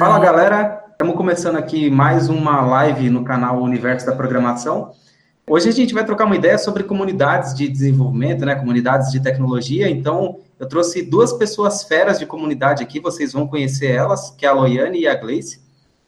Fala 0.00 0.18
galera, 0.18 0.82
estamos 0.92 1.14
começando 1.14 1.56
aqui 1.56 1.90
mais 1.90 2.30
uma 2.30 2.62
live 2.62 3.10
no 3.10 3.22
canal 3.22 3.60
Universo 3.60 4.06
da 4.06 4.16
Programação. 4.16 4.92
Hoje 5.46 5.68
a 5.68 5.72
gente 5.72 5.92
vai 5.92 6.02
trocar 6.06 6.24
uma 6.24 6.34
ideia 6.34 6.56
sobre 6.56 6.84
comunidades 6.84 7.54
de 7.54 7.68
desenvolvimento, 7.68 8.46
né, 8.46 8.54
comunidades 8.54 9.12
de 9.12 9.20
tecnologia. 9.20 9.90
Então, 9.90 10.38
eu 10.58 10.66
trouxe 10.66 11.02
duas 11.02 11.34
pessoas 11.34 11.84
feras 11.84 12.18
de 12.18 12.24
comunidade 12.24 12.82
aqui, 12.82 12.98
vocês 12.98 13.34
vão 13.34 13.46
conhecer 13.46 13.90
elas, 13.90 14.30
que 14.30 14.46
é 14.46 14.48
a 14.48 14.54
Loiane 14.54 15.00
e 15.00 15.06
a 15.06 15.14
Gleice. 15.14 15.60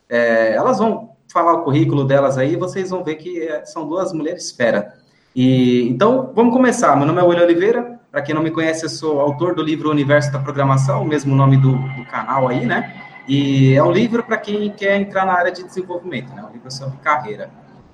É, 0.08 0.54
elas 0.54 0.78
vão 0.78 1.10
falar 1.30 1.52
o 1.52 1.62
currículo 1.62 2.02
delas 2.06 2.38
aí, 2.38 2.56
vocês 2.56 2.88
vão 2.88 3.04
ver 3.04 3.16
que 3.16 3.42
é, 3.42 3.62
são 3.66 3.86
duas 3.86 4.10
mulheres 4.14 4.50
fera. 4.52 4.94
E 5.36 5.86
então, 5.86 6.32
vamos 6.34 6.54
começar. 6.54 6.96
Meu 6.96 7.06
nome 7.06 7.20
é 7.20 7.24
William 7.24 7.44
Oliveira. 7.44 8.00
Para 8.10 8.22
quem 8.22 8.34
não 8.34 8.42
me 8.42 8.50
conhece, 8.50 8.86
eu 8.86 8.88
sou 8.88 9.20
autor 9.20 9.54
do 9.54 9.62
livro 9.62 9.90
Universo 9.90 10.32
da 10.32 10.38
Programação, 10.38 11.02
o 11.02 11.06
mesmo 11.06 11.36
nome 11.36 11.58
do, 11.58 11.72
do 11.72 12.06
canal 12.06 12.48
aí, 12.48 12.64
né? 12.64 13.11
E 13.28 13.74
é 13.74 13.82
um 13.82 13.90
livro 13.90 14.22
para 14.22 14.36
quem 14.36 14.70
quer 14.70 15.00
entrar 15.00 15.24
na 15.24 15.32
área 15.32 15.52
de 15.52 15.62
desenvolvimento, 15.62 16.32
né? 16.34 16.44
Um 16.48 16.52
livro 16.52 16.70
sobre 16.70 16.98
carreira. 16.98 17.50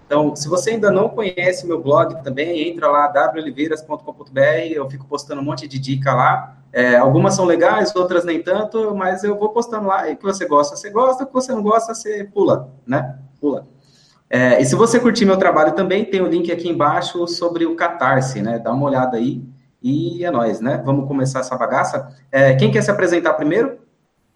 Então, 0.06 0.34
se 0.34 0.48
você 0.48 0.70
ainda 0.70 0.90
não 0.90 1.10
conhece 1.10 1.66
meu 1.66 1.82
blog 1.82 2.22
também, 2.22 2.66
entra 2.66 2.88
lá, 2.88 3.12
woliveiras.com.br, 3.30 4.40
eu 4.70 4.88
fico 4.88 5.06
postando 5.06 5.42
um 5.42 5.44
monte 5.44 5.68
de 5.68 5.78
dica 5.78 6.14
lá. 6.14 6.56
É, 6.72 6.96
algumas 6.96 7.34
são 7.34 7.44
legais, 7.44 7.94
outras 7.94 8.24
nem 8.24 8.42
tanto, 8.42 8.94
mas 8.94 9.22
eu 9.22 9.38
vou 9.38 9.50
postando 9.50 9.86
lá, 9.86 10.08
e 10.08 10.16
que 10.16 10.22
você 10.22 10.46
gosta, 10.46 10.76
você 10.76 10.88
gosta, 10.88 11.26
que 11.26 11.32
você 11.32 11.52
não 11.52 11.62
gosta, 11.62 11.94
você 11.94 12.24
pula, 12.24 12.72
né? 12.86 13.18
Pula. 13.38 13.66
É, 14.30 14.60
e 14.60 14.64
se 14.64 14.74
você 14.74 14.98
curtir 14.98 15.26
meu 15.26 15.36
trabalho 15.36 15.72
também, 15.72 16.06
tem 16.06 16.22
o 16.22 16.24
um 16.24 16.28
link 16.28 16.50
aqui 16.50 16.68
embaixo 16.70 17.26
sobre 17.26 17.66
o 17.66 17.76
Catarse, 17.76 18.40
né? 18.40 18.58
Dá 18.58 18.72
uma 18.72 18.86
olhada 18.86 19.18
aí. 19.18 19.42
E 19.82 20.24
é 20.24 20.30
nóis, 20.30 20.60
né? 20.60 20.82
Vamos 20.84 21.06
começar 21.06 21.40
essa 21.40 21.56
bagaça. 21.56 22.08
É, 22.32 22.54
quem 22.54 22.70
quer 22.70 22.82
se 22.82 22.90
apresentar 22.90 23.34
primeiro? 23.34 23.78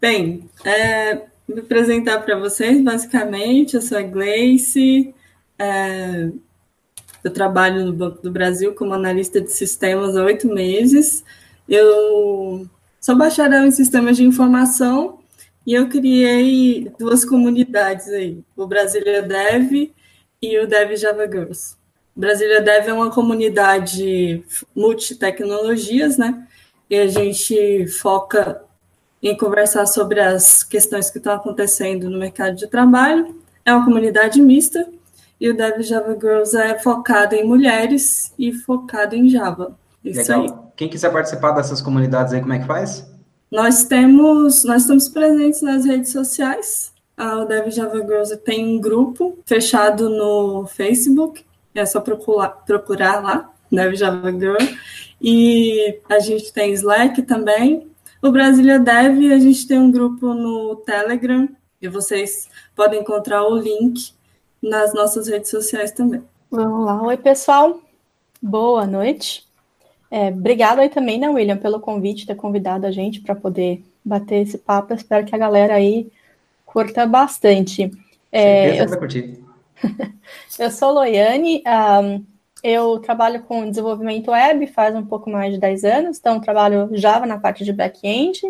Bem, 0.03 0.49
é, 0.65 1.27
me 1.47 1.61
apresentar 1.61 2.19
para 2.19 2.37
vocês, 2.37 2.83
basicamente, 2.83 3.75
eu 3.75 3.81
sou 3.81 3.97
a 3.97 4.01
Gleice, 4.01 5.15
é, 5.57 6.29
eu 7.23 7.31
trabalho 7.31 7.85
no 7.85 7.93
Banco 7.93 8.21
do 8.21 8.29
Brasil 8.29 8.75
como 8.75 8.93
analista 8.93 9.39
de 9.39 9.49
sistemas 9.49 10.17
há 10.17 10.25
oito 10.25 10.45
meses, 10.49 11.23
eu 11.69 12.67
sou 12.99 13.15
bacharel 13.15 13.65
em 13.65 13.71
sistemas 13.71 14.17
de 14.17 14.25
informação 14.25 15.19
e 15.65 15.73
eu 15.73 15.87
criei 15.87 16.91
duas 16.99 17.23
comunidades 17.23 18.09
aí, 18.09 18.43
o 18.57 18.67
Brasília 18.67 19.21
Dev 19.21 19.89
e 20.41 20.59
o 20.59 20.67
Dev 20.67 20.97
Java 20.97 21.25
Girls. 21.31 21.77
Brasília 22.13 22.59
Dev 22.59 22.89
é 22.89 22.93
uma 22.93 23.09
comunidade 23.09 24.43
multitecnologias, 24.75 26.17
né? 26.17 26.45
E 26.89 26.97
a 26.97 27.07
gente 27.07 27.87
foca 27.87 28.61
em 29.23 29.37
conversar 29.37 29.85
sobre 29.85 30.19
as 30.19 30.63
questões 30.63 31.09
que 31.09 31.17
estão 31.17 31.33
acontecendo 31.33 32.09
no 32.09 32.19
mercado 32.19 32.55
de 32.55 32.67
trabalho. 32.67 33.35
É 33.65 33.73
uma 33.73 33.85
comunidade 33.85 34.41
mista 34.41 34.85
e 35.39 35.49
o 35.49 35.55
Dev 35.55 35.81
Java 35.81 36.13
Girls 36.13 36.55
é 36.57 36.77
focado 36.77 37.33
em 37.33 37.45
mulheres 37.45 38.33
e 38.37 38.51
focado 38.51 39.15
em 39.15 39.29
Java. 39.29 39.77
Isso 40.03 40.31
Legal. 40.31 40.41
aí. 40.41 40.53
Quem 40.75 40.89
quiser 40.89 41.11
participar 41.11 41.51
dessas 41.51 41.81
comunidades 41.81 42.33
aí, 42.33 42.41
como 42.41 42.53
é 42.53 42.59
que 42.59 42.67
faz? 42.67 43.09
Nós 43.49 43.85
temos, 43.85 44.63
nós 44.63 44.81
estamos 44.81 45.07
presentes 45.07 45.61
nas 45.61 45.85
redes 45.85 46.11
sociais. 46.11 46.91
O 47.17 47.45
Dev 47.45 47.69
Java 47.69 47.97
Girls 47.99 48.35
tem 48.37 48.75
um 48.75 48.81
grupo 48.81 49.37
fechado 49.45 50.09
no 50.09 50.65
Facebook. 50.65 51.45
É 51.73 51.85
só 51.85 52.01
procurar, 52.01 52.49
procurar 52.65 53.21
lá, 53.21 53.49
Dev 53.71 53.95
Java 53.95 54.31
Girl. 54.31 54.57
E 55.21 55.99
a 56.09 56.19
gente 56.19 56.51
tem 56.51 56.73
Slack 56.73 57.21
também. 57.21 57.87
O 58.23 58.31
Brasília 58.31 58.79
Dev, 58.79 59.33
a 59.33 59.37
gente 59.37 59.67
tem 59.67 59.77
um 59.77 59.91
grupo 59.91 60.33
no 60.33 60.77
Telegram 60.77 61.45
e 61.81 61.89
vocês 61.89 62.47
podem 62.73 63.01
encontrar 63.01 63.43
o 63.43 63.57
link 63.57 64.13
nas 64.61 64.93
nossas 64.93 65.27
redes 65.27 65.51
sociais 65.51 65.91
também. 65.91 66.23
Vamos 66.49 66.85
lá. 66.85 67.01
Oi, 67.01 67.17
pessoal. 67.17 67.81
Boa 68.41 68.87
noite. 68.87 69.45
É, 70.09 70.29
obrigado 70.29 70.79
aí 70.79 70.87
também, 70.87 71.19
né, 71.19 71.27
William, 71.27 71.57
pelo 71.57 71.81
convite, 71.81 72.25
ter 72.25 72.35
convidado 72.35 72.87
a 72.87 72.91
gente 72.91 73.19
para 73.19 73.35
poder 73.35 73.83
bater 74.05 74.43
esse 74.43 74.57
papo. 74.57 74.93
espero 74.93 75.25
que 75.25 75.35
a 75.35 75.39
galera 75.39 75.73
aí 75.73 76.09
curta 76.65 77.05
bastante. 77.05 77.91
É, 78.31 78.85
eu, 78.85 78.97
curtir. 78.97 79.43
eu 80.57 80.71
sou 80.71 80.93
Loiane, 80.93 81.61
um, 81.67 82.23
eu 82.63 82.97
trabalho 82.99 83.43
com 83.43 83.69
desenvolvimento 83.69 84.31
web 84.31 84.65
faz 84.67 84.95
um 84.95 85.05
pouco 85.05 85.29
mais 85.29 85.53
de 85.53 85.59
10 85.59 85.83
anos, 85.83 86.17
então 86.17 86.39
trabalho 86.39 86.89
Java 86.93 87.25
na 87.25 87.37
parte 87.37 87.65
de 87.65 87.73
back-end 87.73 88.41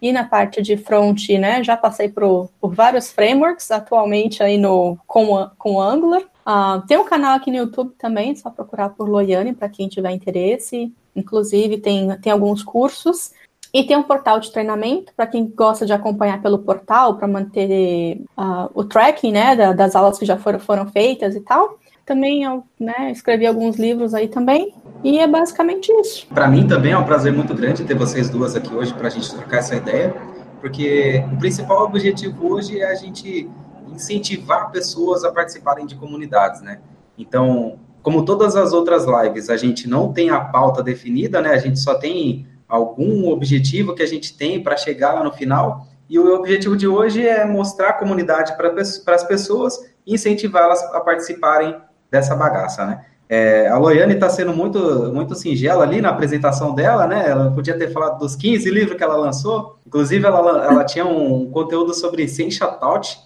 e 0.00 0.12
na 0.12 0.24
parte 0.24 0.60
de 0.60 0.76
front, 0.76 1.28
né? 1.30 1.64
Já 1.64 1.76
passei 1.76 2.08
por, 2.08 2.50
por 2.60 2.74
vários 2.74 3.10
frameworks, 3.10 3.70
atualmente 3.70 4.42
aí 4.42 4.58
no 4.58 4.98
com, 5.06 5.48
com 5.56 5.80
Angular. 5.80 6.22
Uh, 6.46 6.86
tem 6.86 6.98
um 6.98 7.04
canal 7.04 7.34
aqui 7.34 7.50
no 7.50 7.56
YouTube 7.56 7.92
também, 7.98 8.36
só 8.36 8.50
procurar 8.50 8.90
por 8.90 9.08
Loiane 9.08 9.54
para 9.54 9.68
quem 9.68 9.88
tiver 9.88 10.10
interesse. 10.10 10.92
Inclusive, 11.14 11.78
tem, 11.78 12.14
tem 12.20 12.30
alguns 12.30 12.62
cursos. 12.62 13.32
E 13.72 13.84
tem 13.84 13.96
um 13.96 14.02
portal 14.02 14.38
de 14.38 14.52
treinamento 14.52 15.12
para 15.16 15.26
quem 15.26 15.46
gosta 15.46 15.84
de 15.84 15.92
acompanhar 15.92 16.40
pelo 16.40 16.58
portal, 16.58 17.16
para 17.16 17.26
manter 17.26 18.20
uh, 18.36 18.70
o 18.74 18.84
tracking 18.84 19.32
né, 19.32 19.56
da, 19.56 19.72
das 19.72 19.96
aulas 19.96 20.18
que 20.18 20.24
já 20.24 20.38
foram, 20.38 20.60
foram 20.60 20.86
feitas 20.86 21.34
e 21.34 21.40
tal. 21.40 21.78
Também 22.06 22.44
eu 22.44 22.62
né, 22.78 23.10
escrevi 23.10 23.44
alguns 23.46 23.76
livros 23.76 24.14
aí 24.14 24.28
também, 24.28 24.72
e 25.02 25.18
é 25.18 25.26
basicamente 25.26 25.90
isso. 26.00 26.24
Para 26.28 26.46
mim 26.46 26.64
também 26.64 26.92
é 26.92 26.98
um 26.98 27.04
prazer 27.04 27.32
muito 27.32 27.52
grande 27.52 27.84
ter 27.84 27.96
vocês 27.96 28.30
duas 28.30 28.54
aqui 28.54 28.72
hoje 28.72 28.94
para 28.94 29.08
a 29.08 29.10
gente 29.10 29.28
trocar 29.28 29.58
essa 29.58 29.74
ideia, 29.74 30.14
porque 30.60 31.24
o 31.32 31.36
principal 31.36 31.82
objetivo 31.82 32.52
hoje 32.52 32.80
é 32.80 32.90
a 32.90 32.94
gente 32.94 33.50
incentivar 33.92 34.70
pessoas 34.70 35.24
a 35.24 35.32
participarem 35.32 35.84
de 35.84 35.96
comunidades, 35.96 36.62
né? 36.62 36.78
Então, 37.18 37.76
como 38.02 38.24
todas 38.24 38.54
as 38.54 38.72
outras 38.72 39.04
lives, 39.04 39.50
a 39.50 39.56
gente 39.56 39.88
não 39.88 40.12
tem 40.12 40.30
a 40.30 40.38
pauta 40.38 40.84
definida, 40.84 41.40
né? 41.40 41.50
A 41.50 41.58
gente 41.58 41.80
só 41.80 41.94
tem 41.94 42.46
algum 42.68 43.28
objetivo 43.30 43.96
que 43.96 44.02
a 44.02 44.06
gente 44.06 44.36
tem 44.36 44.62
para 44.62 44.76
chegar 44.76 45.24
no 45.24 45.32
final. 45.32 45.88
E 46.08 46.20
o 46.20 46.34
objetivo 46.36 46.76
de 46.76 46.86
hoje 46.86 47.26
é 47.26 47.44
mostrar 47.44 47.88
a 47.88 47.92
comunidade 47.94 48.56
para 48.56 48.72
as 49.14 49.24
pessoas 49.24 49.76
incentivá-las 50.06 50.80
a 50.94 51.00
participarem 51.00 51.74
dessa 52.10 52.34
bagaça, 52.34 52.86
né? 52.86 53.04
É, 53.28 53.66
a 53.66 53.76
Loiane 53.76 54.14
está 54.14 54.28
sendo 54.28 54.54
muito, 54.54 55.12
muito 55.12 55.34
singela 55.34 55.82
ali 55.82 56.00
na 56.00 56.10
apresentação 56.10 56.74
dela, 56.74 57.06
né? 57.06 57.28
Ela 57.28 57.50
podia 57.50 57.76
ter 57.76 57.92
falado 57.92 58.18
dos 58.18 58.36
15 58.36 58.70
livros 58.70 58.96
que 58.96 59.02
ela 59.02 59.16
lançou. 59.16 59.78
Inclusive, 59.84 60.24
ela, 60.24 60.64
ela 60.64 60.84
tinha 60.84 61.04
um 61.04 61.50
conteúdo 61.50 61.92
sobre 61.92 62.28
Sencha 62.28 62.68
Touch, 62.68 63.18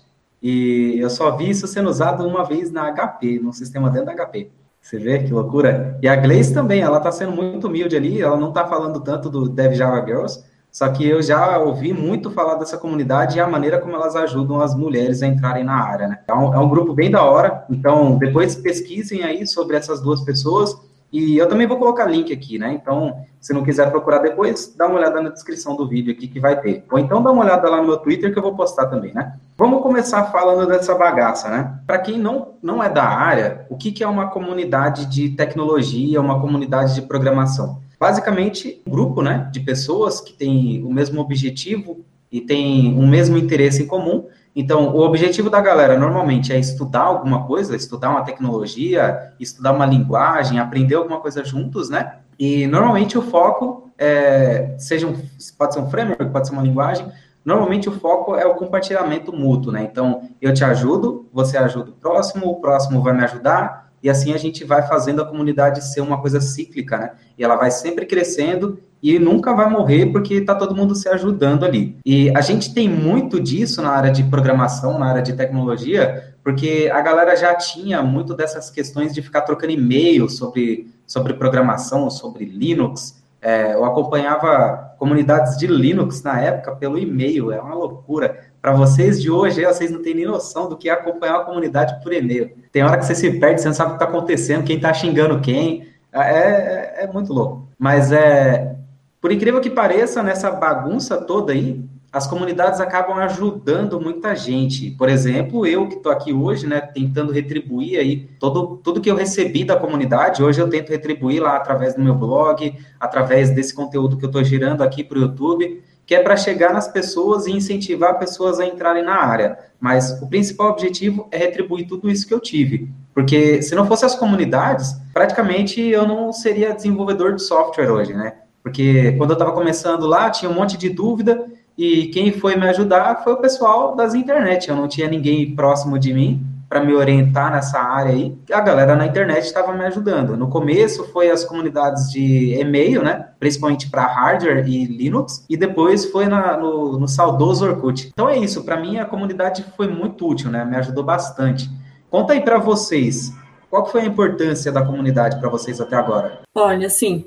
e 0.42 0.96
eu 0.98 1.10
só 1.10 1.36
vi 1.36 1.50
isso 1.50 1.66
sendo 1.66 1.90
usado 1.90 2.26
uma 2.26 2.44
vez 2.44 2.72
na 2.72 2.90
HP, 2.90 3.40
no 3.40 3.52
sistema 3.52 3.90
dentro 3.90 4.06
da 4.06 4.26
HP. 4.26 4.50
Você 4.80 4.98
vê 4.98 5.18
que 5.18 5.32
loucura? 5.32 5.98
E 6.02 6.08
a 6.08 6.16
Gleice 6.16 6.54
também, 6.54 6.80
ela 6.80 6.96
está 6.96 7.12
sendo 7.12 7.32
muito 7.32 7.66
humilde 7.66 7.94
ali, 7.94 8.22
ela 8.22 8.38
não 8.38 8.48
está 8.48 8.66
falando 8.66 9.00
tanto 9.00 9.28
do 9.28 9.48
Dev 9.48 9.74
Java 9.74 10.04
Girls, 10.06 10.42
só 10.70 10.88
que 10.88 11.06
eu 11.06 11.20
já 11.20 11.58
ouvi 11.58 11.92
muito 11.92 12.30
falar 12.30 12.54
dessa 12.54 12.78
comunidade 12.78 13.36
e 13.36 13.40
a 13.40 13.46
maneira 13.46 13.78
como 13.78 13.94
elas 13.94 14.14
ajudam 14.14 14.60
as 14.60 14.74
mulheres 14.74 15.22
a 15.22 15.26
entrarem 15.26 15.64
na 15.64 15.74
área, 15.74 16.08
né? 16.08 16.20
É 16.28 16.34
um, 16.34 16.54
é 16.54 16.58
um 16.58 16.68
grupo 16.68 16.92
bem 16.92 17.10
da 17.10 17.22
hora, 17.22 17.64
então 17.68 18.16
depois 18.18 18.54
pesquisem 18.54 19.22
aí 19.24 19.46
sobre 19.46 19.76
essas 19.76 20.00
duas 20.00 20.20
pessoas 20.20 20.76
e 21.12 21.36
eu 21.36 21.48
também 21.48 21.66
vou 21.66 21.76
colocar 21.76 22.06
link 22.06 22.32
aqui, 22.32 22.56
né? 22.56 22.72
Então, 22.72 23.24
se 23.40 23.52
não 23.52 23.64
quiser 23.64 23.90
procurar 23.90 24.18
depois, 24.18 24.72
dá 24.76 24.86
uma 24.86 24.96
olhada 24.96 25.20
na 25.20 25.30
descrição 25.30 25.74
do 25.74 25.88
vídeo 25.88 26.12
aqui 26.12 26.28
que 26.28 26.38
vai 26.38 26.60
ter. 26.60 26.84
Ou 26.90 27.00
então 27.00 27.20
dá 27.20 27.32
uma 27.32 27.42
olhada 27.42 27.68
lá 27.68 27.78
no 27.78 27.88
meu 27.88 27.96
Twitter 27.96 28.32
que 28.32 28.38
eu 28.38 28.42
vou 28.42 28.54
postar 28.54 28.86
também, 28.86 29.12
né? 29.12 29.34
Vamos 29.58 29.82
começar 29.82 30.24
falando 30.26 30.68
dessa 30.68 30.94
bagaça, 30.94 31.48
né? 31.48 31.80
Para 31.84 31.98
quem 31.98 32.16
não, 32.16 32.54
não 32.62 32.82
é 32.82 32.88
da 32.88 33.04
área, 33.04 33.66
o 33.68 33.76
que, 33.76 33.90
que 33.90 34.04
é 34.04 34.06
uma 34.06 34.28
comunidade 34.28 35.06
de 35.06 35.30
tecnologia, 35.30 36.20
uma 36.20 36.40
comunidade 36.40 36.94
de 36.94 37.02
programação? 37.02 37.80
Basicamente 38.00 38.80
um 38.86 38.90
grupo 38.90 39.20
né, 39.20 39.50
de 39.52 39.60
pessoas 39.60 40.22
que 40.22 40.32
têm 40.32 40.82
o 40.82 40.90
mesmo 40.90 41.20
objetivo 41.20 42.02
e 42.32 42.40
têm 42.40 42.98
o 42.98 43.06
mesmo 43.06 43.36
interesse 43.36 43.82
em 43.82 43.86
comum. 43.86 44.26
Então, 44.56 44.96
o 44.96 45.00
objetivo 45.00 45.50
da 45.50 45.60
galera 45.60 45.98
normalmente 45.98 46.50
é 46.50 46.58
estudar 46.58 47.02
alguma 47.02 47.46
coisa, 47.46 47.76
estudar 47.76 48.10
uma 48.10 48.22
tecnologia, 48.22 49.32
estudar 49.38 49.72
uma 49.72 49.84
linguagem, 49.84 50.58
aprender 50.58 50.94
alguma 50.94 51.20
coisa 51.20 51.44
juntos, 51.44 51.90
né? 51.90 52.16
E 52.38 52.66
normalmente 52.66 53.18
o 53.18 53.22
foco 53.22 53.90
é, 53.98 54.74
seja 54.78 55.06
um, 55.06 55.14
pode 55.58 55.74
ser 55.74 55.80
um 55.80 55.90
framework, 55.90 56.32
pode 56.32 56.48
ser 56.48 56.54
uma 56.54 56.62
linguagem, 56.62 57.06
normalmente 57.44 57.88
o 57.88 57.92
foco 57.92 58.34
é 58.34 58.46
o 58.46 58.54
compartilhamento 58.54 59.30
mútuo, 59.30 59.70
né? 59.70 59.82
Então, 59.82 60.22
eu 60.40 60.54
te 60.54 60.64
ajudo, 60.64 61.28
você 61.32 61.58
ajuda 61.58 61.90
o 61.90 61.94
próximo, 61.94 62.46
o 62.46 62.60
próximo 62.60 63.02
vai 63.02 63.12
me 63.12 63.24
ajudar, 63.24 63.89
e 64.02 64.08
assim 64.08 64.32
a 64.32 64.38
gente 64.38 64.64
vai 64.64 64.86
fazendo 64.86 65.22
a 65.22 65.26
comunidade 65.26 65.84
ser 65.84 66.00
uma 66.00 66.20
coisa 66.20 66.40
cíclica, 66.40 66.98
né? 66.98 67.10
E 67.36 67.44
ela 67.44 67.56
vai 67.56 67.70
sempre 67.70 68.06
crescendo 68.06 68.78
e 69.02 69.18
nunca 69.18 69.54
vai 69.54 69.68
morrer 69.68 70.06
porque 70.06 70.34
está 70.34 70.54
todo 70.54 70.74
mundo 70.74 70.94
se 70.94 71.08
ajudando 71.08 71.64
ali. 71.64 71.96
E 72.04 72.30
a 72.36 72.40
gente 72.40 72.74
tem 72.74 72.88
muito 72.88 73.40
disso 73.40 73.80
na 73.82 73.90
área 73.90 74.10
de 74.10 74.24
programação, 74.24 74.98
na 74.98 75.06
área 75.06 75.22
de 75.22 75.32
tecnologia, 75.32 76.34
porque 76.42 76.90
a 76.92 77.00
galera 77.00 77.36
já 77.36 77.54
tinha 77.54 78.02
muito 78.02 78.34
dessas 78.34 78.70
questões 78.70 79.14
de 79.14 79.22
ficar 79.22 79.42
trocando 79.42 79.72
e-mail 79.72 80.28
sobre, 80.28 80.90
sobre 81.06 81.34
programação, 81.34 82.10
sobre 82.10 82.44
Linux. 82.44 83.22
É, 83.40 83.74
eu 83.74 83.84
acompanhava 83.84 84.94
comunidades 84.98 85.56
de 85.56 85.66
Linux 85.66 86.22
na 86.22 86.38
época 86.40 86.76
pelo 86.76 86.98
e-mail, 86.98 87.50
é 87.50 87.60
uma 87.60 87.74
loucura. 87.74 88.49
Para 88.60 88.72
vocês 88.72 89.20
de 89.20 89.30
hoje, 89.30 89.64
vocês 89.64 89.90
não 89.90 90.02
têm 90.02 90.14
nem 90.14 90.26
noção 90.26 90.68
do 90.68 90.76
que 90.76 90.88
é 90.88 90.92
acompanhar 90.92 91.36
a 91.36 91.44
comunidade 91.44 92.02
por 92.02 92.12
e-mail. 92.12 92.50
Tem 92.70 92.82
hora 92.82 92.98
que 92.98 93.06
você 93.06 93.14
se 93.14 93.38
perde, 93.38 93.60
você 93.60 93.68
não 93.68 93.74
sabe 93.74 93.92
o 93.92 93.96
que 93.96 94.04
está 94.04 94.10
acontecendo, 94.10 94.64
quem 94.64 94.76
está 94.76 94.92
xingando 94.92 95.40
quem. 95.40 95.88
É, 96.12 96.20
é, 96.20 97.04
é, 97.04 97.06
muito 97.06 97.32
louco. 97.32 97.68
Mas 97.78 98.12
é, 98.12 98.76
por 99.20 99.32
incrível 99.32 99.60
que 99.60 99.70
pareça, 99.70 100.22
nessa 100.22 100.50
bagunça 100.50 101.16
toda 101.16 101.52
aí, 101.52 101.82
as 102.12 102.26
comunidades 102.26 102.80
acabam 102.80 103.16
ajudando 103.18 104.00
muita 104.00 104.34
gente. 104.34 104.90
Por 104.90 105.08
exemplo, 105.08 105.64
eu 105.64 105.86
que 105.88 105.94
estou 105.94 106.10
aqui 106.10 106.32
hoje, 106.32 106.66
né, 106.66 106.80
tentando 106.80 107.32
retribuir 107.32 107.98
aí 107.98 108.28
todo, 108.38 108.78
tudo 108.82 109.00
que 109.00 109.10
eu 109.10 109.14
recebi 109.14 109.64
da 109.64 109.76
comunidade, 109.76 110.42
hoje 110.42 110.60
eu 110.60 110.68
tento 110.68 110.90
retribuir 110.90 111.40
lá 111.40 111.56
através 111.56 111.94
do 111.94 112.02
meu 112.02 112.14
blog, 112.14 112.74
através 112.98 113.50
desse 113.50 113.72
conteúdo 113.72 114.16
que 114.16 114.24
eu 114.24 114.28
estou 114.28 114.42
girando 114.42 114.82
aqui 114.82 115.04
para 115.04 115.18
o 115.18 115.20
YouTube, 115.20 115.82
que 116.10 116.14
é 116.16 116.20
para 116.20 116.36
chegar 116.36 116.72
nas 116.72 116.88
pessoas 116.88 117.46
e 117.46 117.52
incentivar 117.52 118.18
pessoas 118.18 118.58
a 118.58 118.66
entrarem 118.66 119.04
na 119.04 119.14
área. 119.14 119.56
Mas 119.78 120.20
o 120.20 120.26
principal 120.26 120.72
objetivo 120.72 121.28
é 121.30 121.38
retribuir 121.38 121.86
tudo 121.86 122.10
isso 122.10 122.26
que 122.26 122.34
eu 122.34 122.40
tive. 122.40 122.90
Porque 123.14 123.62
se 123.62 123.76
não 123.76 123.86
fosse 123.86 124.04
as 124.04 124.16
comunidades, 124.16 125.00
praticamente 125.14 125.80
eu 125.80 126.08
não 126.08 126.32
seria 126.32 126.74
desenvolvedor 126.74 127.36
de 127.36 127.42
software 127.42 127.92
hoje, 127.92 128.12
né? 128.12 128.32
Porque 128.60 129.12
quando 129.12 129.30
eu 129.30 129.34
estava 129.34 129.52
começando 129.52 130.04
lá, 130.04 130.28
tinha 130.30 130.50
um 130.50 130.54
monte 130.54 130.76
de 130.76 130.88
dúvida, 130.88 131.46
e 131.78 132.06
quem 132.06 132.32
foi 132.32 132.56
me 132.56 132.68
ajudar 132.68 133.22
foi 133.22 133.34
o 133.34 133.40
pessoal 133.40 133.94
das 133.94 134.12
internet. 134.12 134.68
Eu 134.68 134.74
não 134.74 134.88
tinha 134.88 135.06
ninguém 135.06 135.54
próximo 135.54 135.96
de 135.96 136.12
mim 136.12 136.44
para 136.70 136.84
me 136.84 136.94
orientar 136.94 137.50
nessa 137.50 137.80
área 137.80 138.12
aí. 138.12 138.38
A 138.52 138.60
galera 138.60 138.94
na 138.94 139.04
internet 139.04 139.44
estava 139.44 139.72
me 139.72 139.84
ajudando. 139.86 140.36
No 140.36 140.48
começo 140.48 141.04
foi 141.12 141.28
as 141.28 141.44
comunidades 141.44 142.08
de 142.12 142.54
e-mail, 142.54 143.02
né? 143.02 143.26
Principalmente 143.40 143.90
para 143.90 144.06
hardware 144.06 144.64
e 144.68 144.84
Linux, 144.84 145.44
e 145.50 145.56
depois 145.56 146.04
foi 146.06 146.26
na, 146.26 146.56
no, 146.56 146.96
no 146.96 147.08
saudoso 147.08 147.66
Orkut. 147.66 148.10
Então 148.12 148.28
é 148.28 148.38
isso. 148.38 148.62
Para 148.62 148.76
mim 148.80 148.98
a 148.98 149.04
comunidade 149.04 149.66
foi 149.76 149.88
muito 149.88 150.28
útil, 150.28 150.48
né? 150.48 150.64
Me 150.64 150.76
ajudou 150.76 151.02
bastante. 151.02 151.68
Conta 152.08 152.34
aí 152.34 152.40
para 152.40 152.58
vocês. 152.58 153.32
Qual 153.68 153.84
foi 153.86 154.02
a 154.02 154.06
importância 154.06 154.70
da 154.70 154.84
comunidade 154.84 155.40
para 155.40 155.48
vocês 155.48 155.80
até 155.80 155.96
agora? 155.96 156.40
Olha, 156.54 156.86
assim, 156.86 157.24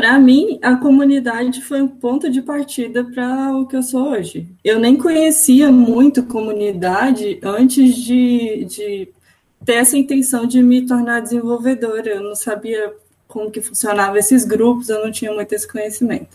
para 0.00 0.18
mim, 0.18 0.58
a 0.62 0.76
comunidade 0.76 1.60
foi 1.60 1.82
um 1.82 1.86
ponto 1.86 2.30
de 2.30 2.40
partida 2.40 3.04
para 3.04 3.54
o 3.54 3.66
que 3.66 3.76
eu 3.76 3.82
sou 3.82 4.12
hoje. 4.12 4.48
Eu 4.64 4.80
nem 4.80 4.96
conhecia 4.96 5.70
muito 5.70 6.22
comunidade 6.22 7.38
antes 7.42 7.96
de, 7.96 8.64
de 8.64 9.08
ter 9.62 9.74
essa 9.74 9.98
intenção 9.98 10.46
de 10.46 10.62
me 10.62 10.86
tornar 10.86 11.20
desenvolvedora. 11.20 12.12
Eu 12.12 12.22
não 12.22 12.34
sabia 12.34 12.94
como 13.28 13.50
que 13.50 13.60
funcionavam 13.60 14.16
esses 14.16 14.42
grupos, 14.46 14.88
eu 14.88 15.04
não 15.04 15.12
tinha 15.12 15.34
muito 15.34 15.52
esse 15.52 15.70
conhecimento. 15.70 16.34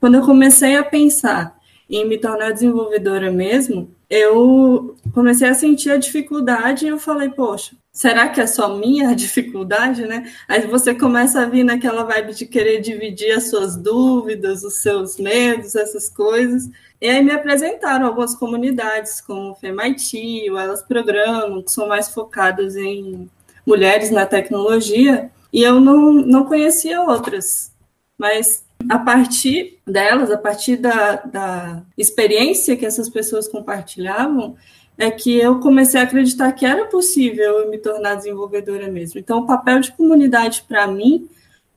Quando 0.00 0.16
eu 0.16 0.22
comecei 0.22 0.74
a 0.74 0.82
pensar 0.82 1.56
em 1.88 2.08
me 2.08 2.18
tornar 2.18 2.50
desenvolvedora 2.50 3.30
mesmo, 3.30 3.93
eu 4.14 4.96
comecei 5.12 5.48
a 5.48 5.54
sentir 5.54 5.90
a 5.90 5.96
dificuldade 5.96 6.84
e 6.84 6.88
eu 6.88 7.00
falei, 7.00 7.30
poxa, 7.30 7.74
será 7.92 8.28
que 8.28 8.40
é 8.40 8.46
só 8.46 8.76
minha 8.76 9.12
dificuldade, 9.16 10.06
né? 10.06 10.32
Aí 10.46 10.68
você 10.68 10.94
começa 10.94 11.40
a 11.40 11.46
vir 11.46 11.64
naquela 11.64 12.04
vibe 12.04 12.32
de 12.32 12.46
querer 12.46 12.80
dividir 12.80 13.32
as 13.32 13.50
suas 13.50 13.74
dúvidas, 13.74 14.62
os 14.62 14.74
seus 14.74 15.18
medos, 15.18 15.74
essas 15.74 16.08
coisas. 16.08 16.70
E 17.00 17.08
aí 17.08 17.24
me 17.24 17.32
apresentaram 17.32 18.06
algumas 18.06 18.36
comunidades, 18.36 19.20
como 19.20 19.50
o 19.50 19.54
FEMIT, 19.56 20.48
o 20.48 20.58
Elas 20.58 20.80
Programam, 20.80 21.60
que 21.60 21.72
são 21.72 21.88
mais 21.88 22.08
focadas 22.08 22.76
em 22.76 23.28
mulheres 23.66 24.12
na 24.12 24.26
tecnologia, 24.26 25.28
e 25.52 25.60
eu 25.60 25.80
não, 25.80 26.12
não 26.12 26.44
conhecia 26.44 27.02
outras. 27.02 27.72
Mas 28.16 28.64
a 28.88 28.98
partir 28.98 29.78
delas, 29.86 30.30
a 30.30 30.38
partir 30.38 30.76
da, 30.76 31.16
da 31.16 31.82
experiência 31.96 32.76
que 32.76 32.86
essas 32.86 33.08
pessoas 33.08 33.48
compartilhavam, 33.48 34.56
é 34.96 35.10
que 35.10 35.36
eu 35.36 35.58
comecei 35.60 36.00
a 36.00 36.04
acreditar 36.04 36.52
que 36.52 36.64
era 36.64 36.86
possível 36.86 37.58
eu 37.60 37.70
me 37.70 37.78
tornar 37.78 38.14
desenvolvedora 38.14 38.88
mesmo. 38.88 39.18
Então, 39.18 39.40
o 39.40 39.46
papel 39.46 39.80
de 39.80 39.92
comunidade, 39.92 40.64
para 40.68 40.86
mim, 40.86 41.28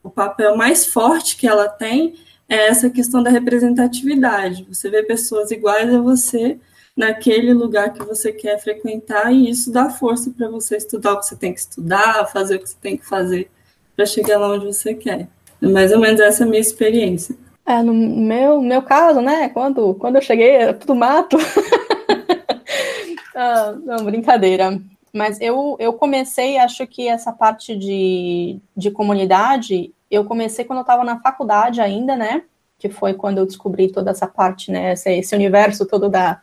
o 0.04 0.09
papel 0.09 0.56
mais 0.56 0.86
forte 0.86 1.36
que 1.36 1.48
ela 1.48 1.68
tem 1.68 2.15
é 2.48 2.68
essa 2.68 2.89
questão 2.89 3.21
da 3.24 3.30
representatividade. 3.30 4.65
Você 4.69 4.89
vê 4.89 5.03
pessoas 5.03 5.51
iguais 5.51 5.94
a 5.94 6.00
você 6.00 6.60
naquele 6.95 7.53
lugar 7.53 7.94
que 7.94 8.03
você 8.03 8.31
quer 8.31 8.60
frequentar, 8.60 9.31
e 9.31 9.50
isso 9.50 9.71
dá 9.71 9.89
força 9.89 10.31
para 10.31 10.50
você 10.50 10.77
estudar 10.77 11.13
o 11.13 11.19
que 11.19 11.27
você 11.27 11.36
tem 11.36 11.53
que 11.53 11.60
estudar, 11.60 12.25
fazer 12.27 12.56
o 12.56 12.60
que 12.60 12.69
você 12.69 12.77
tem 12.81 12.98
que 12.98 13.06
fazer 13.06 13.51
para 13.95 14.06
chegar 14.06 14.39
lá 14.39 14.51
onde 14.51 14.65
você 14.65 14.94
quer. 14.94 15.27
É 15.62 15.68
mais 15.68 15.92
ou 15.92 16.00
menos 16.00 16.19
essa 16.19 16.44
a 16.44 16.48
minha 16.48 16.59
experiência. 16.59 17.36
É, 17.65 17.81
no 17.83 17.94
meu, 17.94 18.62
meu 18.62 18.81
caso, 18.81 19.19
né, 19.19 19.50
quando, 19.50 19.94
quando 19.95 20.15
eu 20.15 20.21
cheguei, 20.21 20.51
era 20.51 20.74
tudo 20.74 20.95
mato. 20.95 21.38
ah, 23.36 23.75
não, 23.83 24.06
brincadeira. 24.06 24.80
Mas 25.12 25.42
eu, 25.42 25.75
eu 25.80 25.92
comecei, 25.94 26.57
acho 26.57 26.86
que 26.88 27.07
essa 27.07 27.33
parte 27.33 27.75
de, 27.75 28.59
de 28.75 28.92
comunidade, 28.92 29.94
eu 30.09 30.24
comecei 30.24 30.63
quando 30.63 30.80
eu 30.80 30.83
estava 30.83 31.04
na 31.04 31.19
faculdade 31.19 31.81
ainda, 31.81 32.15
né? 32.15 32.44
Que 32.77 32.89
foi 32.89 33.13
quando 33.13 33.39
eu 33.39 33.45
descobri 33.45 33.92
toda 33.92 34.12
essa 34.12 34.27
parte, 34.27 34.71
né? 34.71 34.94
Esse, 34.94 35.12
esse 35.12 35.36
universo 35.36 35.86
todo 35.86 36.07
da, 36.07 36.39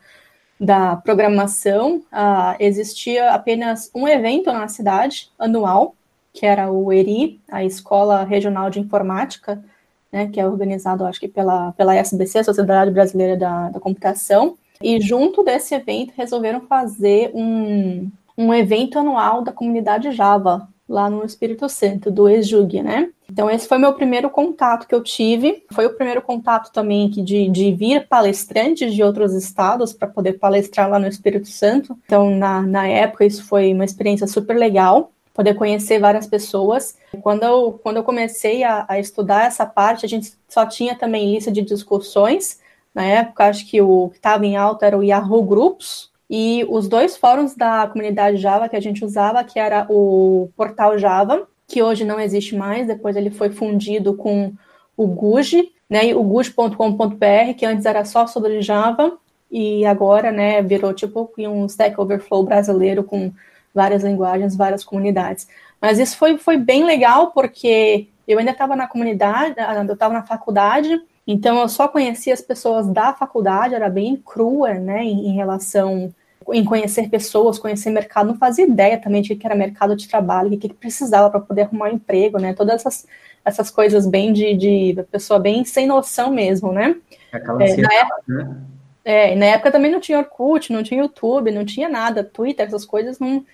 da 0.61 0.97
programação. 0.97 2.03
Uh, 2.13 2.57
existia 2.59 3.31
apenas 3.31 3.91
um 3.95 4.07
evento 4.07 4.53
na 4.53 4.69
cidade, 4.69 5.31
anual, 5.39 5.95
que 6.35 6.45
era 6.45 6.71
o 6.71 6.93
ERI, 6.93 7.41
a 7.49 7.65
Escola 7.65 8.25
Regional 8.25 8.69
de 8.69 8.81
Informática, 8.81 9.65
né, 10.13 10.27
que 10.27 10.41
é 10.41 10.47
organizado, 10.47 11.05
acho 11.05 11.21
que 11.21 11.29
pela, 11.29 11.73
pela 11.73 11.95
SBC, 11.95 12.43
Sociedade 12.43 12.91
Brasileira 12.91 13.37
da, 13.37 13.71
da 13.71 13.81
Computação, 13.81 14.57
e 14.83 15.01
junto 15.01 15.45
desse 15.45 15.75
evento 15.75 16.13
resolveram 16.17 16.61
fazer 16.63 17.31
um, 17.35 18.11
um 18.37 18.53
evento 18.53 18.99
anual 18.99 19.43
da 19.43 19.53
comunidade 19.53 20.11
Java, 20.11 20.69
lá 20.89 21.09
no 21.09 21.25
Espírito 21.25 21.69
Santo, 21.69 22.11
do 22.11 22.29
EJUG, 22.29 22.83
né? 22.83 23.09
Então, 23.31 23.49
esse 23.49 23.67
foi 23.67 23.79
meu 23.79 23.95
primeiro 23.95 24.29
contato 24.29 24.87
que 24.87 24.95
eu 24.95 25.03
tive. 25.03 25.65
Foi 25.73 25.87
o 25.87 25.95
primeiro 25.95 26.21
contato 26.21 26.71
também 26.71 27.09
de, 27.09 27.49
de 27.49 27.73
vir 27.73 28.07
palestrantes 28.07 28.93
de 28.93 29.03
outros 29.03 29.33
estados 29.33 29.95
para 29.95 30.07
poder 30.07 30.35
palestrar 30.35 30.91
lá 30.91 30.99
no 30.99 31.09
Espírito 31.09 31.49
Santo. 31.49 31.97
Então, 32.05 32.31
na, 32.37 32.61
na 32.61 32.87
época, 32.87 33.25
isso 33.25 33.43
foi 33.45 33.73
uma 33.73 33.85
experiência 33.85 34.27
super 34.27 34.55
legal 34.55 35.11
poder 35.35 35.55
conhecer 35.55 35.99
várias 35.99 36.27
pessoas. 36.27 36.97
Quando 37.21 37.43
eu, 37.43 37.79
quando 37.83 37.97
eu 37.97 38.05
comecei 38.05 38.63
a, 38.63 38.87
a, 38.89 38.99
estudar 38.99 39.47
essa 39.47 39.67
parte, 39.67 40.07
a 40.07 40.09
gente 40.09 40.33
só 40.49 40.65
tinha 40.65 40.95
também 40.95 41.35
lista 41.35 41.51
de 41.51 41.61
discussões. 41.61 42.61
Na 42.95 43.05
época, 43.05 43.47
acho 43.47 43.69
que 43.69 43.83
o 43.83 44.09
que 44.11 44.17
estava 44.17 44.47
em 44.47 44.57
alta 44.57 44.87
era 44.87 44.97
o 44.97 45.03
Yahoo 45.03 45.43
Groups, 45.43 46.15
e 46.29 46.65
os 46.69 46.89
dois 46.89 47.17
fóruns 47.17 47.55
da 47.55 47.87
comunidade 47.87 48.39
Java 48.39 48.69
que 48.69 48.77
a 48.77 48.81
gente 48.81 49.05
usava, 49.05 49.45
que 49.45 49.59
era 49.59 49.87
o 49.91 50.49
Portal 50.57 50.99
Java, 50.99 51.47
que 51.67 51.83
hoje 51.83 52.05
não 52.05 52.19
existe 52.19 52.57
mais, 52.57 52.87
depois 52.87 53.17
ele 53.17 53.31
foi 53.31 53.51
fundido 53.51 54.15
com 54.15 54.53
o 54.97 55.07
Guji, 55.07 55.73
né, 55.89 56.15
o 56.15 56.23
guji.com.br, 56.23 57.55
que 57.57 57.67
antes 57.67 57.85
era 57.85 58.05
só 58.05 58.27
sobre 58.27 58.63
Java, 58.63 59.19
e 59.51 59.85
agora, 59.85 60.33
né, 60.33 60.63
virou 60.63 60.95
tipo 60.95 61.31
um 61.39 61.67
Stack 61.67 62.01
Overflow 62.01 62.45
brasileiro 62.45 63.05
com 63.05 63.33
várias 63.75 64.05
linguagens, 64.05 64.57
várias 64.57 64.85
comunidades. 64.85 65.49
Mas 65.81 65.99
isso 65.99 66.17
foi, 66.17 66.39
foi 66.39 66.57
bem 66.57 66.85
legal, 66.85 67.33
porque 67.33 68.09
eu 68.27 68.39
ainda 68.39 68.53
estava 68.53 68.77
na 68.77 68.87
comunidade, 68.87 69.55
ah, 69.59 69.85
eu 69.87 69.93
estava 69.93 70.15
na 70.15 70.23
faculdade, 70.23 71.01
então 71.27 71.59
eu 71.61 71.69
só 71.69 71.89
conhecia 71.89 72.33
as 72.33 72.41
pessoas 72.41 72.87
da 72.89 73.13
faculdade, 73.13 73.75
era 73.75 73.89
bem 73.89 74.17
crua, 74.17 74.75
né, 74.75 75.03
em, 75.03 75.29
em 75.29 75.35
relação 75.35 76.15
em 76.53 76.63
conhecer 76.63 77.09
pessoas, 77.09 77.59
conhecer 77.59 77.91
mercado, 77.91 78.27
não 78.27 78.37
fazia 78.37 78.67
ideia 78.67 79.01
também 79.01 79.23
de 79.23 79.35
que 79.35 79.47
era 79.47 79.55
mercado 79.55 79.97
de 79.97 80.07
trabalho, 80.07 80.49
o 80.49 80.59
que, 80.59 80.69
que 80.69 80.75
precisava 80.75 81.31
para 81.31 81.41
poder 81.41 81.63
arrumar 81.63 81.89
um 81.89 81.95
emprego, 81.95 82.39
né, 82.39 82.53
todas 82.53 82.75
essas, 82.77 83.07
essas 83.45 83.71
coisas 83.71 84.07
bem 84.07 84.33
de, 84.33 84.55
de 84.55 85.03
pessoa 85.11 85.39
bem 85.39 85.65
sem 85.65 85.87
noção 85.87 86.31
mesmo, 86.31 86.71
né. 86.73 86.97
Aquela 87.33 87.63
é, 87.65 87.77
na 87.77 87.95
época, 87.95 88.23
né? 88.29 88.57
É, 89.05 89.37
na 89.37 89.47
época 89.47 89.71
também 89.71 89.91
não 89.91 90.01
tinha 90.01 90.19
Orkut, 90.19 90.73
não 90.73 90.83
tinha 90.83 91.03
YouTube, 91.03 91.51
não 91.51 91.65
tinha 91.65 91.89
nada, 91.89 92.25
Twitter, 92.25 92.67
essas 92.67 92.87
coisas 92.87 93.19
não, 93.19 93.45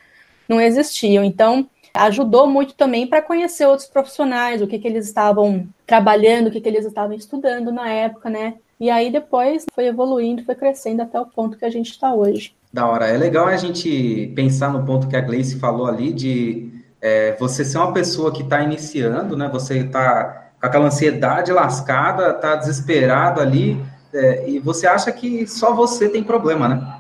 não 0.50 0.61
existiam. 0.61 1.23
Então, 1.23 1.66
ajudou 1.95 2.47
muito 2.47 2.75
também 2.75 3.07
para 3.07 3.23
conhecer 3.23 3.66
outros 3.66 3.88
profissionais, 3.88 4.61
o 4.61 4.66
que, 4.66 4.78
que 4.78 4.88
eles 4.88 5.07
estavam 5.07 5.66
trabalhando, 5.87 6.49
o 6.49 6.50
que, 6.50 6.61
que 6.61 6.69
eles 6.69 6.85
estavam 6.85 7.14
estudando 7.14 7.73
na 7.73 7.88
época, 7.88 8.28
né? 8.28 8.54
E 8.78 8.90
aí 8.90 9.12
depois 9.12 9.64
foi 9.75 9.87
evoluindo, 9.87 10.45
foi 10.45 10.54
crescendo 10.54 11.02
até 11.02 11.21
o 11.21 11.26
ponto 11.26 11.57
que 11.57 11.64
a 11.64 11.71
gente 11.71 11.90
está 11.90 12.12
hoje. 12.12 12.54
Da 12.73 12.87
hora. 12.87 13.07
É 13.07 13.16
legal 13.16 13.47
a 13.47 13.57
gente 13.57 14.33
pensar 14.35 14.73
no 14.73 14.85
ponto 14.85 15.07
que 15.07 15.16
a 15.16 15.21
Gleice 15.21 15.59
falou 15.59 15.87
ali 15.87 16.12
de 16.12 16.71
é, 17.00 17.37
você 17.38 17.64
ser 17.64 17.78
uma 17.78 17.92
pessoa 17.92 18.33
que 18.33 18.42
está 18.42 18.62
iniciando, 18.62 19.37
né? 19.37 19.49
Você 19.52 19.78
está 19.78 20.50
com 20.61 20.66
aquela 20.66 20.87
ansiedade 20.87 21.52
lascada, 21.52 22.30
está 22.30 22.57
desesperado 22.57 23.40
ali, 23.40 23.83
é, 24.12 24.49
e 24.49 24.59
você 24.59 24.87
acha 24.87 25.11
que 25.12 25.47
só 25.47 25.75
você 25.75 26.09
tem 26.09 26.23
problema, 26.23 26.69
né? 26.69 26.97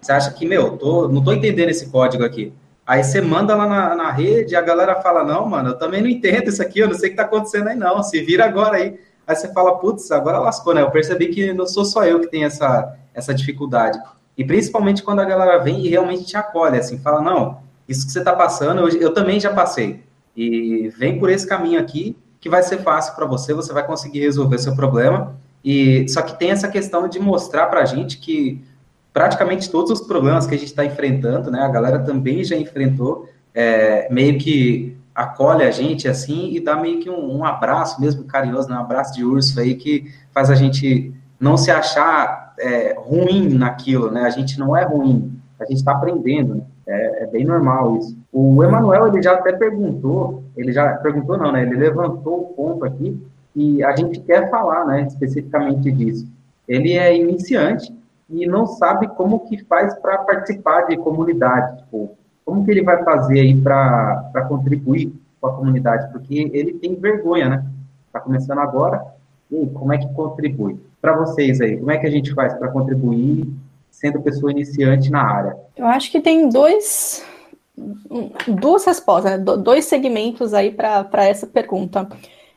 Você 0.00 0.12
acha 0.12 0.30
que, 0.32 0.46
meu, 0.46 0.76
tô, 0.76 1.08
não 1.08 1.18
estou 1.18 1.32
entendendo 1.32 1.70
esse 1.70 1.88
código 1.88 2.24
aqui. 2.24 2.52
Aí 2.86 3.02
você 3.02 3.20
manda 3.20 3.54
lá 3.54 3.66
na, 3.66 3.94
na 3.94 4.10
rede, 4.10 4.54
a 4.54 4.60
galera 4.60 4.96
fala, 4.96 5.24
não, 5.24 5.48
mano, 5.48 5.70
eu 5.70 5.78
também 5.78 6.02
não 6.02 6.08
entendo 6.08 6.48
isso 6.48 6.60
aqui, 6.60 6.80
eu 6.80 6.88
não 6.88 6.94
sei 6.94 7.08
o 7.08 7.10
que 7.12 7.16
tá 7.16 7.22
acontecendo 7.22 7.68
aí, 7.68 7.76
não. 7.76 8.02
Se 8.02 8.20
vira 8.22 8.44
agora 8.44 8.76
aí. 8.76 9.00
Aí 9.26 9.34
você 9.34 9.50
fala, 9.52 9.78
putz, 9.78 10.10
agora 10.10 10.38
lascou, 10.38 10.74
né? 10.74 10.82
Eu 10.82 10.90
percebi 10.90 11.28
que 11.28 11.52
não 11.54 11.66
sou 11.66 11.84
só 11.84 12.04
eu 12.04 12.20
que 12.20 12.26
tenho 12.26 12.46
essa, 12.46 12.94
essa 13.14 13.32
dificuldade. 13.32 13.98
E 14.36 14.44
principalmente 14.44 15.02
quando 15.02 15.20
a 15.20 15.24
galera 15.24 15.58
vem 15.58 15.80
e 15.80 15.88
realmente 15.88 16.26
te 16.26 16.36
acolhe, 16.36 16.78
assim, 16.78 16.98
fala, 16.98 17.22
não, 17.22 17.58
isso 17.88 18.04
que 18.04 18.12
você 18.12 18.18
está 18.18 18.34
passando, 18.34 18.86
eu, 18.86 19.00
eu 19.00 19.14
também 19.14 19.40
já 19.40 19.52
passei. 19.52 20.02
E 20.36 20.88
vem 20.98 21.18
por 21.18 21.30
esse 21.30 21.46
caminho 21.46 21.80
aqui, 21.80 22.16
que 22.40 22.50
vai 22.50 22.62
ser 22.62 22.78
fácil 22.78 23.14
para 23.14 23.24
você, 23.24 23.54
você 23.54 23.72
vai 23.72 23.86
conseguir 23.86 24.20
resolver 24.20 24.58
seu 24.58 24.74
problema. 24.74 25.34
E 25.64 26.06
só 26.08 26.20
que 26.20 26.38
tem 26.38 26.50
essa 26.50 26.68
questão 26.68 27.08
de 27.08 27.18
mostrar 27.18 27.68
para 27.68 27.80
a 27.80 27.84
gente 27.86 28.18
que 28.18 28.62
praticamente 29.14 29.70
todos 29.70 29.90
os 29.90 30.06
problemas 30.06 30.46
que 30.46 30.54
a 30.54 30.58
gente 30.58 30.68
está 30.68 30.84
enfrentando, 30.84 31.50
né, 31.50 31.60
a 31.60 31.68
galera 31.68 32.00
também 32.00 32.44
já 32.44 32.56
enfrentou, 32.56 33.28
é, 33.54 34.12
meio 34.12 34.38
que 34.38 34.96
acolhe 35.14 35.62
a 35.62 35.70
gente 35.70 36.08
assim 36.08 36.50
e 36.52 36.60
dá 36.60 36.76
meio 36.76 36.98
que 36.98 37.08
um, 37.08 37.38
um 37.38 37.44
abraço 37.44 38.00
mesmo 38.00 38.24
carinhoso, 38.24 38.68
né, 38.68 38.76
um 38.76 38.80
abraço 38.80 39.14
de 39.14 39.24
urso 39.24 39.58
aí 39.60 39.76
que 39.76 40.12
faz 40.32 40.50
a 40.50 40.56
gente 40.56 41.14
não 41.38 41.56
se 41.56 41.70
achar 41.70 42.54
é, 42.58 42.94
ruim 42.98 43.54
naquilo, 43.54 44.10
né? 44.10 44.22
A 44.22 44.30
gente 44.30 44.58
não 44.58 44.76
é 44.76 44.84
ruim, 44.84 45.32
a 45.58 45.64
gente 45.64 45.78
está 45.78 45.92
aprendendo, 45.92 46.54
né? 46.56 46.62
é, 46.86 47.22
é, 47.22 47.26
bem 47.26 47.44
normal 47.44 47.98
isso. 47.98 48.16
O 48.32 48.62
Emanuel, 48.62 49.08
ele 49.08 49.22
já 49.22 49.34
até 49.34 49.52
perguntou, 49.52 50.42
ele 50.56 50.72
já 50.72 50.94
perguntou 50.94 51.36
não, 51.36 51.52
né? 51.52 51.62
Ele 51.62 51.76
levantou 51.76 52.40
o 52.40 52.54
ponto 52.54 52.84
aqui 52.84 53.20
e 53.54 53.82
a 53.82 53.94
gente 53.94 54.20
quer 54.20 54.50
falar, 54.50 54.84
né, 54.84 55.02
especificamente 55.06 55.90
disso. 55.92 56.26
Ele 56.66 56.94
é 56.94 57.16
iniciante 57.16 57.94
e 58.28 58.46
não 58.46 58.66
sabe 58.66 59.08
como 59.08 59.40
que 59.40 59.62
faz 59.64 59.94
para 59.98 60.18
participar 60.18 60.82
de 60.82 60.96
comunidade, 60.96 61.78
tipo, 61.78 62.16
como 62.44 62.64
que 62.64 62.70
ele 62.70 62.82
vai 62.82 63.02
fazer 63.02 63.40
aí 63.40 63.60
para 63.60 64.46
contribuir 64.48 65.12
com 65.40 65.46
a 65.46 65.54
comunidade, 65.54 66.10
porque 66.12 66.50
ele 66.52 66.74
tem 66.74 66.94
vergonha, 66.94 67.48
né? 67.48 67.64
Está 68.06 68.20
começando 68.20 68.58
agora, 68.58 69.04
e 69.50 69.66
como 69.66 69.92
é 69.92 69.98
que 69.98 70.12
contribui? 70.14 70.78
Para 71.00 71.16
vocês 71.16 71.60
aí, 71.60 71.76
como 71.76 71.90
é 71.90 71.98
que 71.98 72.06
a 72.06 72.10
gente 72.10 72.32
faz 72.32 72.54
para 72.54 72.68
contribuir 72.68 73.52
sendo 73.90 74.20
pessoa 74.22 74.50
iniciante 74.50 75.10
na 75.10 75.22
área? 75.22 75.56
Eu 75.76 75.86
acho 75.86 76.10
que 76.10 76.20
tem 76.20 76.48
dois, 76.48 77.24
duas 78.48 78.84
respostas, 78.84 79.32
né? 79.32 79.38
dois 79.38 79.84
segmentos 79.84 80.54
aí 80.54 80.70
para 80.70 81.24
essa 81.24 81.46
pergunta. 81.46 82.08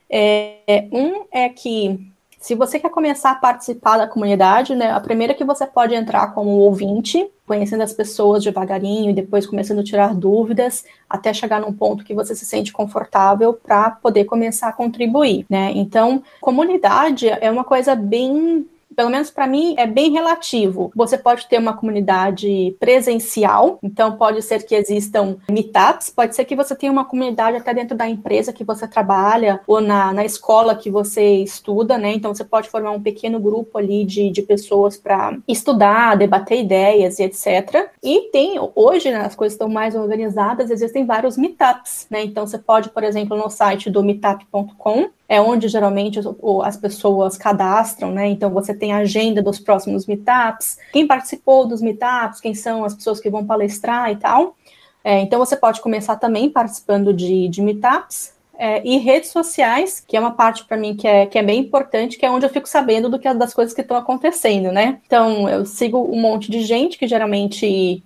É, 0.09 0.87
um 0.91 1.25
é 1.31 1.49
que 1.49 2.11
se 2.39 2.55
você 2.55 2.79
quer 2.79 2.89
começar 2.89 3.31
a 3.31 3.35
participar 3.35 3.97
da 3.97 4.07
comunidade, 4.07 4.75
né, 4.75 4.91
a 4.91 4.99
primeira 4.99 5.33
que 5.33 5.43
você 5.43 5.65
pode 5.65 5.95
entrar 5.95 6.33
como 6.33 6.51
ouvinte, 6.51 7.29
conhecendo 7.45 7.83
as 7.83 7.93
pessoas 7.93 8.43
devagarinho 8.43 9.09
e 9.09 9.13
depois 9.13 9.47
começando 9.47 9.79
a 9.79 9.83
tirar 9.83 10.13
dúvidas, 10.13 10.85
até 11.09 11.33
chegar 11.33 11.59
num 11.59 11.73
ponto 11.73 12.03
que 12.03 12.13
você 12.13 12.35
se 12.35 12.45
sente 12.45 12.71
confortável 12.71 13.53
para 13.53 13.91
poder 13.91 14.25
começar 14.25 14.67
a 14.67 14.73
contribuir, 14.73 15.45
né? 15.49 15.71
Então, 15.75 16.21
comunidade 16.39 17.27
é 17.29 17.49
uma 17.49 17.63
coisa 17.63 17.95
bem 17.95 18.67
pelo 18.95 19.09
menos 19.09 19.29
para 19.29 19.47
mim, 19.47 19.75
é 19.77 19.85
bem 19.85 20.11
relativo. 20.11 20.91
Você 20.95 21.17
pode 21.17 21.47
ter 21.47 21.59
uma 21.59 21.73
comunidade 21.73 22.75
presencial, 22.79 23.79
então 23.83 24.17
pode 24.17 24.41
ser 24.41 24.63
que 24.65 24.75
existam 24.75 25.37
meetups, 25.49 26.09
pode 26.09 26.35
ser 26.35 26.45
que 26.45 26.55
você 26.55 26.75
tenha 26.75 26.91
uma 26.91 27.05
comunidade 27.05 27.57
até 27.57 27.73
dentro 27.73 27.95
da 27.95 28.07
empresa 28.07 28.53
que 28.53 28.63
você 28.63 28.87
trabalha 28.87 29.61
ou 29.67 29.81
na, 29.81 30.13
na 30.13 30.25
escola 30.25 30.75
que 30.75 30.89
você 30.89 31.37
estuda, 31.43 31.97
né? 31.97 32.13
Então 32.13 32.33
você 32.33 32.43
pode 32.43 32.69
formar 32.69 32.91
um 32.91 33.01
pequeno 33.01 33.39
grupo 33.39 33.77
ali 33.77 34.05
de, 34.05 34.29
de 34.29 34.41
pessoas 34.41 34.97
para 34.97 35.37
estudar, 35.47 36.17
debater 36.17 36.59
ideias 36.59 37.19
e 37.19 37.23
etc. 37.23 37.89
E 38.03 38.29
tem, 38.31 38.59
hoje, 38.75 39.11
né, 39.11 39.17
as 39.17 39.35
coisas 39.35 39.53
estão 39.53 39.69
mais 39.69 39.95
organizadas, 39.95 40.71
existem 40.71 41.05
vários 41.05 41.37
meetups, 41.37 42.07
né? 42.09 42.23
Então 42.23 42.47
você 42.47 42.57
pode, 42.57 42.89
por 42.89 43.03
exemplo, 43.03 43.37
no 43.37 43.49
site 43.49 43.89
do 43.89 44.03
meetup.com, 44.03 45.09
é 45.29 45.41
onde 45.41 45.67
geralmente 45.67 46.19
as 46.63 46.77
pessoas 46.77 47.37
cadastram, 47.37 48.11
né? 48.11 48.27
Então 48.27 48.49
você 48.49 48.73
tem 48.77 48.93
a 48.93 48.97
agenda 48.97 49.41
dos 49.41 49.59
próximos 49.59 50.05
meetups, 50.05 50.77
quem 50.93 51.05
participou 51.05 51.67
dos 51.67 51.81
meetups, 51.81 52.39
quem 52.39 52.53
são 52.53 52.85
as 52.85 52.93
pessoas 52.93 53.19
que 53.19 53.29
vão 53.29 53.45
palestrar 53.45 54.11
e 54.11 54.15
tal. 54.15 54.55
É, 55.03 55.19
então 55.19 55.39
você 55.39 55.55
pode 55.55 55.81
começar 55.81 56.15
também 56.17 56.49
participando 56.49 57.13
de, 57.13 57.47
de 57.47 57.61
meetups. 57.61 58.35
É, 58.59 58.81
e 58.83 58.97
redes 58.97 59.29
sociais, 59.29 60.03
que 60.05 60.17
é 60.17 60.19
uma 60.19 60.31
parte 60.31 60.65
para 60.65 60.75
mim 60.75 60.95
que 60.95 61.07
é, 61.07 61.27
que 61.27 61.37
é 61.37 61.43
bem 61.43 61.59
importante, 61.59 62.17
que 62.17 62.25
é 62.25 62.31
onde 62.31 62.43
eu 62.43 62.49
fico 62.49 62.67
sabendo 62.67 63.07
do 63.07 63.19
que 63.19 63.31
das 63.35 63.53
coisas 63.53 63.71
que 63.71 63.81
estão 63.81 63.95
acontecendo, 63.95 64.71
né? 64.71 64.99
Então 65.05 65.47
eu 65.47 65.63
sigo 65.63 65.99
um 66.11 66.19
monte 66.19 66.49
de 66.49 66.61
gente 66.61 66.97
que 66.97 67.07
geralmente 67.07 68.03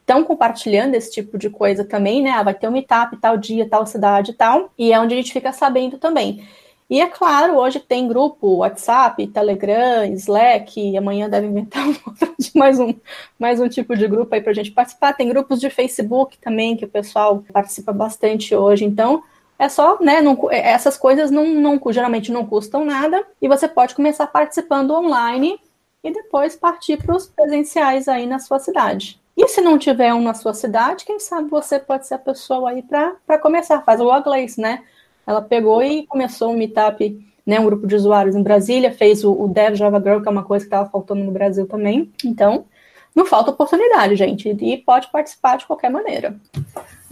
estão 0.00 0.22
compartilhando 0.24 0.96
esse 0.96 1.12
tipo 1.12 1.38
de 1.38 1.48
coisa 1.48 1.84
também, 1.84 2.22
né? 2.22 2.30
Ah, 2.30 2.42
vai 2.42 2.54
ter 2.54 2.68
um 2.68 2.72
meetup 2.72 3.16
tal 3.18 3.36
dia, 3.36 3.68
tal 3.68 3.86
cidade 3.86 4.32
e 4.32 4.34
tal, 4.34 4.70
e 4.76 4.92
é 4.92 4.98
onde 4.98 5.14
a 5.14 5.16
gente 5.16 5.32
fica 5.32 5.52
sabendo 5.52 5.96
também. 5.96 6.44
E 6.88 7.00
é 7.00 7.06
claro, 7.06 7.56
hoje 7.56 7.80
tem 7.80 8.06
grupo 8.06 8.56
WhatsApp, 8.56 9.26
Telegram, 9.28 10.04
Slack, 10.12 10.78
e 10.78 10.96
amanhã 10.98 11.30
deve 11.30 11.46
inventar 11.46 11.82
mais 12.54 12.78
um, 12.78 12.94
mais 13.38 13.58
um 13.58 13.68
tipo 13.68 13.96
de 13.96 14.06
grupo 14.06 14.34
aí 14.34 14.42
para 14.42 14.50
a 14.50 14.54
gente 14.54 14.70
participar. 14.70 15.14
Tem 15.14 15.28
grupos 15.28 15.60
de 15.60 15.70
Facebook 15.70 16.36
também, 16.38 16.76
que 16.76 16.84
o 16.84 16.88
pessoal 16.88 17.42
participa 17.52 17.90
bastante 17.90 18.54
hoje. 18.54 18.84
Então, 18.84 19.22
é 19.58 19.68
só, 19.68 19.98
né? 20.00 20.20
Não, 20.20 20.38
essas 20.50 20.96
coisas 20.98 21.30
não, 21.30 21.46
não, 21.46 21.80
geralmente 21.90 22.30
não 22.30 22.44
custam 22.44 22.84
nada, 22.84 23.26
e 23.40 23.48
você 23.48 23.66
pode 23.66 23.94
começar 23.94 24.26
participando 24.26 24.92
online 24.92 25.58
e 26.02 26.12
depois 26.12 26.54
partir 26.54 27.02
para 27.02 27.16
os 27.16 27.26
presenciais 27.26 28.08
aí 28.08 28.26
na 28.26 28.38
sua 28.38 28.58
cidade. 28.58 29.18
E 29.34 29.48
se 29.48 29.62
não 29.62 29.78
tiver 29.78 30.12
um 30.12 30.20
na 30.20 30.34
sua 30.34 30.52
cidade, 30.52 31.04
quem 31.04 31.18
sabe 31.18 31.48
você 31.48 31.78
pode 31.78 32.06
ser 32.06 32.14
a 32.14 32.18
pessoa 32.18 32.70
aí 32.70 32.82
para 32.82 33.38
começar. 33.38 33.82
Faz 33.82 34.00
o 34.00 34.10
Aglace, 34.10 34.60
né? 34.60 34.84
Ela 35.26 35.42
pegou 35.42 35.82
e 35.82 36.06
começou 36.06 36.52
um 36.52 36.56
meetup, 36.56 37.18
né, 37.46 37.60
um 37.60 37.64
grupo 37.66 37.86
de 37.86 37.94
usuários 37.94 38.34
em 38.34 38.42
Brasília, 38.42 38.92
fez 38.92 39.24
o, 39.24 39.32
o 39.32 39.48
Dev 39.48 39.74
Java 39.74 40.00
Girl, 40.00 40.20
que 40.20 40.28
é 40.28 40.30
uma 40.30 40.44
coisa 40.44 40.64
que 40.64 40.68
estava 40.68 40.88
faltando 40.88 41.24
no 41.24 41.32
Brasil 41.32 41.66
também. 41.66 42.10
Então, 42.24 42.64
não 43.14 43.24
falta 43.24 43.50
oportunidade, 43.50 44.16
gente, 44.16 44.48
e 44.48 44.76
pode 44.78 45.10
participar 45.10 45.56
de 45.56 45.66
qualquer 45.66 45.90
maneira. 45.90 46.36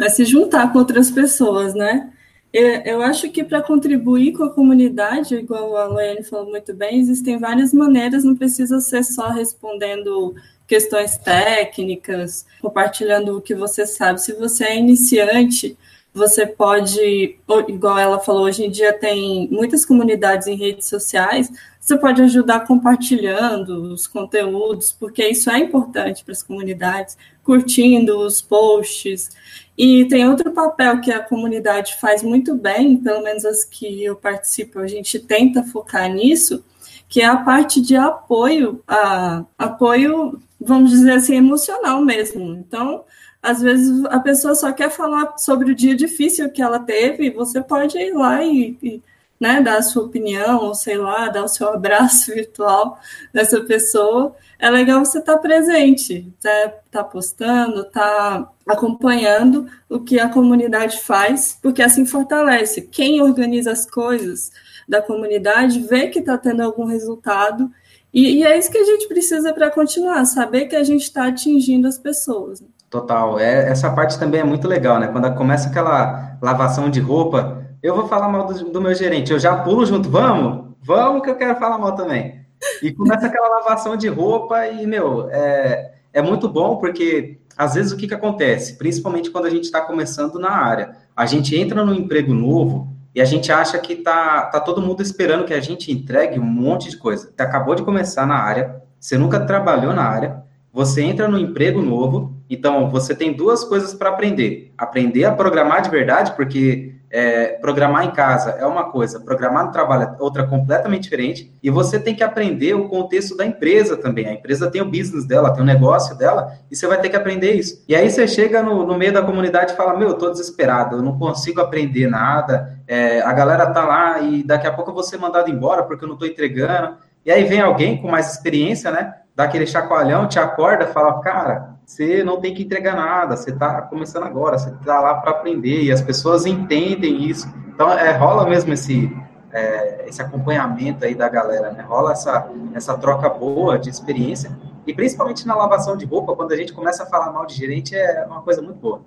É 0.00 0.08
se 0.08 0.24
juntar 0.24 0.72
com 0.72 0.78
outras 0.78 1.10
pessoas, 1.10 1.74
né? 1.74 2.10
Eu 2.52 3.00
acho 3.00 3.30
que 3.30 3.42
para 3.42 3.62
contribuir 3.62 4.32
com 4.32 4.44
a 4.44 4.52
comunidade, 4.52 5.34
igual 5.36 5.74
a 5.74 5.86
Loiane 5.86 6.22
falou 6.22 6.50
muito 6.50 6.74
bem, 6.74 7.00
existem 7.00 7.38
várias 7.38 7.72
maneiras, 7.72 8.24
não 8.24 8.36
precisa 8.36 8.78
ser 8.78 9.02
só 9.04 9.28
respondendo 9.30 10.34
questões 10.66 11.16
técnicas, 11.16 12.44
compartilhando 12.60 13.38
o 13.38 13.40
que 13.40 13.54
você 13.54 13.86
sabe. 13.86 14.20
Se 14.20 14.34
você 14.34 14.64
é 14.64 14.76
iniciante, 14.76 15.78
você 16.14 16.46
pode, 16.46 17.38
igual 17.68 17.98
ela 17.98 18.18
falou, 18.18 18.44
hoje 18.44 18.64
em 18.64 18.70
dia 18.70 18.92
tem 18.92 19.48
muitas 19.50 19.84
comunidades 19.84 20.46
em 20.46 20.56
redes 20.56 20.86
sociais, 20.88 21.50
você 21.80 21.96
pode 21.96 22.22
ajudar 22.22 22.66
compartilhando 22.66 23.92
os 23.92 24.06
conteúdos, 24.06 24.92
porque 24.92 25.26
isso 25.26 25.50
é 25.50 25.58
importante 25.58 26.22
para 26.22 26.32
as 26.32 26.42
comunidades, 26.42 27.16
curtindo 27.42 28.18
os 28.20 28.40
posts. 28.40 29.30
E 29.76 30.04
tem 30.04 30.28
outro 30.28 30.52
papel 30.52 31.00
que 31.00 31.10
a 31.10 31.18
comunidade 31.20 31.96
faz 32.00 32.22
muito 32.22 32.54
bem, 32.54 32.98
pelo 32.98 33.22
menos 33.22 33.44
as 33.44 33.64
que 33.64 34.04
eu 34.04 34.14
participo, 34.14 34.78
a 34.78 34.86
gente 34.86 35.18
tenta 35.18 35.64
focar 35.64 36.08
nisso, 36.08 36.64
que 37.08 37.20
é 37.20 37.26
a 37.26 37.38
parte 37.38 37.80
de 37.80 37.96
apoio, 37.96 38.82
a, 38.86 39.44
apoio 39.58 40.40
vamos 40.64 40.90
dizer 40.90 41.12
assim, 41.12 41.36
emocional 41.36 42.00
mesmo. 42.02 42.54
Então, 42.54 43.04
às 43.42 43.60
vezes 43.60 44.04
a 44.06 44.20
pessoa 44.20 44.54
só 44.54 44.72
quer 44.72 44.90
falar 44.90 45.36
sobre 45.36 45.72
o 45.72 45.74
dia 45.74 45.96
difícil 45.96 46.50
que 46.50 46.62
ela 46.62 46.78
teve, 46.78 47.30
você 47.30 47.60
pode 47.60 47.98
ir 47.98 48.12
lá 48.12 48.42
e, 48.44 48.78
e 48.82 49.02
né, 49.40 49.60
dar 49.60 49.78
a 49.78 49.82
sua 49.82 50.04
opinião, 50.04 50.66
ou 50.66 50.74
sei 50.74 50.96
lá, 50.96 51.28
dar 51.28 51.42
o 51.42 51.48
seu 51.48 51.68
abraço 51.68 52.30
virtual 52.32 53.00
dessa 53.32 53.60
pessoa. 53.62 54.36
É 54.56 54.70
legal 54.70 55.04
você 55.04 55.18
estar 55.18 55.34
tá 55.34 55.38
presente, 55.40 56.32
tá, 56.40 56.72
tá 56.90 57.02
postando, 57.02 57.82
tá 57.84 58.48
acompanhando 58.64 59.66
o 59.88 59.98
que 59.98 60.20
a 60.20 60.28
comunidade 60.28 61.00
faz, 61.00 61.58
porque 61.60 61.82
assim 61.82 62.06
fortalece. 62.06 62.82
Quem 62.82 63.20
organiza 63.20 63.72
as 63.72 63.84
coisas 63.84 64.52
da 64.88 65.02
comunidade 65.02 65.80
vê 65.80 66.06
que 66.06 66.20
está 66.20 66.38
tendo 66.38 66.62
algum 66.62 66.84
resultado 66.84 67.68
e, 68.12 68.40
e, 68.40 68.44
é 68.44 68.58
isso 68.58 68.70
que 68.70 68.78
a 68.78 68.84
gente 68.84 69.08
precisa 69.08 69.54
para 69.54 69.70
continuar, 69.70 70.26
saber 70.26 70.66
que 70.66 70.76
a 70.76 70.84
gente 70.84 71.02
está 71.02 71.28
atingindo 71.28 71.88
as 71.88 71.98
pessoas. 71.98 72.62
Total. 72.92 73.38
É, 73.38 73.70
essa 73.70 73.90
parte 73.90 74.18
também 74.18 74.42
é 74.42 74.44
muito 74.44 74.68
legal, 74.68 75.00
né? 75.00 75.08
Quando 75.08 75.34
começa 75.34 75.70
aquela 75.70 76.36
lavação 76.42 76.90
de 76.90 77.00
roupa, 77.00 77.64
eu 77.82 77.96
vou 77.96 78.06
falar 78.06 78.28
mal 78.28 78.46
do, 78.46 78.70
do 78.70 78.82
meu 78.82 78.94
gerente, 78.94 79.32
eu 79.32 79.38
já 79.38 79.56
pulo 79.56 79.86
junto, 79.86 80.10
vamos, 80.10 80.74
vamos 80.82 81.22
que 81.22 81.30
eu 81.30 81.36
quero 81.36 81.58
falar 81.58 81.78
mal 81.78 81.94
também. 81.94 82.42
E 82.82 82.92
começa 82.92 83.26
aquela 83.26 83.48
lavação 83.48 83.96
de 83.96 84.08
roupa 84.08 84.66
e, 84.66 84.86
meu, 84.86 85.26
é, 85.30 85.94
é 86.12 86.20
muito 86.20 86.46
bom 86.50 86.76
porque 86.76 87.40
às 87.56 87.72
vezes 87.72 87.92
o 87.92 87.96
que, 87.96 88.06
que 88.06 88.12
acontece? 88.12 88.76
Principalmente 88.76 89.30
quando 89.30 89.46
a 89.46 89.50
gente 89.50 89.64
está 89.64 89.80
começando 89.80 90.38
na 90.38 90.50
área. 90.50 90.94
A 91.16 91.24
gente 91.24 91.56
entra 91.56 91.86
no 91.86 91.94
emprego 91.94 92.34
novo 92.34 92.94
e 93.14 93.22
a 93.22 93.24
gente 93.24 93.50
acha 93.50 93.78
que 93.78 93.96
tá, 93.96 94.42
tá 94.42 94.60
todo 94.60 94.82
mundo 94.82 95.00
esperando 95.00 95.46
que 95.46 95.54
a 95.54 95.60
gente 95.62 95.90
entregue 95.90 96.38
um 96.38 96.44
monte 96.44 96.90
de 96.90 96.98
coisa. 96.98 97.32
Você 97.34 97.42
acabou 97.42 97.74
de 97.74 97.82
começar 97.82 98.26
na 98.26 98.36
área, 98.36 98.82
você 99.00 99.16
nunca 99.16 99.40
trabalhou 99.40 99.94
na 99.94 100.04
área, 100.04 100.42
você 100.70 101.02
entra 101.02 101.26
no 101.26 101.38
emprego 101.38 101.80
novo, 101.80 102.34
então 102.54 102.90
você 102.90 103.14
tem 103.14 103.32
duas 103.32 103.64
coisas 103.64 103.94
para 103.94 104.10
aprender. 104.10 104.72
Aprender 104.76 105.24
a 105.24 105.32
programar 105.32 105.82
de 105.82 105.90
verdade, 105.90 106.32
porque 106.36 106.92
é, 107.14 107.58
programar 107.60 108.06
em 108.06 108.10
casa 108.10 108.52
é 108.52 108.64
uma 108.64 108.90
coisa, 108.90 109.20
programar 109.20 109.66
no 109.66 109.70
trabalho 109.70 110.04
é 110.04 110.16
outra 110.18 110.46
completamente 110.46 111.02
diferente, 111.02 111.52
e 111.62 111.68
você 111.68 112.00
tem 112.00 112.14
que 112.14 112.24
aprender 112.24 112.72
o 112.72 112.88
contexto 112.88 113.36
da 113.36 113.44
empresa 113.44 113.98
também. 113.98 114.26
A 114.26 114.32
empresa 114.32 114.70
tem 114.70 114.80
o 114.80 114.86
business 114.86 115.26
dela, 115.26 115.52
tem 115.52 115.62
o 115.62 115.66
negócio 115.66 116.16
dela, 116.16 116.52
e 116.70 116.74
você 116.74 116.86
vai 116.86 116.98
ter 116.98 117.10
que 117.10 117.16
aprender 117.16 117.52
isso. 117.52 117.84
E 117.86 117.94
aí 117.94 118.08
você 118.08 118.26
chega 118.26 118.62
no, 118.62 118.86
no 118.86 118.96
meio 118.96 119.12
da 119.12 119.20
comunidade 119.20 119.74
e 119.74 119.76
fala: 119.76 119.94
Meu, 119.94 120.08
eu 120.08 120.14
tô 120.14 120.30
desesperado, 120.30 120.96
eu 120.96 121.02
não 121.02 121.18
consigo 121.18 121.60
aprender 121.60 122.08
nada, 122.08 122.78
é, 122.88 123.20
a 123.20 123.32
galera 123.34 123.66
tá 123.66 123.84
lá 123.84 124.20
e 124.20 124.42
daqui 124.42 124.66
a 124.66 124.72
pouco 124.72 124.90
eu 124.90 124.94
vou 124.94 125.02
ser 125.02 125.18
mandado 125.18 125.50
embora 125.50 125.82
porque 125.82 126.04
eu 126.04 126.08
não 126.08 126.16
tô 126.16 126.24
entregando. 126.24 126.96
E 127.26 127.30
aí 127.30 127.44
vem 127.44 127.60
alguém 127.60 128.00
com 128.00 128.08
mais 128.08 128.32
experiência, 128.32 128.90
né? 128.90 129.14
Dá 129.36 129.44
aquele 129.44 129.66
chacoalhão, 129.66 130.26
te 130.26 130.38
acorda, 130.38 130.86
fala: 130.86 131.20
Cara, 131.20 131.71
você 131.92 132.24
não 132.24 132.40
tem 132.40 132.54
que 132.54 132.62
entregar 132.62 132.96
nada, 132.96 133.36
você 133.36 133.50
está 133.50 133.82
começando 133.82 134.24
agora, 134.24 134.58
você 134.58 134.70
está 134.70 134.98
lá 134.98 135.16
para 135.16 135.32
aprender, 135.32 135.82
e 135.82 135.92
as 135.92 136.00
pessoas 136.00 136.46
entendem 136.46 137.24
isso. 137.24 137.46
Então, 137.68 137.92
é, 137.92 138.16
rola 138.16 138.48
mesmo 138.48 138.72
esse, 138.72 139.14
é, 139.52 140.08
esse 140.08 140.22
acompanhamento 140.22 141.04
aí 141.04 141.14
da 141.14 141.28
galera, 141.28 141.70
né? 141.70 141.82
Rola 141.82 142.12
essa, 142.12 142.48
essa 142.74 142.96
troca 142.96 143.28
boa 143.28 143.78
de 143.78 143.90
experiência, 143.90 144.50
e 144.86 144.94
principalmente 144.94 145.46
na 145.46 145.54
lavação 145.54 145.94
de 145.94 146.06
roupa, 146.06 146.34
quando 146.34 146.52
a 146.52 146.56
gente 146.56 146.72
começa 146.72 147.02
a 147.02 147.06
falar 147.06 147.30
mal 147.30 147.44
de 147.44 147.54
gerente, 147.54 147.94
é 147.94 148.24
uma 148.24 148.40
coisa 148.40 148.62
muito 148.62 148.78
boa. 148.78 149.02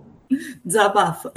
Desabafa. 0.63 1.32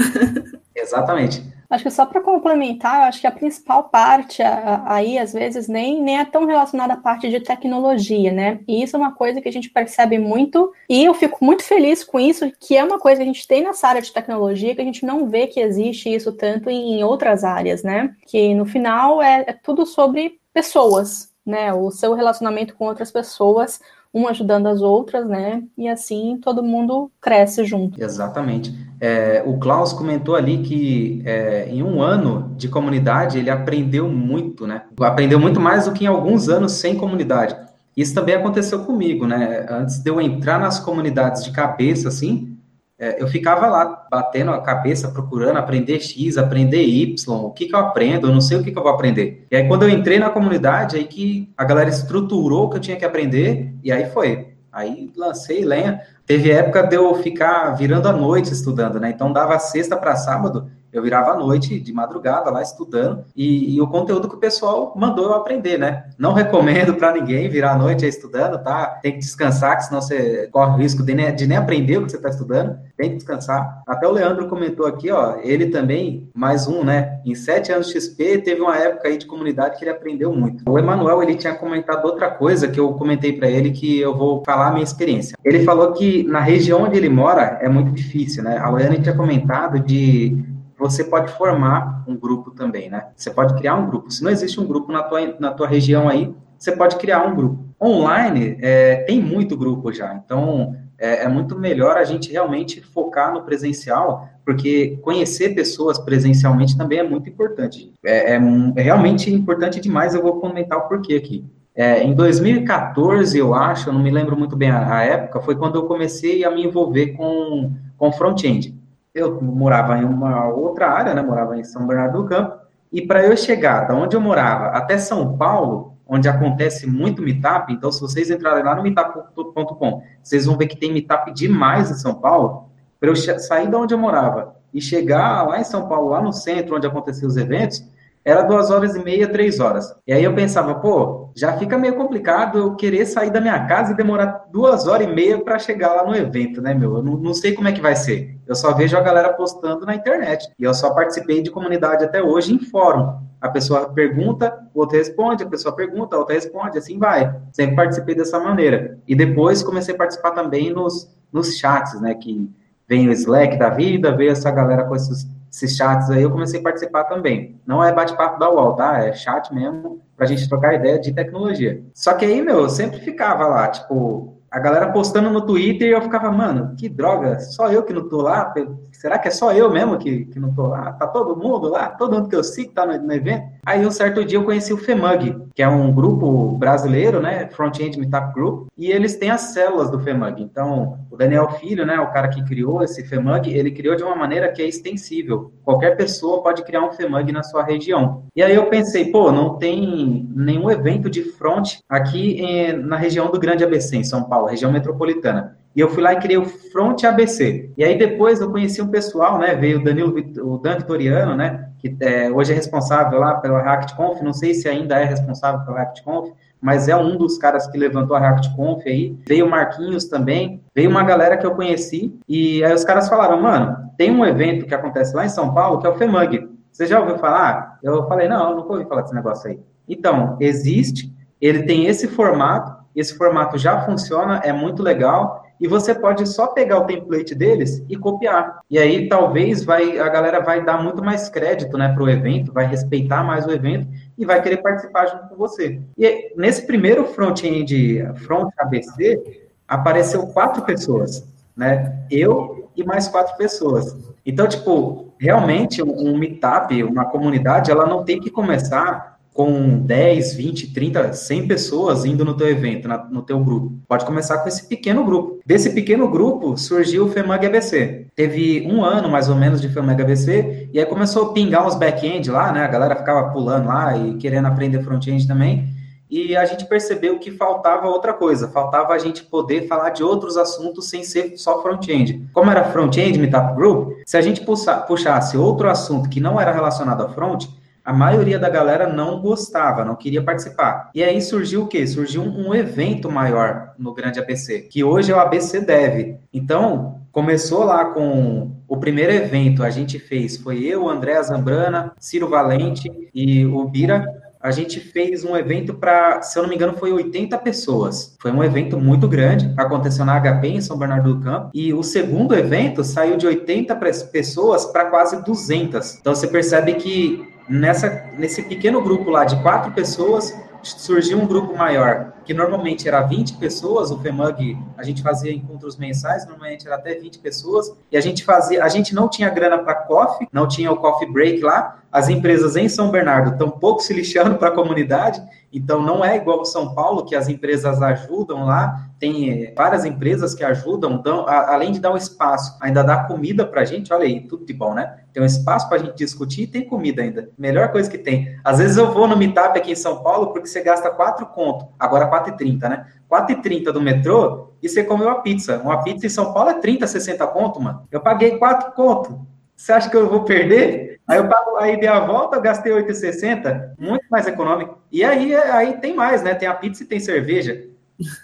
Exatamente. 0.77 1.43
Acho 1.71 1.85
que 1.85 1.91
só 1.91 2.07
para 2.07 2.23
complementar, 2.23 3.01
eu 3.01 3.03
acho 3.03 3.21
que 3.21 3.27
a 3.27 3.31
principal 3.31 3.85
parte 3.85 4.43
aí, 4.87 5.19
às 5.19 5.35
vezes, 5.35 5.69
nem, 5.69 6.01
nem 6.03 6.19
é 6.19 6.25
tão 6.25 6.47
relacionada 6.47 6.95
à 6.95 6.97
parte 6.97 7.29
de 7.29 7.41
tecnologia, 7.41 8.33
né? 8.33 8.61
E 8.67 8.83
isso 8.83 8.97
é 8.97 8.99
uma 8.99 9.13
coisa 9.13 9.41
que 9.41 9.49
a 9.49 9.53
gente 9.53 9.69
percebe 9.69 10.19
muito, 10.19 10.73
e 10.89 11.05
eu 11.05 11.13
fico 11.13 11.45
muito 11.45 11.63
feliz 11.63 12.03
com 12.03 12.19
isso, 12.19 12.51
que 12.59 12.75
é 12.75 12.83
uma 12.83 12.99
coisa 12.99 13.19
que 13.19 13.29
a 13.29 13.33
gente 13.33 13.47
tem 13.47 13.63
nessa 13.63 13.87
área 13.87 14.01
de 14.01 14.13
tecnologia, 14.13 14.75
que 14.75 14.81
a 14.81 14.85
gente 14.85 15.05
não 15.05 15.29
vê 15.29 15.47
que 15.47 15.61
existe 15.61 16.09
isso 16.09 16.33
tanto 16.33 16.71
em 16.71 17.05
outras 17.05 17.45
áreas, 17.45 17.83
né? 17.83 18.15
Que 18.27 18.55
no 18.55 18.65
final 18.65 19.21
é, 19.21 19.45
é 19.47 19.53
tudo 19.53 19.85
sobre 19.85 20.41
pessoas, 20.55 21.31
né? 21.45 21.71
O 21.75 21.91
seu 21.91 22.15
relacionamento 22.15 22.75
com 22.77 22.87
outras 22.87 23.11
pessoas, 23.11 23.79
uma 24.13 24.31
ajudando 24.31 24.67
as 24.67 24.81
outras, 24.81 25.27
né? 25.29 25.63
E 25.77 25.89
assim 25.89 26.39
todo 26.43 26.63
mundo 26.63 27.11
cresce 27.21 27.65
junto. 27.65 28.03
Exatamente. 28.03 28.75
É, 29.01 29.43
o 29.47 29.59
Klaus 29.59 29.93
comentou 29.93 30.35
ali 30.35 30.59
que 30.59 31.23
é, 31.25 31.69
em 31.69 31.83
um 31.83 32.03
ano 32.03 32.53
de 32.57 32.69
comunidade 32.69 33.39
ele 33.39 33.51
aprendeu 33.51 34.09
muito, 34.09 34.67
né? 34.67 34.83
Aprendeu 35.01 35.39
muito 35.39 35.61
mais 35.61 35.85
do 35.85 35.93
que 35.93 36.05
em 36.05 36.09
alguns 36.09 36.49
anos 36.49 36.73
sem 36.73 36.97
comunidade. 36.97 37.57
Isso 37.97 38.15
também 38.15 38.35
aconteceu 38.35 38.85
comigo, 38.85 39.27
né? 39.27 39.67
Antes 39.69 39.99
de 39.99 40.11
eu 40.11 40.21
entrar 40.21 40.59
nas 40.59 40.79
comunidades 40.79 41.45
de 41.45 41.51
cabeça, 41.51 42.09
assim, 42.09 42.57
é, 42.99 43.23
eu 43.23 43.29
ficava 43.29 43.69
lá 43.69 44.07
batendo 44.11 44.51
a 44.51 44.61
cabeça, 44.61 45.09
procurando 45.09 45.57
aprender 45.57 46.01
X, 46.01 46.37
aprender 46.37 46.83
Y, 46.83 47.15
o 47.29 47.51
que, 47.53 47.67
que 47.67 47.75
eu 47.75 47.79
aprendo, 47.79 48.27
eu 48.27 48.33
não 48.33 48.41
sei 48.41 48.59
o 48.59 48.63
que, 48.63 48.73
que 48.73 48.79
eu 48.79 48.83
vou 48.83 48.91
aprender. 48.91 49.47
E 49.51 49.57
aí, 49.57 49.69
quando 49.69 49.85
eu 49.85 49.89
entrei 49.89 50.19
na 50.19 50.31
comunidade, 50.31 50.97
aí 50.97 51.05
que 51.05 51.49
a 51.57 51.65
galera 51.65 51.89
estruturou 51.89 52.65
o 52.65 52.71
que 52.71 52.77
eu 52.77 52.81
tinha 52.81 52.97
que 52.97 53.05
aprender, 53.05 53.73
e 53.85 53.93
aí 53.93 54.11
foi. 54.11 54.49
Aí 54.73 55.13
lancei 55.17 55.65
lenha. 55.65 56.01
Teve 56.27 56.51
época 56.51 56.83
de 56.83 56.97
eu 56.97 57.15
ficar 57.17 57.71
virando 57.71 58.09
a 58.09 58.13
noite 58.13 58.53
estudando, 58.53 59.01
né? 59.01 59.11
Então 59.11 59.33
dava 59.33 59.59
sexta 59.59 59.97
para 59.97 60.17
sábado, 60.17 60.71
eu 60.99 61.03
virava 61.03 61.33
à 61.33 61.37
noite, 61.37 61.79
de 61.81 61.93
madrugada, 61.93 62.51
lá 62.51 62.63
estudando, 62.63 63.25
e, 63.35 63.75
e, 63.75 63.81
o 63.81 63.87
conteúdo 63.87 64.29
que 64.29 64.35
o 64.35 64.39
pessoal 64.39 64.93
mandou 64.97 65.27
eu 65.27 65.35
aprender, 65.35 65.79
né? 65.79 66.05
Não 66.19 66.33
recomendo 66.33 66.95
para 66.95 67.13
ninguém 67.13 67.49
virar 67.49 67.73
à 67.73 67.79
noite 67.79 68.07
estudando, 68.07 68.63
tá? 68.63 68.99
Tem 69.03 69.13
que 69.13 69.19
descansar, 69.19 69.77
que 69.77 69.85
senão 69.85 70.01
você 70.01 70.49
corre 70.53 70.75
o 70.75 70.77
risco 70.79 71.03
de 71.03 71.15
nem, 71.15 71.35
de 71.35 71.47
nem 71.47 71.57
aprender 71.57 71.99
o 71.99 72.05
que 72.05 72.11
você 72.11 72.17
está 72.17 72.29
estudando. 72.29 72.79
Tem 72.97 73.11
que 73.11 73.17
descansar. 73.17 73.83
Até 73.87 74.07
o 74.07 74.13
Leandro 74.13 74.49
comentou 74.49 74.87
aqui, 74.87 75.11
ó, 75.11 75.37
ele 75.43 75.67
também, 75.67 76.29
mais 76.35 76.67
um, 76.67 76.83
né? 76.83 77.21
Em 77.25 77.35
sete 77.35 77.73
anos 77.73 77.91
XP, 77.91 78.39
teve 78.39 78.61
uma 78.61 78.77
época 78.77 79.09
aí 79.09 79.17
de 79.17 79.27
comunidade 79.27 79.79
que 79.79 79.85
ele 79.85 79.91
aprendeu 79.91 80.33
muito. 80.33 80.69
O 80.69 80.79
Emanuel, 80.79 81.23
ele 81.23 81.37
tinha 81.37 81.55
comentado 81.55 82.05
outra 82.05 82.31
coisa 82.31 82.69
que 82.69 82.81
eu 82.81 82.93
comentei 82.95 83.33
para 83.33 83.49
ele, 83.49 83.71
que 83.71 84.01
eu 84.01 84.17
vou 84.17 84.43
falar 84.45 84.69
a 84.69 84.73
minha 84.73 84.85
experiência. 84.85 85.37
Ele 85.45 85.65
falou 85.65 85.93
que 85.93 86.25
na 86.25 86.41
região 86.41 86.83
onde 86.83 86.97
ele 86.97 87.09
mora 87.09 87.59
é 87.61 87.69
muito 87.69 87.93
difícil, 87.93 88.43
né? 88.43 88.59
A 88.59 88.69
Loiane 88.69 89.01
tinha 89.01 89.15
comentado 89.15 89.79
de 89.79 90.37
você 90.79 91.03
pode 91.03 91.33
formar 91.33 92.05
um 92.07 92.17
grupo 92.17 92.53
também, 92.53 92.89
né? 92.89 93.09
Você 93.17 93.31
pode 93.31 93.55
criar 93.55 93.75
um 93.75 93.87
grupo. 93.87 94.11
Se 94.11 94.23
não 94.23 94.31
existe 94.31 94.61
um 94.61 94.67
grupo 94.67 94.93
na 94.93 95.03
tua, 95.03 95.37
na 95.41 95.51
tua 95.51 95.67
região 95.67 96.09
aí, 96.09 96.33
você 96.57 96.73
pode 96.73 96.97
criar 96.97 97.27
um 97.27 97.35
grupo. 97.35 97.65
Online, 97.81 98.57
é, 98.61 98.97
tem 99.03 99.21
muito 99.21 99.57
grupo 99.57 99.93
já, 99.93 100.15
então 100.15 100.75
é, 100.99 101.25
é, 101.25 101.29
muito 101.29 101.57
melhor 101.57 101.97
a 101.97 102.03
gente 102.03 102.33
realmente 102.33 102.81
focar 102.81 103.33
no 103.33 103.43
presencial, 103.43 104.29
porque 104.45 104.99
conhecer 105.03 105.55
pessoas 105.55 105.97
presencialmente 105.97 106.77
também 106.77 106.99
é 106.99 107.05
muito 107.05 107.29
importante. 107.29 107.93
É, 108.05 108.35
é, 108.35 108.41
é 108.77 108.83
realmente 108.83 109.33
importante 109.33 109.81
demais, 109.81 110.15
eu 110.15 110.23
vou 110.23 110.41
comentar 110.41 110.79
o 110.79 110.89
porquê 110.89 111.15
aqui. 111.15 111.45
É, 111.73 112.03
em 112.03 112.13
2014, 112.13 113.39
eu 113.39 113.55
acho, 113.55 113.89
eu 113.89 113.93
não 113.93 114.03
me 114.03 114.11
lembro 114.11 114.37
muito 114.37 114.57
bem 114.57 114.71
a, 114.71 114.97
a 114.97 115.03
época, 115.05 115.41
foi 115.41 115.55
quando 115.55 115.77
eu 115.77 115.87
comecei 115.87 116.45
a 116.45 116.51
me 116.51 116.65
envolver 116.65 117.13
com, 117.13 117.71
com 117.97 118.13
front-end 118.13 118.78
eu 119.19 119.41
morava 119.43 119.99
em 119.99 120.05
uma 120.05 120.49
outra 120.49 120.89
área, 120.89 121.15
né? 121.15 121.23
Morava 121.23 121.57
em 121.59 121.65
São 121.65 121.87
Bernardo 121.87 122.23
do 122.23 122.29
Campo. 122.29 122.57
E 122.93 123.03
para 123.03 123.25
eu 123.25 123.37
chegar 123.37 123.87
da 123.87 123.95
onde 123.95 124.17
eu 124.17 124.21
morava 124.21 124.77
até 124.77 124.97
São 124.99 125.37
Paulo, 125.37 125.99
onde 126.07 126.29
acontece 126.29 126.87
muito 126.87 127.21
meetup, 127.21 127.73
então 127.73 127.93
se 127.93 128.01
vocês 128.01 128.31
entrarem 128.31 128.65
lá 128.65 128.75
no 128.75 128.83
meetup.com, 128.83 130.03
vocês 130.23 130.47
vão 130.47 130.57
ver 130.57 130.67
que 130.67 130.77
tem 130.77 130.93
meetup 130.93 131.33
demais 131.33 131.91
em 131.91 131.95
São 131.95 132.15
Paulo. 132.15 132.71
Para 132.99 133.11
eu 133.11 133.17
sair 133.17 133.69
da 133.69 133.79
onde 133.79 133.93
eu 133.93 133.99
morava 133.99 134.57
e 134.73 134.81
chegar 134.81 135.47
lá 135.47 135.61
em 135.61 135.65
São 135.65 135.87
Paulo, 135.87 136.09
lá 136.09 136.23
no 136.23 136.33
centro 136.33 136.77
onde 136.77 136.87
aconteciam 136.87 137.29
os 137.29 137.37
eventos, 137.37 137.85
era 138.29 138.43
duas 138.43 138.71
horas 138.71 138.95
e 138.95 139.03
meia, 139.03 139.27
três 139.27 139.59
horas. 139.59 139.95
E 140.07 140.13
aí 140.13 140.23
eu 140.23 140.35
pensava, 140.35 140.75
pô, 140.75 141.31
já 141.35 141.57
fica 141.57 141.79
meio 141.79 141.97
complicado 141.97 142.59
eu 142.59 142.77
querer 142.77 143.07
sair 143.07 143.31
da 143.31 143.41
minha 143.41 143.67
casa 143.67 143.93
e 143.93 143.97
demorar 143.97 144.45
duas 144.53 144.87
horas 144.87 145.07
e 145.07 145.11
meia 145.11 145.43
para 145.43 145.59
chegar 145.59 145.95
lá 145.95 146.05
no 146.05 146.15
evento, 146.15 146.61
né, 146.61 146.75
meu? 146.75 146.97
Eu 146.97 147.03
não, 147.03 147.17
não, 147.17 147.33
sei 147.33 147.55
como 147.55 147.69
é 147.69 147.73
que 147.73 147.81
vai 147.81 147.97
ser. 147.97 148.39
Eu 148.47 148.55
só 148.55 148.75
vejo 148.75 148.97
a 148.99 149.01
galera 149.01 149.33
postando 149.33 149.87
na 149.87 149.95
internet. 149.95 150.47
E 150.59 150.65
eu 150.65 150.75
só 150.75 150.93
participei 150.93 151.41
de 151.41 151.51
comunidade 151.51 152.05
até 152.05 152.23
hoje 152.23 152.55
em 152.55 152.59
fórum. 152.59 153.19
A 153.41 153.49
pessoa 153.49 153.89
pergunta, 153.89 154.59
o 154.75 154.81
outro 154.81 154.99
responde, 154.99 155.45
a 155.45 155.49
pessoa 155.49 155.75
pergunta, 155.75 156.15
a 156.15 156.19
outra 156.19 156.35
responde, 156.35 156.77
assim 156.77 156.99
vai. 156.99 157.35
Sempre 157.53 157.77
participei 157.77 158.15
dessa 158.15 158.39
maneira. 158.39 158.99
E 159.09 159.15
depois 159.15 159.63
comecei 159.63 159.95
a 159.95 159.99
participar 159.99 160.33
também 160.33 160.71
nos, 160.71 161.11
nos 161.33 161.57
chats, 161.57 161.99
né, 162.01 162.15
que 162.15 162.51
vem 162.87 163.09
o 163.09 163.13
Slack 163.13 163.59
da 163.59 163.71
vida, 163.71 164.15
veio 164.15 164.33
essa 164.33 164.51
galera 164.51 164.85
com 164.85 164.95
esses 164.95 165.27
esses 165.51 165.77
chats 165.77 166.11
aí, 166.11 166.23
eu 166.23 166.31
comecei 166.31 166.61
a 166.61 166.63
participar 166.63 167.05
também. 167.05 167.61
Não 167.67 167.83
é 167.83 167.93
bate-papo 167.93 168.39
da 168.39 168.51
UOL, 168.51 168.75
tá? 168.75 168.99
É 168.99 169.13
chat 169.13 169.53
mesmo, 169.55 170.03
pra 170.17 170.27
gente 170.27 170.49
trocar 170.49 170.75
ideia 170.75 170.99
de 170.99 171.13
tecnologia. 171.13 171.83
Só 171.95 172.15
que 172.15 172.25
aí, 172.25 172.43
meu, 172.43 172.61
eu 172.61 172.69
sempre 172.69 172.99
ficava 173.01 173.47
lá, 173.47 173.69
tipo, 173.69 174.39
a 174.51 174.59
galera 174.59 174.91
postando 174.93 175.31
no 175.31 175.45
Twitter 175.45 175.89
e 175.89 175.93
eu 175.93 176.03
ficava, 176.03 176.31
mano, 176.31 176.75
que 176.77 176.89
droga, 176.89 177.39
só 177.41 177.71
eu 177.71 177.83
que 177.83 177.93
não 177.93 178.09
tô 178.09 178.23
lá? 178.23 178.53
Será 178.93 179.19
que 179.19 179.29
é 179.29 179.31
só 179.31 179.53
eu 179.53 179.71
mesmo 179.71 179.99
que, 179.99 180.25
que 180.25 180.41
não 180.41 180.53
tô 180.55 180.67
lá? 180.67 180.93
Tá 180.93 181.07
todo 181.07 181.37
mundo 181.37 181.69
lá? 181.69 181.91
Todo 181.91 182.15
mundo 182.17 182.29
que 182.29 182.37
eu 182.37 182.43
sigo 182.43 182.73
tá 182.73 182.87
no, 182.87 182.99
no 182.99 183.13
evento? 183.13 183.47
Aí 183.69 183.85
um 183.87 183.91
certo 183.91 184.25
dia 184.25 184.39
eu 184.39 184.45
conheci 184.45 184.73
o 184.73 184.79
FEMUG, 184.79 185.37
que 185.55 185.63
é 185.63 185.69
um 185.69 185.93
grupo 185.93 186.53
brasileiro, 186.53 187.21
né, 187.21 187.49
Front-End 187.49 188.01
Meetup 188.01 188.33
Group, 188.33 188.69
e 188.79 188.91
eles 188.91 189.17
têm 189.17 189.29
as 189.29 189.43
células 189.53 189.91
do 189.91 190.01
FEMUG. 190.01 190.43
Então, 190.43 191.01
o 191.11 191.17
Daniel 191.19 191.51
Filho, 191.51 191.85
né, 191.85 192.01
o 192.01 192.11
cara 192.11 192.29
que 192.29 192.43
criou 192.47 192.83
esse 192.83 193.05
FEMUG, 193.07 193.53
ele 193.53 193.71
criou 193.71 193.95
de 193.95 194.03
uma 194.03 194.17
maneira 194.17 194.51
que 194.51 194.63
é 194.63 194.67
extensível. 194.67 195.53
Qualquer 195.63 195.99
pessoa 195.99 196.43
pode 196.43 196.65
criar 196.65 196.83
um 196.83 196.93
FEMUG 196.93 197.31
na 197.31 197.43
sua 197.43 197.63
região. 197.63 198.23
E 198.35 198.43
aí 198.43 198.55
eu 198.55 198.71
pensei, 198.71 199.13
pô, 199.13 199.31
não 199.31 199.59
tem 199.59 200.27
nenhum 200.35 200.71
evento 200.71 201.11
de 201.11 201.23
front 201.23 201.75
aqui 201.87 202.41
em, 202.41 202.73
na 202.73 202.97
região 202.97 203.31
do 203.31 203.39
Grande 203.39 203.65
ABC, 203.65 203.99
em 203.99 204.05
São 204.05 204.25
Paulo, 204.25 204.47
região 204.47 204.73
metropolitana. 204.73 205.59
E 205.77 205.81
eu 205.81 205.91
fui 205.91 206.03
lá 206.03 206.15
e 206.15 206.19
criei 206.19 206.39
o 206.39 206.45
Front 206.45 207.05
ABC. 207.05 207.71
E 207.77 207.85
aí 207.85 207.97
depois 207.97 208.41
eu 208.41 208.51
conheci 208.51 208.81
um 208.81 208.89
pessoal, 208.89 209.39
né? 209.39 209.55
Veio 209.55 209.79
o 209.79 209.85
Danilo, 209.85 210.13
o 210.43 210.57
Dan 210.57 210.79
Vitoriano, 210.79 211.37
né? 211.37 211.68
Que 211.79 211.97
é, 212.01 212.31
hoje 212.31 212.53
é 212.53 212.55
responsável 212.55 213.21
lá 213.21 213.35
pela 213.35 213.63
ReactConf. 213.63 214.23
Não 214.23 214.33
sei 214.33 214.55
se 214.55 214.69
ainda 214.69 214.99
é 214.99 215.05
responsável 215.05 215.61
pela 215.65 215.79
ReactConf, 215.79 216.33
mas 216.61 216.89
é 216.89 216.97
um 216.97 217.17
dos 217.17 217.39
caras 217.39 217.67
que 217.67 217.79
levantou 217.79 218.17
a 218.17 218.21
ReactConf 218.21 218.87
aí. 218.87 219.17
Veio 219.27 219.47
o 219.47 219.51
Marquinhos 219.51 220.07
também. 220.07 220.61
Veio 220.75 220.91
uma 220.91 221.05
galera 221.05 221.37
que 221.37 221.47
eu 221.47 221.55
conheci. 221.55 222.19
E 222.29 222.65
aí 222.65 222.73
os 222.73 222.85
caras 222.85 223.09
falaram, 223.09 223.41
mano, 223.41 223.77
tem 223.97 224.11
um 224.11 224.25
evento 224.25 224.67
que 224.67 224.75
acontece 224.75 225.15
lá 225.15 225.25
em 225.25 225.31
São 225.31 225.55
Paulo 225.55 225.81
que 225.81 225.87
é 225.87 225.91
o 225.91 225.97
FEMUG. 225.97 226.49
Você 226.71 226.87
já 226.87 227.01
ouviu 227.01 227.19
falar? 227.19 227.79
Eu 227.83 228.07
falei, 228.07 228.29
não, 228.29 228.51
eu 228.51 228.57
nunca 228.57 228.73
ouvi 228.73 228.85
falar 228.85 229.03
desse 229.03 229.15
negócio 229.15 229.51
aí. 229.51 229.59
Então, 229.89 230.37
existe, 230.39 231.13
ele 231.41 231.63
tem 231.63 231.87
esse 231.87 232.07
formato, 232.07 232.77
esse 232.95 233.17
formato 233.17 233.57
já 233.57 233.81
funciona, 233.81 234.41
é 234.45 234.53
muito 234.53 234.83
legal 234.83 235.48
e 235.61 235.67
você 235.67 235.95
pode 235.95 236.27
só 236.27 236.49
pegar 236.49 236.79
o 236.79 236.87
template 236.87 237.35
deles 237.35 237.83
e 237.89 237.97
copiar. 237.97 238.61
E 238.71 238.79
aí 238.79 239.09
talvez 239.09 239.65
vai 239.65 239.99
a 239.99 240.09
galera 240.09 240.41
vai 240.41 240.65
dar 240.65 240.83
muito 240.83 241.03
mais 241.03 241.29
crédito, 241.29 241.77
né, 241.77 241.93
para 241.93 242.03
o 242.03 242.09
evento, 242.09 242.53
vai 242.53 242.67
respeitar 242.67 243.23
mais 243.23 243.47
o 243.47 243.51
evento 243.51 243.87
e 244.17 244.25
vai 244.25 244.43
querer 244.43 244.59
participar 244.59 245.07
junto 245.07 245.29
com 245.29 245.37
você. 245.37 245.81
E 245.97 246.33
nesse 246.37 246.67
primeiro 246.67 247.05
front-end, 247.07 248.05
front 248.27 248.51
ABC, 248.59 249.49
apareceu 249.67 250.27
quatro 250.29 250.63
pessoas. 250.63 251.27
né? 251.57 252.05
Eu 252.09 252.71
e 252.77 252.85
mais 252.85 253.09
quatro 253.09 253.37
pessoas. 253.37 253.97
Então, 254.25 254.47
tipo, 254.47 255.13
realmente 255.19 255.83
um, 255.83 256.17
meetup, 256.17 256.83
uma 256.85 257.07
comunidade, 257.07 257.71
ela 257.71 257.85
não 257.85 258.05
tem 258.05 258.21
que 258.21 258.31
começar 258.31 259.18
com 259.33 259.79
10, 259.79 260.35
20, 260.35 260.73
30, 260.73 261.13
100 261.13 261.47
pessoas 261.47 262.05
indo 262.05 262.25
no 262.25 262.37
teu 262.37 262.49
evento, 262.49 262.89
na, 262.89 263.05
no 263.05 263.23
teu 263.23 263.39
grupo. 263.39 263.73
Pode 263.87 264.05
começar 264.05 264.39
com 264.39 264.49
esse 264.49 264.67
pequeno 264.67 265.05
grupo. 265.05 265.41
Desse 265.47 265.71
pequeno 265.71 266.11
grupo 266.11 266.57
surgiu 266.57 267.07
o 267.07 267.09
FEMAG 267.09 267.47
ABC. 267.47 268.07
Teve 268.17 268.67
um 268.67 268.85
ano, 268.85 269.09
mais 269.09 269.29
ou 269.29 269.37
menos, 269.37 269.61
de 269.61 269.69
FEMAG 269.69 270.03
ABC, 270.03 270.69
e 270.73 270.81
aí 270.81 270.87
começou 270.87 271.27
a 271.27 271.33
pingar 271.33 271.67
uns 271.67 271.77
back-end 271.77 272.31
lá, 272.31 272.51
né? 272.53 272.65
A 272.65 272.69
galera 272.69 272.97
ficava 272.97 273.31
pulando 273.31 273.69
lá 273.69 273.97
e 273.97 274.17
querendo 274.17 274.47
aprender 274.47 274.83
front-end 274.83 275.27
também. 275.29 275.69
E 276.11 276.35
a 276.35 276.45
gente 276.47 276.65
percebeu 276.65 277.19
que 277.19 277.31
faltava 277.31 277.87
outra 277.87 278.15
coisa, 278.15 278.49
faltava 278.49 278.95
a 278.95 278.99
gente 278.99 279.23
poder 279.25 279.69
falar 279.69 279.91
de 279.91 280.03
outros 280.03 280.39
assuntos 280.39 280.89
sem 280.89 281.05
ser 281.05 281.37
só 281.37 281.63
front-end. 281.63 282.27
Como 282.33 282.51
era 282.51 282.65
front-end, 282.65 283.19
Meetup 283.19 283.55
Group, 283.55 283.99
se 284.07 284.17
a 284.17 284.23
gente 284.23 284.41
puxasse 284.41 285.37
outro 285.37 285.69
assunto 285.69 286.09
que 286.09 286.19
não 286.19 286.41
era 286.41 286.51
relacionado 286.51 287.03
a 287.03 287.11
front, 287.11 287.45
a 287.89 287.93
maioria 287.95 288.39
da 288.39 288.51
galera 288.51 288.87
não 288.87 289.19
gostava, 289.19 289.83
não 289.83 289.97
queria 289.97 290.23
participar. 290.23 290.91
E 290.95 291.03
aí 291.03 291.23
surgiu 291.23 291.63
o 291.63 291.67
quê? 291.67 291.87
Surgiu 291.87 292.21
um, 292.21 292.49
um 292.49 292.55
evento 292.55 293.11
maior 293.11 293.73
no 293.79 293.95
Grande 293.95 294.21
ABC, 294.21 294.61
que 294.61 294.85
hoje 294.85 295.11
é 295.11 295.17
o 295.17 295.19
ABC 295.19 295.63
Dev. 295.63 296.19
Então, 296.31 297.01
começou 297.11 297.65
lá 297.65 297.87
com 297.87 298.53
o 298.69 298.77
primeiro 298.77 299.11
evento, 299.11 299.63
a 299.63 299.71
gente 299.71 299.99
fez, 299.99 300.37
foi 300.37 300.63
eu, 300.65 300.87
André 300.87 301.23
Zambrana, 301.23 301.95
Ciro 301.99 302.29
Valente 302.29 302.91
e 303.15 303.47
o 303.47 303.65
Bira, 303.65 304.05
a 304.39 304.51
gente 304.51 304.81
fez 304.81 305.25
um 305.25 305.35
evento 305.35 305.73
para, 305.73 306.21
se 306.21 306.39
eu 306.39 306.43
não 306.43 306.51
me 306.51 306.57
engano, 306.57 306.77
foi 306.77 306.93
80 306.93 307.39
pessoas. 307.39 308.15
Foi 308.21 308.31
um 308.31 308.45
evento 308.45 308.79
muito 308.79 309.09
grande, 309.09 309.51
aconteceu 309.57 310.05
na 310.05 310.21
HP 310.21 310.47
em 310.49 310.61
São 310.61 310.77
Bernardo 310.77 311.15
do 311.15 311.25
Campo, 311.25 311.51
e 311.55 311.73
o 311.73 311.83
segundo 311.83 312.35
evento 312.35 312.85
saiu 312.85 313.17
de 313.17 313.27
80 313.27 313.75
pessoas 314.13 314.67
para 314.67 314.91
quase 314.91 315.25
200. 315.25 315.97
Então 316.01 316.15
você 316.15 316.29
percebe 316.29 316.75
que 316.75 317.38
nessa, 317.49 318.07
nesse 318.17 318.43
pequeno 318.43 318.83
grupo 318.83 319.11
lá 319.11 319.25
de 319.25 319.41
quatro 319.43 319.73
pessoas, 319.73 320.37
surgiu 320.63 321.19
um 321.19 321.27
grupo 321.27 321.57
maior, 321.57 322.13
que 322.29 322.35
normalmente 322.35 322.87
era 322.87 323.01
20 323.01 323.39
pessoas, 323.39 323.91
o 323.91 323.99
FEMUG, 324.01 324.59
a 324.77 324.83
gente 324.83 325.03
fazia 325.03 325.33
encontros 325.33 325.79
mensais, 325.79 326.27
normalmente 326.27 326.67
era 326.67 326.77
até 326.77 326.95
20 326.95 327.21
pessoas, 327.21 327.73
e 327.91 327.97
a 327.97 328.03
gente 328.03 328.23
fazia, 328.23 328.63
a 328.63 328.69
gente 328.69 328.95
não 328.95 329.09
tinha 329.09 329.31
grana 329.31 329.57
para 329.57 329.75
coffee, 329.75 330.29
não 330.31 330.47
tinha 330.47 330.71
o 330.71 330.77
coffee 330.77 331.11
break 331.11 331.41
lá, 331.41 331.79
as 331.91 332.11
empresas 332.11 332.55
em 332.55 332.69
São 332.69 332.91
Bernardo 332.91 333.31
estão 333.31 333.49
pouco 333.49 333.81
se 333.81 333.95
lixando 333.95 334.37
para 334.37 334.49
a 334.49 334.55
comunidade, 334.55 335.23
então 335.51 335.81
não 335.81 336.05
é 336.05 336.17
igual 336.17 336.45
São 336.45 336.75
Paulo, 336.75 337.07
que 337.07 337.17
as 337.17 337.29
empresas 337.29 337.81
ajudam 337.81 338.45
lá, 338.45 338.89
tem 338.99 339.31
eh, 339.31 339.55
várias 339.57 339.85
empresas 339.85 340.35
que 340.35 340.45
ajudam, 340.45 341.01
dão, 341.01 341.27
a, 341.27 341.55
além 341.55 341.73
de 341.73 341.81
dar 341.81 341.93
um 341.93 341.97
espaço, 341.97 342.57
ainda 342.61 342.83
dá 342.83 343.05
comida 343.05 343.47
para 343.47 343.63
a 343.63 343.65
gente, 343.65 343.93
olha 343.93 344.05
aí, 344.05 344.21
tudo 344.21 344.45
de 344.45 344.53
bom, 344.53 344.75
né? 344.75 344.99
Tem 345.13 345.23
um 345.23 345.27
espaço 345.27 345.69
para 345.69 345.79
a 345.79 345.81
gente 345.81 345.97
discutir 345.97 346.43
e 346.43 346.47
tem 346.47 346.65
comida 346.65 347.01
ainda. 347.03 347.31
Melhor 347.39 347.73
coisa 347.73 347.91
que 347.91 347.97
tem. 347.97 348.37
Às 348.45 348.59
vezes 348.59 348.77
eu 348.77 348.93
vou 348.93 349.09
no 349.09 349.17
Meetup 349.17 349.59
aqui 349.59 349.73
em 349.73 349.77
São 349.77 350.03
Paulo 350.03 350.29
porque 350.29 350.47
você 350.47 350.61
gasta 350.61 350.91
4 350.91 351.27
conto, 351.27 351.69
agora 351.79 352.07
4,30, 352.25 352.69
né? 352.69 352.87
4,30 353.11 353.73
do 353.73 353.81
metrô 353.81 354.49
e 354.63 354.69
você 354.69 354.83
comeu 354.83 355.09
uma 355.09 355.23
pizza. 355.23 355.59
Uma 355.59 355.83
pizza 355.83 356.07
em 356.07 356.11
São 356.11 356.33
Paulo 356.33 356.51
é 356.51 356.55
30, 356.55 356.87
60 356.87 357.27
conto, 357.29 357.61
mano. 357.61 357.83
Eu 357.91 358.01
paguei 358.01 358.37
4 358.39 358.73
conto. 358.73 359.27
Você 359.57 359.73
acha 359.73 359.91
que 359.91 359.97
eu 359.97 360.09
vou 360.09 360.25
perder? 360.25 361.01
Aí 361.09 361.19
eu 361.19 361.29
pago, 361.29 361.57
aí 361.57 361.81
dei 361.81 361.89
a 361.89 362.01
volta, 362.01 362.37
eu 362.37 362.43
gastei 362.43 362.71
8,60, 362.73 363.71
muito 363.79 364.05
mais 364.11 364.27
econômico. 364.27 364.79
E 364.93 365.03
aí, 365.03 365.35
aí 365.35 365.79
tem 365.79 365.97
mais, 365.97 366.23
né? 366.23 366.35
Tem 366.35 366.47
a 366.47 366.55
pizza 366.55 366.83
e 366.83 366.87
tem 366.87 367.01
cerveja. 367.01 367.65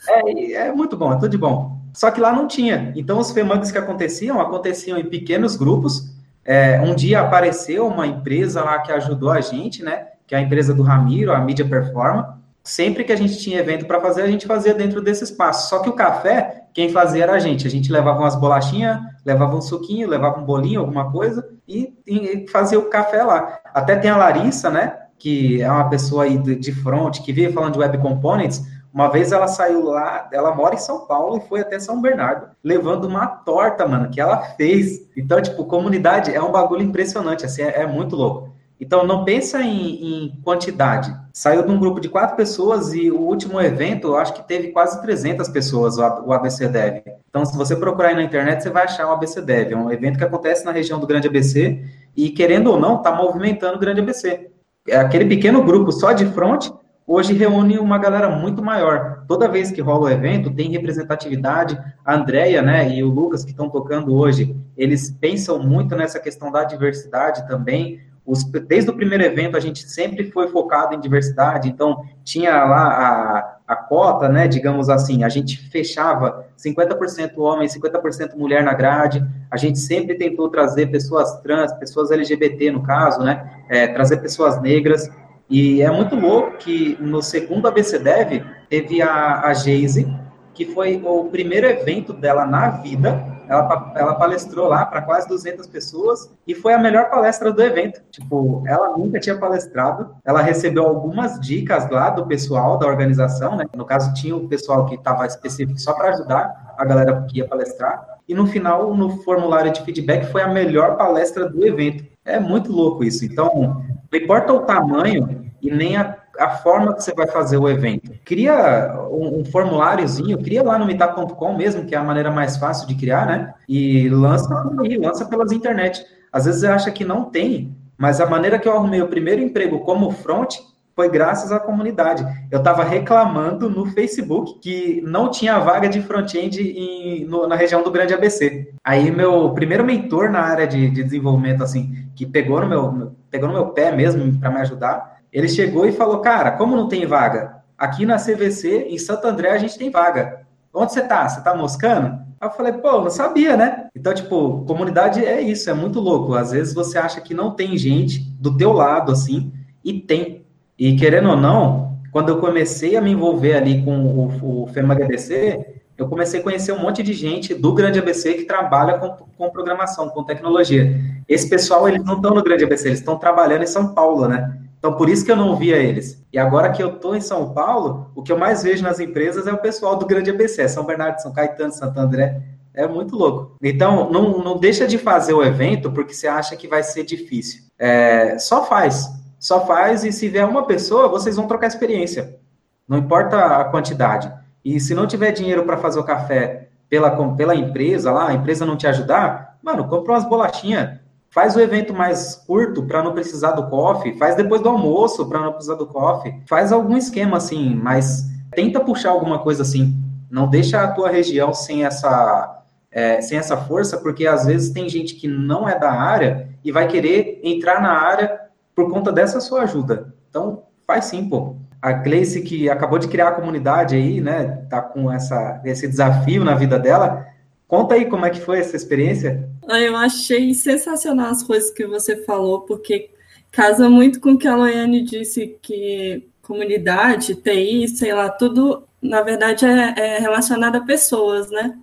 É, 0.08 0.52
é 0.52 0.72
muito 0.72 0.96
bom, 0.96 1.12
é 1.12 1.16
tudo 1.16 1.30
de 1.30 1.38
bom. 1.38 1.80
Só 1.92 2.10
que 2.10 2.20
lá 2.20 2.32
não 2.32 2.46
tinha. 2.46 2.92
Então, 2.94 3.18
os 3.18 3.30
FEMAGs 3.30 3.72
que 3.72 3.78
aconteciam, 3.78 4.40
aconteciam 4.40 4.98
em 4.98 5.04
pequenos 5.04 5.56
grupos. 5.56 6.12
É, 6.44 6.80
um 6.82 6.94
dia 6.94 7.20
apareceu 7.20 7.86
uma 7.86 8.06
empresa 8.06 8.62
lá 8.62 8.80
que 8.80 8.92
ajudou 8.92 9.30
a 9.30 9.40
gente, 9.40 9.82
né? 9.82 10.08
Que 10.26 10.34
é 10.34 10.38
a 10.38 10.40
empresa 10.40 10.74
do 10.74 10.82
Ramiro, 10.82 11.32
a 11.32 11.40
Mídia 11.40 11.66
Performa. 11.66 12.40
Sempre 12.64 13.04
que 13.04 13.12
a 13.12 13.16
gente 13.16 13.38
tinha 13.38 13.60
evento 13.60 13.84
para 13.84 14.00
fazer, 14.00 14.22
a 14.22 14.26
gente 14.26 14.46
fazia 14.46 14.72
dentro 14.72 15.02
desse 15.02 15.22
espaço. 15.22 15.68
Só 15.68 15.80
que 15.80 15.90
o 15.90 15.92
café, 15.92 16.64
quem 16.72 16.88
fazia 16.88 17.24
era 17.24 17.34
a 17.34 17.38
gente. 17.38 17.66
A 17.66 17.70
gente 17.70 17.92
levava 17.92 18.20
umas 18.20 18.34
bolachinhas, 18.34 18.98
levava 19.24 19.54
um 19.54 19.60
suquinho, 19.60 20.08
levava 20.08 20.40
um 20.40 20.44
bolinho, 20.44 20.80
alguma 20.80 21.12
coisa, 21.12 21.46
e, 21.68 21.92
e 22.06 22.46
fazia 22.50 22.78
o 22.78 22.88
café 22.88 23.22
lá. 23.22 23.60
Até 23.74 23.96
tem 23.96 24.10
a 24.10 24.16
Larissa, 24.16 24.70
né? 24.70 24.96
Que 25.18 25.60
é 25.60 25.70
uma 25.70 25.90
pessoa 25.90 26.24
aí 26.24 26.38
de, 26.38 26.56
de 26.56 26.72
front, 26.72 27.20
que 27.20 27.32
veio 27.34 27.52
falando 27.52 27.74
de 27.74 27.78
web 27.80 27.98
components 27.98 28.62
uma 28.94 29.08
vez 29.08 29.32
ela 29.32 29.48
saiu 29.48 29.82
lá, 29.82 30.28
ela 30.32 30.54
mora 30.54 30.76
em 30.76 30.78
São 30.78 31.04
Paulo 31.04 31.38
e 31.38 31.48
foi 31.48 31.60
até 31.60 31.80
São 31.80 32.00
Bernardo, 32.00 32.46
levando 32.62 33.06
uma 33.06 33.26
torta, 33.26 33.88
mano, 33.88 34.08
que 34.08 34.20
ela 34.20 34.40
fez. 34.56 35.00
Então, 35.16 35.42
tipo, 35.42 35.64
comunidade 35.64 36.32
é 36.32 36.40
um 36.40 36.52
bagulho 36.52 36.82
impressionante, 36.82 37.44
assim, 37.44 37.62
é, 37.62 37.82
é 37.82 37.86
muito 37.88 38.14
louco. 38.14 38.53
Então, 38.80 39.06
não 39.06 39.24
pensa 39.24 39.62
em, 39.62 40.24
em, 40.24 40.40
quantidade. 40.42 41.14
Saiu 41.32 41.64
de 41.64 41.70
um 41.70 41.78
grupo 41.78 42.00
de 42.00 42.08
quatro 42.08 42.36
pessoas 42.36 42.92
e 42.92 43.10
o 43.10 43.20
último 43.20 43.60
evento, 43.60 44.08
eu 44.08 44.16
acho 44.16 44.34
que 44.34 44.46
teve 44.46 44.68
quase 44.68 45.00
300 45.00 45.48
pessoas, 45.48 45.96
o 45.98 46.32
ABC 46.32 46.68
Dev. 46.68 47.02
Então, 47.28 47.44
se 47.44 47.56
você 47.56 47.76
procurar 47.76 48.08
aí 48.08 48.14
na 48.14 48.22
internet, 48.22 48.62
você 48.62 48.70
vai 48.70 48.84
achar 48.84 49.06
o 49.06 49.12
ABC 49.12 49.40
Dev. 49.40 49.72
É 49.72 49.76
um 49.76 49.90
evento 49.90 50.18
que 50.18 50.24
acontece 50.24 50.64
na 50.64 50.72
região 50.72 50.98
do 50.98 51.06
Grande 51.06 51.28
ABC 51.28 51.82
e, 52.16 52.30
querendo 52.30 52.70
ou 52.70 52.78
não, 52.78 52.96
está 52.96 53.12
movimentando 53.12 53.76
o 53.76 53.80
Grande 53.80 54.00
ABC. 54.00 54.50
É 54.86 54.96
aquele 54.96 55.24
pequeno 55.24 55.62
grupo 55.62 55.90
só 55.90 56.12
de 56.12 56.26
front 56.26 56.70
hoje 57.06 57.34
reúne 57.34 57.78
uma 57.78 57.98
galera 57.98 58.30
muito 58.30 58.62
maior. 58.62 59.24
Toda 59.28 59.48
vez 59.48 59.70
que 59.70 59.80
rola 59.80 60.04
o 60.04 60.10
evento, 60.10 60.50
tem 60.50 60.70
representatividade. 60.70 61.78
A 62.04 62.14
Andrea, 62.14 62.62
né, 62.62 62.88
e 62.94 63.02
o 63.02 63.08
Lucas 63.08 63.44
que 63.44 63.50
estão 63.50 63.68
tocando 63.68 64.14
hoje, 64.14 64.56
eles 64.76 65.10
pensam 65.10 65.58
muito 65.62 65.94
nessa 65.94 66.18
questão 66.18 66.50
da 66.50 66.64
diversidade 66.64 67.46
também. 67.46 68.00
Os, 68.26 68.42
desde 68.44 68.90
o 68.90 68.94
primeiro 68.94 69.22
evento, 69.22 69.56
a 69.56 69.60
gente 69.60 69.88
sempre 69.88 70.30
foi 70.30 70.48
focado 70.48 70.94
em 70.94 71.00
diversidade, 71.00 71.68
então 71.68 72.02
tinha 72.24 72.64
lá 72.64 72.88
a, 72.88 73.58
a 73.68 73.76
cota, 73.76 74.28
né, 74.28 74.48
digamos 74.48 74.88
assim, 74.88 75.24
a 75.24 75.28
gente 75.28 75.58
fechava 75.68 76.46
50% 76.58 77.36
homem, 77.36 77.68
50% 77.68 78.34
mulher 78.34 78.64
na 78.64 78.72
grade, 78.72 79.22
a 79.50 79.56
gente 79.58 79.78
sempre 79.78 80.14
tentou 80.14 80.48
trazer 80.48 80.86
pessoas 80.86 81.38
trans, 81.40 81.72
pessoas 81.74 82.10
LGBT 82.10 82.70
no 82.70 82.82
caso, 82.82 83.20
né, 83.22 83.62
é, 83.68 83.88
trazer 83.88 84.16
pessoas 84.18 84.60
negras, 84.60 85.10
e 85.48 85.82
é 85.82 85.90
muito 85.90 86.16
louco 86.16 86.56
que 86.56 86.96
no 87.00 87.22
segundo 87.22 87.68
ABC 87.68 87.98
Dev 87.98 88.42
teve 88.68 89.02
a, 89.02 89.42
a 89.42 89.52
Geise, 89.52 90.06
que 90.54 90.64
foi 90.64 91.02
o 91.04 91.24
primeiro 91.24 91.66
evento 91.66 92.12
dela 92.12 92.46
na 92.46 92.70
vida. 92.70 93.33
Ela, 93.48 93.92
ela 93.94 94.14
palestrou 94.14 94.68
lá 94.68 94.84
para 94.86 95.02
quase 95.02 95.28
200 95.28 95.66
pessoas 95.66 96.30
e 96.46 96.54
foi 96.54 96.72
a 96.72 96.78
melhor 96.78 97.10
palestra 97.10 97.52
do 97.52 97.62
evento. 97.62 98.02
Tipo, 98.10 98.62
ela 98.66 98.96
nunca 98.96 99.20
tinha 99.20 99.36
palestrado. 99.36 100.14
Ela 100.24 100.40
recebeu 100.40 100.86
algumas 100.86 101.38
dicas 101.40 101.88
lá 101.90 102.10
do 102.10 102.26
pessoal 102.26 102.78
da 102.78 102.86
organização, 102.86 103.56
né? 103.56 103.66
No 103.74 103.84
caso, 103.84 104.14
tinha 104.14 104.34
o 104.36 104.48
pessoal 104.48 104.86
que 104.86 104.94
estava 104.94 105.26
específico 105.26 105.78
só 105.78 105.92
para 105.92 106.10
ajudar 106.10 106.74
a 106.76 106.84
galera 106.84 107.26
que 107.28 107.38
ia 107.38 107.48
palestrar. 107.48 108.04
E 108.26 108.34
no 108.34 108.46
final, 108.46 108.94
no 108.94 109.22
formulário 109.22 109.70
de 109.72 109.82
feedback, 109.82 110.30
foi 110.32 110.42
a 110.42 110.48
melhor 110.48 110.96
palestra 110.96 111.48
do 111.48 111.64
evento. 111.66 112.04
É 112.24 112.40
muito 112.40 112.72
louco 112.72 113.04
isso. 113.04 113.24
Então, 113.24 113.84
não 114.10 114.18
importa 114.18 114.52
o 114.52 114.60
tamanho 114.60 115.52
e 115.60 115.70
nem 115.70 115.96
a, 115.96 116.13
a 116.38 116.50
forma 116.50 116.94
que 116.94 117.02
você 117.02 117.14
vai 117.14 117.26
fazer 117.26 117.56
o 117.56 117.68
evento. 117.68 118.12
Cria 118.24 118.94
um, 119.10 119.40
um 119.40 119.44
formuláriozinho, 119.44 120.42
cria 120.42 120.62
lá 120.62 120.78
no 120.78 120.86
meetup.com 120.86 121.56
mesmo, 121.56 121.84
que 121.84 121.94
é 121.94 121.98
a 121.98 122.04
maneira 122.04 122.30
mais 122.30 122.56
fácil 122.56 122.86
de 122.86 122.94
criar, 122.94 123.26
né? 123.26 123.54
E 123.68 124.08
lança 124.08 124.48
aí, 124.80 124.96
lança 124.96 125.24
pelas 125.26 125.52
internet. 125.52 126.04
Às 126.32 126.46
vezes 126.46 126.60
você 126.60 126.66
acha 126.66 126.90
que 126.90 127.04
não 127.04 127.24
tem, 127.24 127.76
mas 127.96 128.20
a 128.20 128.26
maneira 128.26 128.58
que 128.58 128.68
eu 128.68 128.72
arrumei 128.72 129.00
o 129.00 129.08
primeiro 129.08 129.40
emprego 129.40 129.80
como 129.80 130.10
front 130.10 130.56
foi 130.94 131.08
graças 131.08 131.50
à 131.50 131.58
comunidade. 131.58 132.24
Eu 132.50 132.58
estava 132.58 132.84
reclamando 132.84 133.68
no 133.68 133.86
Facebook 133.86 134.60
que 134.60 135.02
não 135.04 135.28
tinha 135.28 135.58
vaga 135.58 135.88
de 135.88 136.00
front-end 136.00 137.26
na 137.48 137.56
região 137.56 137.82
do 137.82 137.90
Grande 137.90 138.14
ABC. 138.14 138.72
Aí 138.84 139.10
meu 139.10 139.52
primeiro 139.52 139.84
mentor 139.84 140.30
na 140.30 140.40
área 140.40 140.66
de, 140.66 140.88
de 140.90 141.02
desenvolvimento, 141.02 141.64
assim, 141.64 142.08
que 142.14 142.24
pegou 142.24 142.60
no 142.60 142.68
meu, 142.68 143.16
pegou 143.28 143.48
no 143.48 143.54
meu 143.54 143.66
pé 143.68 143.90
mesmo 143.90 144.38
para 144.38 144.50
me 144.50 144.60
ajudar, 144.60 145.13
ele 145.34 145.48
chegou 145.48 145.84
e 145.84 145.90
falou, 145.90 146.20
cara, 146.20 146.52
como 146.52 146.76
não 146.76 146.86
tem 146.86 147.04
vaga? 147.04 147.56
Aqui 147.76 148.06
na 148.06 148.18
CVC, 148.18 148.86
em 148.88 148.96
Santo 148.96 149.26
André, 149.26 149.50
a 149.50 149.58
gente 149.58 149.76
tem 149.76 149.90
vaga. 149.90 150.46
Onde 150.72 150.92
você 150.92 151.02
tá? 151.02 151.28
Você 151.28 151.42
tá 151.42 151.52
moscando? 151.52 152.20
Aí 152.40 152.48
eu 152.48 152.52
falei, 152.52 152.72
pô, 152.74 153.00
não 153.00 153.10
sabia, 153.10 153.56
né? 153.56 153.88
Então, 153.96 154.14
tipo, 154.14 154.64
comunidade 154.64 155.24
é 155.24 155.40
isso, 155.40 155.68
é 155.68 155.74
muito 155.74 155.98
louco. 155.98 156.34
Às 156.34 156.52
vezes 156.52 156.72
você 156.72 156.98
acha 156.98 157.20
que 157.20 157.34
não 157.34 157.50
tem 157.50 157.76
gente 157.76 158.20
do 158.38 158.56
teu 158.56 158.72
lado, 158.72 159.10
assim, 159.10 159.52
e 159.84 159.94
tem. 159.94 160.46
E 160.78 160.94
querendo 160.94 161.30
ou 161.30 161.36
não, 161.36 161.98
quando 162.12 162.28
eu 162.28 162.38
comecei 162.38 162.96
a 162.96 163.00
me 163.00 163.10
envolver 163.10 163.54
ali 163.54 163.82
com 163.82 164.04
o, 164.04 164.62
o 164.62 164.66
FEMAGDC, 164.68 165.80
eu 165.98 166.08
comecei 166.08 166.38
a 166.38 166.42
conhecer 166.44 166.70
um 166.70 166.78
monte 166.78 167.02
de 167.02 167.12
gente 167.12 167.54
do 167.54 167.72
Grande 167.72 167.98
ABC 167.98 168.34
que 168.34 168.44
trabalha 168.44 168.98
com, 168.98 169.26
com 169.36 169.50
programação, 169.50 170.08
com 170.08 170.22
tecnologia. 170.22 170.96
Esse 171.28 171.48
pessoal, 171.48 171.88
eles 171.88 172.04
não 172.04 172.16
estão 172.16 172.32
no 172.32 172.42
Grande 172.42 172.62
ABC, 172.62 172.86
eles 172.86 173.00
estão 173.00 173.18
trabalhando 173.18 173.62
em 173.62 173.66
São 173.66 173.94
Paulo, 173.94 174.28
né? 174.28 174.60
Então, 174.84 174.98
por 174.98 175.08
isso 175.08 175.24
que 175.24 175.32
eu 175.32 175.36
não 175.36 175.56
via 175.56 175.78
eles. 175.78 176.22
E 176.30 176.38
agora 176.38 176.70
que 176.70 176.82
eu 176.82 176.96
estou 176.96 177.16
em 177.16 177.20
São 177.20 177.54
Paulo, 177.54 178.10
o 178.14 178.22
que 178.22 178.30
eu 178.30 178.36
mais 178.36 178.62
vejo 178.62 178.82
nas 178.82 179.00
empresas 179.00 179.46
é 179.46 179.52
o 179.54 179.56
pessoal 179.56 179.96
do 179.96 180.04
Grande 180.04 180.28
ABC, 180.28 180.68
São 180.68 180.84
Bernardo, 180.84 181.22
São 181.22 181.32
Caetano, 181.32 181.72
Santo 181.72 181.98
André. 181.98 182.42
É 182.74 182.86
muito 182.86 183.16
louco. 183.16 183.56
Então, 183.62 184.10
não, 184.12 184.44
não 184.44 184.58
deixa 184.58 184.86
de 184.86 184.98
fazer 184.98 185.32
o 185.32 185.42
evento 185.42 185.90
porque 185.90 186.12
você 186.12 186.28
acha 186.28 186.54
que 186.54 186.68
vai 186.68 186.82
ser 186.82 187.02
difícil. 187.02 187.62
É, 187.78 188.38
só 188.38 188.66
faz. 188.66 189.08
Só 189.40 189.64
faz 189.64 190.04
e 190.04 190.12
se 190.12 190.28
vier 190.28 190.46
uma 190.46 190.66
pessoa, 190.66 191.08
vocês 191.08 191.36
vão 191.36 191.46
trocar 191.46 191.68
experiência. 191.68 192.38
Não 192.86 192.98
importa 192.98 193.38
a 193.38 193.64
quantidade. 193.64 194.30
E 194.62 194.78
se 194.78 194.94
não 194.94 195.06
tiver 195.06 195.32
dinheiro 195.32 195.64
para 195.64 195.78
fazer 195.78 195.98
o 195.98 196.04
café 196.04 196.68
pela, 196.90 197.10
pela 197.34 197.54
empresa 197.54 198.12
lá, 198.12 198.28
a 198.28 198.34
empresa 198.34 198.66
não 198.66 198.76
te 198.76 198.86
ajudar, 198.86 199.56
mano, 199.62 199.88
compra 199.88 200.12
umas 200.12 200.28
bolachinhas. 200.28 200.98
Faz 201.34 201.56
o 201.56 201.60
evento 201.60 201.92
mais 201.92 202.36
curto 202.46 202.84
para 202.84 203.02
não 203.02 203.12
precisar 203.12 203.52
do 203.52 203.66
coffee, 203.66 204.16
faz 204.16 204.36
depois 204.36 204.62
do 204.62 204.68
almoço 204.68 205.28
para 205.28 205.40
não 205.40 205.52
precisar 205.52 205.74
do 205.74 205.88
coffee, 205.88 206.40
faz 206.46 206.70
algum 206.70 206.96
esquema 206.96 207.38
assim, 207.38 207.74
mas 207.74 208.30
tenta 208.54 208.78
puxar 208.78 209.10
alguma 209.10 209.40
coisa 209.40 209.62
assim. 209.62 210.00
Não 210.30 210.46
deixa 210.46 210.80
a 210.80 210.92
tua 210.92 211.10
região 211.10 211.52
sem 211.52 211.84
essa 211.84 212.62
é, 212.94 213.20
sem 213.20 213.36
essa 213.36 213.56
força, 213.56 213.98
porque 213.98 214.24
às 214.24 214.46
vezes 214.46 214.70
tem 214.70 214.88
gente 214.88 215.16
que 215.16 215.26
não 215.26 215.68
é 215.68 215.76
da 215.76 215.90
área 215.90 216.48
e 216.62 216.70
vai 216.70 216.86
querer 216.86 217.40
entrar 217.42 217.82
na 217.82 217.90
área 217.90 218.40
por 218.72 218.88
conta 218.88 219.10
dessa 219.10 219.40
sua 219.40 219.62
ajuda. 219.62 220.14
Então, 220.30 220.62
faz 220.86 221.06
sim, 221.06 221.28
pô. 221.28 221.56
A 221.82 221.92
Gleice, 221.92 222.42
que 222.42 222.70
acabou 222.70 223.00
de 223.00 223.08
criar 223.08 223.28
a 223.28 223.32
comunidade 223.32 223.96
aí, 223.96 224.20
né, 224.20 224.64
tá 224.70 224.80
com 224.80 225.10
essa, 225.10 225.60
esse 225.64 225.88
desafio 225.88 226.44
na 226.44 226.54
vida 226.54 226.78
dela. 226.78 227.26
Conta 227.66 227.96
aí 227.96 228.06
como 228.06 228.24
é 228.24 228.30
que 228.30 228.40
foi 228.40 228.60
essa 228.60 228.76
experiência. 228.76 229.48
Ah, 229.68 229.80
eu 229.80 229.96
achei 229.96 230.52
sensacional 230.54 231.26
as 231.30 231.42
coisas 231.42 231.70
que 231.70 231.86
você 231.86 232.22
falou, 232.24 232.62
porque 232.62 233.10
casa 233.50 233.88
muito 233.88 234.20
com 234.20 234.32
o 234.32 234.38
que 234.38 234.46
a 234.48 234.56
Loiane 234.56 235.02
disse, 235.02 235.58
que 235.62 236.28
comunidade, 236.42 237.34
TI, 237.36 237.88
sei 237.88 238.12
lá, 238.12 238.28
tudo, 238.28 238.86
na 239.00 239.22
verdade, 239.22 239.64
é, 239.64 239.94
é 239.96 240.18
relacionado 240.18 240.76
a 240.76 240.80
pessoas, 240.80 241.50
né? 241.50 241.78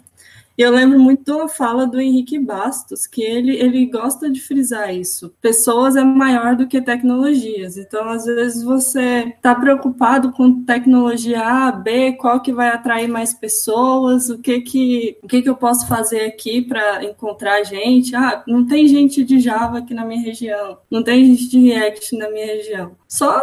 E 0.58 0.62
eu 0.62 0.72
lembro 0.72 1.00
muito 1.00 1.24
da 1.24 1.48
fala 1.48 1.88
do 1.88 2.00
Henrique 2.00 2.38
Bastos, 2.38 3.08
que 3.08 3.22
ele, 3.22 3.56
ele 3.56 3.86
gosta 3.86 4.30
de 4.30 4.42
frisar 4.42 4.94
isso. 4.94 5.34
Pessoas 5.42 5.96
é 5.96 6.04
maior 6.04 6.56
do 6.56 6.68
que 6.68 6.82
tecnologias. 6.82 7.78
Então, 7.78 8.10
às 8.10 8.26
vezes, 8.26 8.64
você 8.64 9.34
está 9.36 9.56
preocupado 9.56 10.32
com 10.32 10.64
tecnologia 10.64 11.42
A, 11.42 11.72
B, 11.72 12.14
qual 12.14 12.42
que 12.42 12.54
vai 12.54 12.70
atrair 12.70 13.08
mais 13.08 13.34
pessoas, 13.34 14.30
o 14.30 14.38
que 14.40 14.62
que, 14.62 15.18
o 15.24 15.28
que, 15.28 15.42
que 15.42 15.50
eu 15.50 15.56
posso 15.56 15.88
fazer 15.88 16.22
aqui 16.26 16.62
para 16.62 17.04
encontrar 17.04 17.64
gente. 17.64 18.16
Ah, 18.16 18.44
não 18.48 18.66
tem 18.66 18.88
gente 18.88 19.24
de 19.24 19.40
Java 19.40 19.80
aqui 19.80 19.94
na 19.94 20.06
minha 20.06 20.22
região, 20.22 20.78
não 20.90 21.04
tem 21.04 21.26
gente 21.26 21.50
de 21.50 21.60
React 21.60 22.18
na 22.18 22.30
minha 22.30 22.46
região. 22.46 22.92
Só 23.08 23.42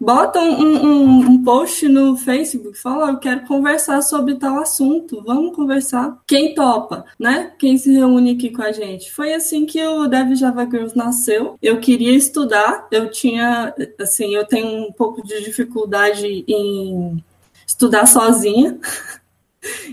bota 0.00 0.40
um, 0.40 0.86
um, 0.86 1.18
um, 1.20 1.44
post 1.44 1.86
no 1.86 2.16
Facebook, 2.16 2.78
fala, 2.78 3.10
eu 3.10 3.18
quero 3.18 3.46
conversar 3.46 4.00
sobre 4.00 4.36
tal 4.36 4.58
assunto, 4.58 5.22
vamos 5.22 5.54
conversar. 5.54 6.18
Quem 6.26 6.54
topa, 6.54 7.04
né? 7.18 7.52
Quem 7.58 7.76
se 7.76 7.92
reúne 7.92 8.32
aqui 8.32 8.50
com 8.50 8.62
a 8.62 8.72
gente. 8.72 9.12
Foi 9.12 9.34
assim 9.34 9.66
que 9.66 9.84
o 9.86 10.06
Dev 10.06 10.34
Java 10.34 10.64
Girls 10.64 10.96
nasceu. 10.96 11.58
Eu 11.60 11.78
queria 11.78 12.14
estudar, 12.14 12.88
eu 12.90 13.10
tinha, 13.10 13.74
assim, 13.98 14.34
eu 14.34 14.46
tenho 14.46 14.88
um 14.88 14.92
pouco 14.92 15.22
de 15.22 15.44
dificuldade 15.44 16.44
em 16.48 17.22
estudar 17.66 18.06
sozinha. 18.06 18.78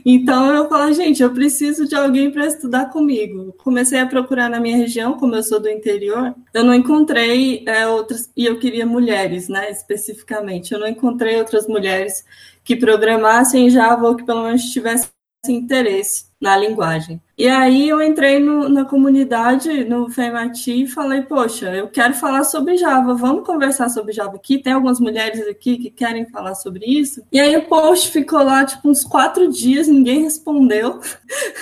Então 0.06 0.53
eu 0.53 0.69
falo, 0.69 0.93
gente, 0.93 1.21
eu 1.21 1.34
preciso 1.34 1.88
de 1.88 1.95
alguém 1.95 2.32
para 2.32 2.45
estudar 2.45 2.89
comigo. 2.89 3.53
Comecei 3.58 3.99
a 3.99 4.08
procurar 4.08 4.49
na 4.49 4.60
minha 4.60 4.77
região, 4.77 5.17
como 5.17 5.36
eu 5.36 5.43
sou 5.43 5.60
do 5.60 5.69
interior, 5.69 6.34
eu 6.53 6.63
não 6.63 6.73
encontrei 6.73 7.63
é, 7.67 7.88
outras, 7.88 8.32
e 8.36 8.45
eu 8.45 8.58
queria 8.60 8.86
mulheres, 8.86 9.49
né, 9.49 9.69
especificamente. 9.69 10.73
Eu 10.73 10.80
não 10.80 10.88
encontrei 10.88 11.38
outras 11.38 11.67
mulheres 11.67 12.23
que 12.63 12.75
programassem 12.75 13.69
Java 13.69 14.08
ou 14.08 14.15
que 14.15 14.25
pelo 14.25 14.43
menos 14.43 14.63
tivessem 14.63 15.10
interesse 15.45 16.28
na 16.39 16.56
linguagem. 16.56 17.21
E 17.38 17.47
aí 17.47 17.89
eu 17.89 18.02
entrei 18.02 18.39
no, 18.39 18.69
na 18.69 18.86
comunidade, 18.86 19.84
no 19.86 20.10
FEMATI, 20.10 20.84
e 20.84 20.88
falei, 20.88 21.21
poxa, 21.21 21.73
eu 21.73 21.88
quero 21.88 22.13
falar 22.13 22.43
sobre 22.43 22.78
Java, 22.78 23.15
vamos 23.15 23.45
conversar 23.45 23.89
sobre 23.89 24.13
Java 24.13 24.36
aqui, 24.36 24.60
tem 24.60 24.73
algumas 24.73 25.00
mulheres 25.00 25.47
aqui 25.47 25.78
que 25.78 25.89
querem 25.89 26.26
falar 26.28 26.56
sobre 26.56 26.86
isso. 26.86 27.23
E 27.32 27.39
aí 27.39 27.56
o 27.56 27.65
post 27.65 28.12
ficou 28.12 28.43
lá, 28.43 28.65
tipo, 28.65 28.89
uns 28.89 29.04
quatro 29.04 29.52
dias, 29.52 29.88
ninguém 29.88 30.23
respondeu. 30.23 31.00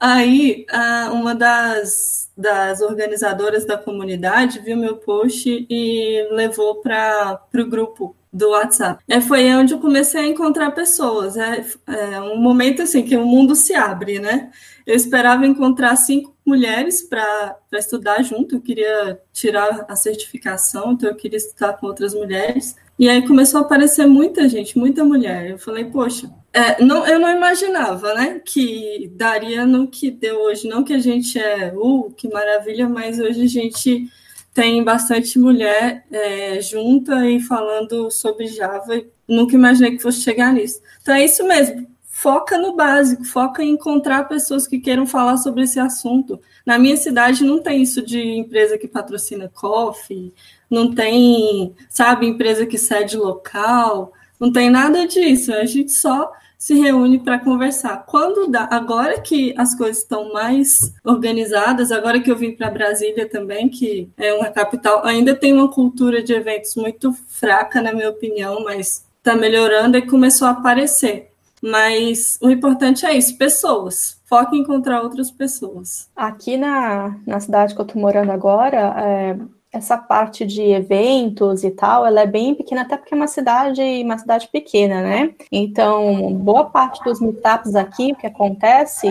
aí 0.00 0.66
uma 1.12 1.34
das, 1.34 2.30
das 2.36 2.80
organizadoras 2.80 3.66
da 3.66 3.76
comunidade 3.76 4.60
viu 4.60 4.76
meu 4.76 4.96
post 4.96 5.66
e 5.68 6.28
levou 6.32 6.76
para 6.76 7.40
o 7.54 7.66
grupo 7.66 8.16
do 8.32 8.50
WhatsApp. 8.50 9.04
É, 9.06 9.20
foi 9.20 9.52
onde 9.54 9.74
eu 9.74 9.78
comecei 9.78 10.20
a 10.20 10.26
encontrar 10.26 10.70
pessoas. 10.70 11.36
É, 11.36 11.64
é 11.86 12.20
um 12.20 12.38
momento 12.38 12.82
assim 12.82 13.02
que 13.02 13.16
o 13.16 13.26
mundo 13.26 13.54
se 13.54 13.74
abre, 13.74 14.18
né? 14.18 14.50
Eu 14.86 14.96
esperava 14.96 15.46
encontrar 15.46 15.94
cinco 15.96 16.34
mulheres 16.44 17.02
para 17.02 17.56
estudar 17.74 18.22
junto. 18.22 18.56
Eu 18.56 18.60
queria 18.60 19.20
tirar 19.32 19.84
a 19.88 19.94
certificação, 19.94 20.92
então 20.92 21.10
eu 21.10 21.16
queria 21.16 21.36
estudar 21.36 21.74
com 21.74 21.86
outras 21.86 22.14
mulheres. 22.14 22.74
E 22.98 23.08
aí 23.08 23.26
começou 23.26 23.58
a 23.58 23.62
aparecer 23.62 24.06
muita 24.06 24.48
gente, 24.48 24.78
muita 24.78 25.04
mulher. 25.04 25.50
Eu 25.50 25.58
falei, 25.58 25.84
poxa, 25.84 26.30
é, 26.52 26.82
não, 26.82 27.06
eu 27.06 27.18
não 27.18 27.30
imaginava, 27.30 28.14
né, 28.14 28.40
que 28.44 29.10
daria 29.14 29.66
no 29.66 29.88
que 29.88 30.10
deu 30.10 30.40
hoje. 30.42 30.68
Não 30.68 30.84
que 30.84 30.92
a 30.94 30.98
gente 30.98 31.38
é, 31.38 31.72
uh, 31.74 32.12
que 32.16 32.28
maravilha, 32.28 32.88
mas 32.88 33.18
hoje 33.18 33.42
a 33.42 33.48
gente 33.48 34.08
tem 34.54 34.84
bastante 34.84 35.38
mulher 35.38 36.04
é, 36.10 36.60
junta 36.60 37.26
e 37.28 37.40
falando 37.40 38.10
sobre 38.10 38.46
Java. 38.46 39.02
Nunca 39.26 39.54
imaginei 39.54 39.92
que 39.92 40.02
fosse 40.02 40.20
chegar 40.20 40.52
nisso. 40.52 40.80
Então 41.00 41.14
é 41.14 41.24
isso 41.24 41.46
mesmo. 41.46 41.86
Foca 42.06 42.58
no 42.58 42.76
básico, 42.76 43.24
foca 43.24 43.64
em 43.64 43.70
encontrar 43.70 44.28
pessoas 44.28 44.66
que 44.66 44.78
queiram 44.78 45.06
falar 45.06 45.38
sobre 45.38 45.62
esse 45.62 45.80
assunto. 45.80 46.38
Na 46.64 46.78
minha 46.78 46.96
cidade 46.96 47.42
não 47.42 47.62
tem 47.62 47.82
isso 47.82 48.02
de 48.02 48.20
empresa 48.20 48.76
que 48.76 48.86
patrocina 48.86 49.48
coffee, 49.48 50.32
não 50.70 50.94
tem, 50.94 51.74
sabe, 51.88 52.26
empresa 52.26 52.66
que 52.66 52.78
cede 52.78 53.16
local, 53.16 54.12
não 54.38 54.52
tem 54.52 54.70
nada 54.70 55.06
disso. 55.06 55.52
A 55.54 55.64
gente 55.64 55.90
só 55.90 56.30
se 56.62 56.74
reúne 56.74 57.18
para 57.18 57.40
conversar. 57.40 58.04
Quando 58.06 58.46
dá, 58.46 58.68
agora 58.70 59.20
que 59.20 59.52
as 59.58 59.74
coisas 59.74 59.98
estão 59.98 60.32
mais 60.32 60.94
organizadas, 61.04 61.90
agora 61.90 62.20
que 62.20 62.30
eu 62.30 62.36
vim 62.36 62.52
para 62.52 62.70
Brasília 62.70 63.28
também, 63.28 63.68
que 63.68 64.08
é 64.16 64.32
uma 64.32 64.48
capital, 64.48 65.04
ainda 65.04 65.34
tem 65.34 65.52
uma 65.52 65.68
cultura 65.68 66.22
de 66.22 66.32
eventos 66.32 66.76
muito 66.76 67.12
fraca, 67.12 67.82
na 67.82 67.92
minha 67.92 68.08
opinião, 68.08 68.62
mas 68.62 69.04
está 69.18 69.34
melhorando 69.34 69.98
e 69.98 70.06
começou 70.06 70.46
a 70.46 70.52
aparecer. 70.52 71.32
Mas 71.60 72.38
o 72.40 72.48
importante 72.48 73.04
é 73.04 73.12
isso, 73.12 73.36
pessoas. 73.36 74.20
Foque 74.26 74.56
em 74.56 74.60
encontrar 74.60 75.02
outras 75.02 75.32
pessoas. 75.32 76.08
Aqui 76.14 76.56
na, 76.56 77.16
na 77.26 77.40
cidade 77.40 77.74
que 77.74 77.80
eu 77.80 77.86
estou 77.86 78.00
morando 78.00 78.30
agora, 78.30 78.94
é, 78.98 79.36
essa 79.72 79.96
parte 79.96 80.44
de 80.44 80.62
eventos 80.62 81.64
e 81.64 81.70
tal, 81.70 82.04
ela 82.04 82.20
é 82.20 82.26
bem 82.26 82.54
pequena, 82.54 82.82
até 82.82 82.96
porque 82.96 83.14
é 83.14 83.16
uma 83.16 83.26
cidade, 83.26 83.80
uma 84.04 84.18
cidade 84.18 84.48
pequena, 84.48 85.00
né? 85.00 85.34
Então, 85.50 86.34
boa 86.34 86.66
parte 86.66 87.02
dos 87.02 87.20
meetups 87.20 87.74
aqui, 87.74 88.12
o 88.12 88.16
que 88.16 88.26
acontece, 88.26 89.08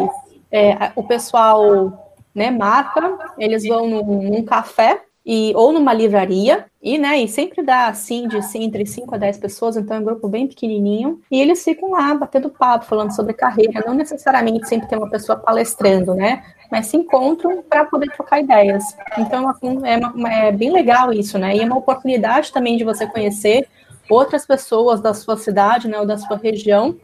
é, 0.51 0.91
o 0.95 1.03
pessoal 1.03 2.13
né, 2.33 2.51
marca, 2.51 3.17
eles 3.39 3.65
vão 3.67 3.89
num, 3.89 4.29
num 4.29 4.43
café 4.43 5.01
e 5.25 5.51
ou 5.55 5.71
numa 5.71 5.93
livraria, 5.93 6.65
e, 6.81 6.97
né, 6.97 7.19
e 7.21 7.27
sempre 7.27 7.61
dá 7.61 7.87
assim 7.87 8.27
de 8.27 8.37
assim, 8.37 8.63
entre 8.63 8.85
5 8.87 9.13
a 9.13 9.17
10 9.17 9.37
pessoas, 9.37 9.77
então 9.77 9.95
é 9.95 9.99
um 9.99 10.03
grupo 10.03 10.27
bem 10.27 10.47
pequenininho, 10.47 11.21
e 11.29 11.39
eles 11.39 11.63
ficam 11.63 11.91
lá 11.91 12.13
batendo 12.15 12.49
papo, 12.49 12.85
falando 12.85 13.15
sobre 13.15 13.33
carreira, 13.33 13.83
não 13.85 13.93
necessariamente 13.93 14.67
sempre 14.67 14.87
tem 14.87 14.97
uma 14.97 15.09
pessoa 15.09 15.37
palestrando, 15.37 16.15
né, 16.15 16.43
mas 16.71 16.87
se 16.87 16.95
encontram 16.95 17.61
para 17.61 17.83
poder 17.83 18.09
trocar 18.11 18.39
ideias. 18.39 18.83
Então 19.17 19.53
é, 19.83 19.97
uma, 19.97 20.33
é 20.33 20.51
bem 20.51 20.71
legal 20.71 21.11
isso, 21.11 21.37
né, 21.37 21.55
e 21.55 21.59
é 21.59 21.65
uma 21.65 21.77
oportunidade 21.77 22.51
também 22.53 22.77
de 22.77 22.85
você 22.85 23.05
conhecer 23.05 23.67
outras 24.11 24.45
pessoas 24.45 25.01
da 25.01 25.13
sua 25.13 25.37
cidade, 25.37 25.87
né, 25.87 25.99
ou 25.99 26.05
da 26.05 26.17
sua 26.17 26.37
região, 26.37 26.97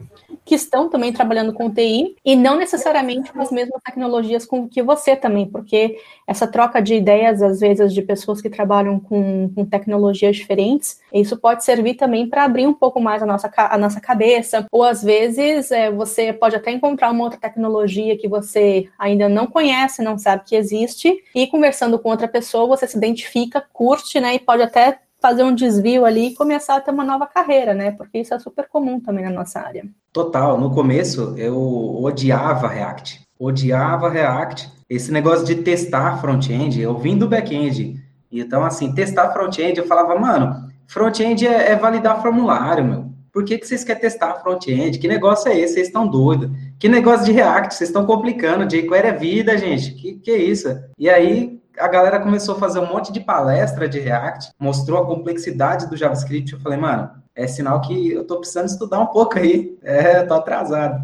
que 0.44 0.54
estão 0.54 0.88
também 0.88 1.12
trabalhando 1.12 1.52
com 1.52 1.70
TI 1.70 2.16
e 2.24 2.34
não 2.34 2.56
necessariamente 2.56 3.30
com 3.32 3.40
as 3.42 3.50
mesmas 3.50 3.82
tecnologias 3.82 4.46
com 4.46 4.66
que 4.66 4.82
você 4.82 5.14
também, 5.14 5.46
porque 5.46 5.98
essa 6.26 6.46
troca 6.46 6.80
de 6.80 6.94
ideias, 6.94 7.42
às 7.42 7.60
vezes, 7.60 7.92
de 7.92 8.00
pessoas 8.00 8.40
que 8.40 8.48
trabalham 8.48 8.98
com, 8.98 9.50
com 9.54 9.64
tecnologias 9.66 10.36
diferentes, 10.36 11.00
isso 11.12 11.36
pode 11.36 11.64
servir 11.64 11.94
também 11.94 12.26
para 12.26 12.44
abrir 12.44 12.66
um 12.66 12.72
pouco 12.72 12.98
mais 12.98 13.22
a 13.22 13.26
nossa, 13.26 13.50
a 13.54 13.76
nossa 13.76 14.00
cabeça, 14.00 14.66
ou 14.72 14.82
às 14.82 15.02
vezes 15.02 15.70
é, 15.70 15.90
você 15.90 16.32
pode 16.32 16.56
até 16.56 16.70
encontrar 16.70 17.10
uma 17.10 17.24
outra 17.24 17.38
tecnologia 17.38 18.16
que 18.16 18.28
você 18.28 18.88
ainda 18.98 19.28
não 19.28 19.46
conhece, 19.46 20.02
não 20.02 20.16
sabe 20.16 20.44
que 20.46 20.56
existe, 20.56 21.22
e 21.34 21.46
conversando 21.46 21.98
com 21.98 22.08
outra 22.08 22.28
pessoa, 22.28 22.66
você 22.66 22.86
se 22.86 22.96
identifica, 22.96 23.64
curte, 23.72 24.18
né, 24.18 24.34
e 24.34 24.38
pode 24.38 24.62
até 24.62 24.98
fazer 25.20 25.42
um 25.42 25.54
desvio 25.54 26.04
ali 26.04 26.28
e 26.28 26.34
começar 26.34 26.76
a 26.76 26.80
ter 26.80 26.90
uma 26.90 27.04
nova 27.04 27.26
carreira, 27.26 27.74
né? 27.74 27.90
Porque 27.90 28.18
isso 28.18 28.34
é 28.34 28.38
super 28.38 28.68
comum 28.68 29.00
também 29.00 29.24
na 29.24 29.30
nossa 29.30 29.60
área. 29.60 29.84
Total. 30.12 30.58
No 30.58 30.70
começo 30.70 31.34
eu 31.36 32.02
odiava 32.02 32.68
React. 32.68 33.22
Odiava 33.38 34.08
React. 34.08 34.70
Esse 34.88 35.12
negócio 35.12 35.44
de 35.44 35.56
testar 35.56 36.18
front-end, 36.18 36.80
eu 36.80 36.96
vim 36.96 37.18
do 37.18 37.28
back-end. 37.28 38.02
Então, 38.32 38.64
assim, 38.64 38.92
testar 38.92 39.32
front-end, 39.32 39.78
eu 39.78 39.86
falava, 39.86 40.18
mano, 40.18 40.68
front-end 40.86 41.46
é, 41.46 41.72
é, 41.72 41.76
validar 41.76 42.22
formulário, 42.22 42.84
meu. 42.84 43.08
Por 43.32 43.44
que, 43.44 43.58
que 43.58 43.66
vocês 43.66 43.84
querem 43.84 44.00
testar 44.00 44.34
front-end? 44.36 44.98
Que 44.98 45.06
negócio 45.06 45.50
é 45.50 45.58
esse? 45.58 45.74
Vocês 45.74 45.86
estão 45.88 46.08
doidos. 46.08 46.50
Que 46.78 46.88
negócio 46.88 47.26
de 47.26 47.32
React? 47.32 47.74
Vocês 47.74 47.90
estão 47.90 48.06
complicando. 48.06 48.66
jQuery 48.66 49.08
é 49.08 49.12
vida, 49.12 49.58
gente. 49.58 49.92
Que, 49.92 50.14
que 50.14 50.30
é 50.30 50.38
isso? 50.38 50.68
E 50.98 51.08
aí, 51.08 51.57
a 51.78 51.88
galera 51.88 52.20
começou 52.20 52.56
a 52.56 52.58
fazer 52.58 52.78
um 52.78 52.86
monte 52.86 53.12
de 53.12 53.20
palestra 53.20 53.88
de 53.88 53.98
React, 53.98 54.52
mostrou 54.58 55.02
a 55.02 55.06
complexidade 55.06 55.88
do 55.88 55.96
JavaScript. 55.96 56.52
Eu 56.52 56.60
falei, 56.60 56.78
mano, 56.78 57.10
é 57.34 57.46
sinal 57.46 57.80
que 57.80 58.12
eu 58.12 58.24
tô 58.24 58.38
precisando 58.38 58.66
estudar 58.66 59.00
um 59.00 59.06
pouco 59.06 59.38
aí. 59.38 59.76
É, 59.82 60.22
tô 60.24 60.34
atrasado. 60.34 61.02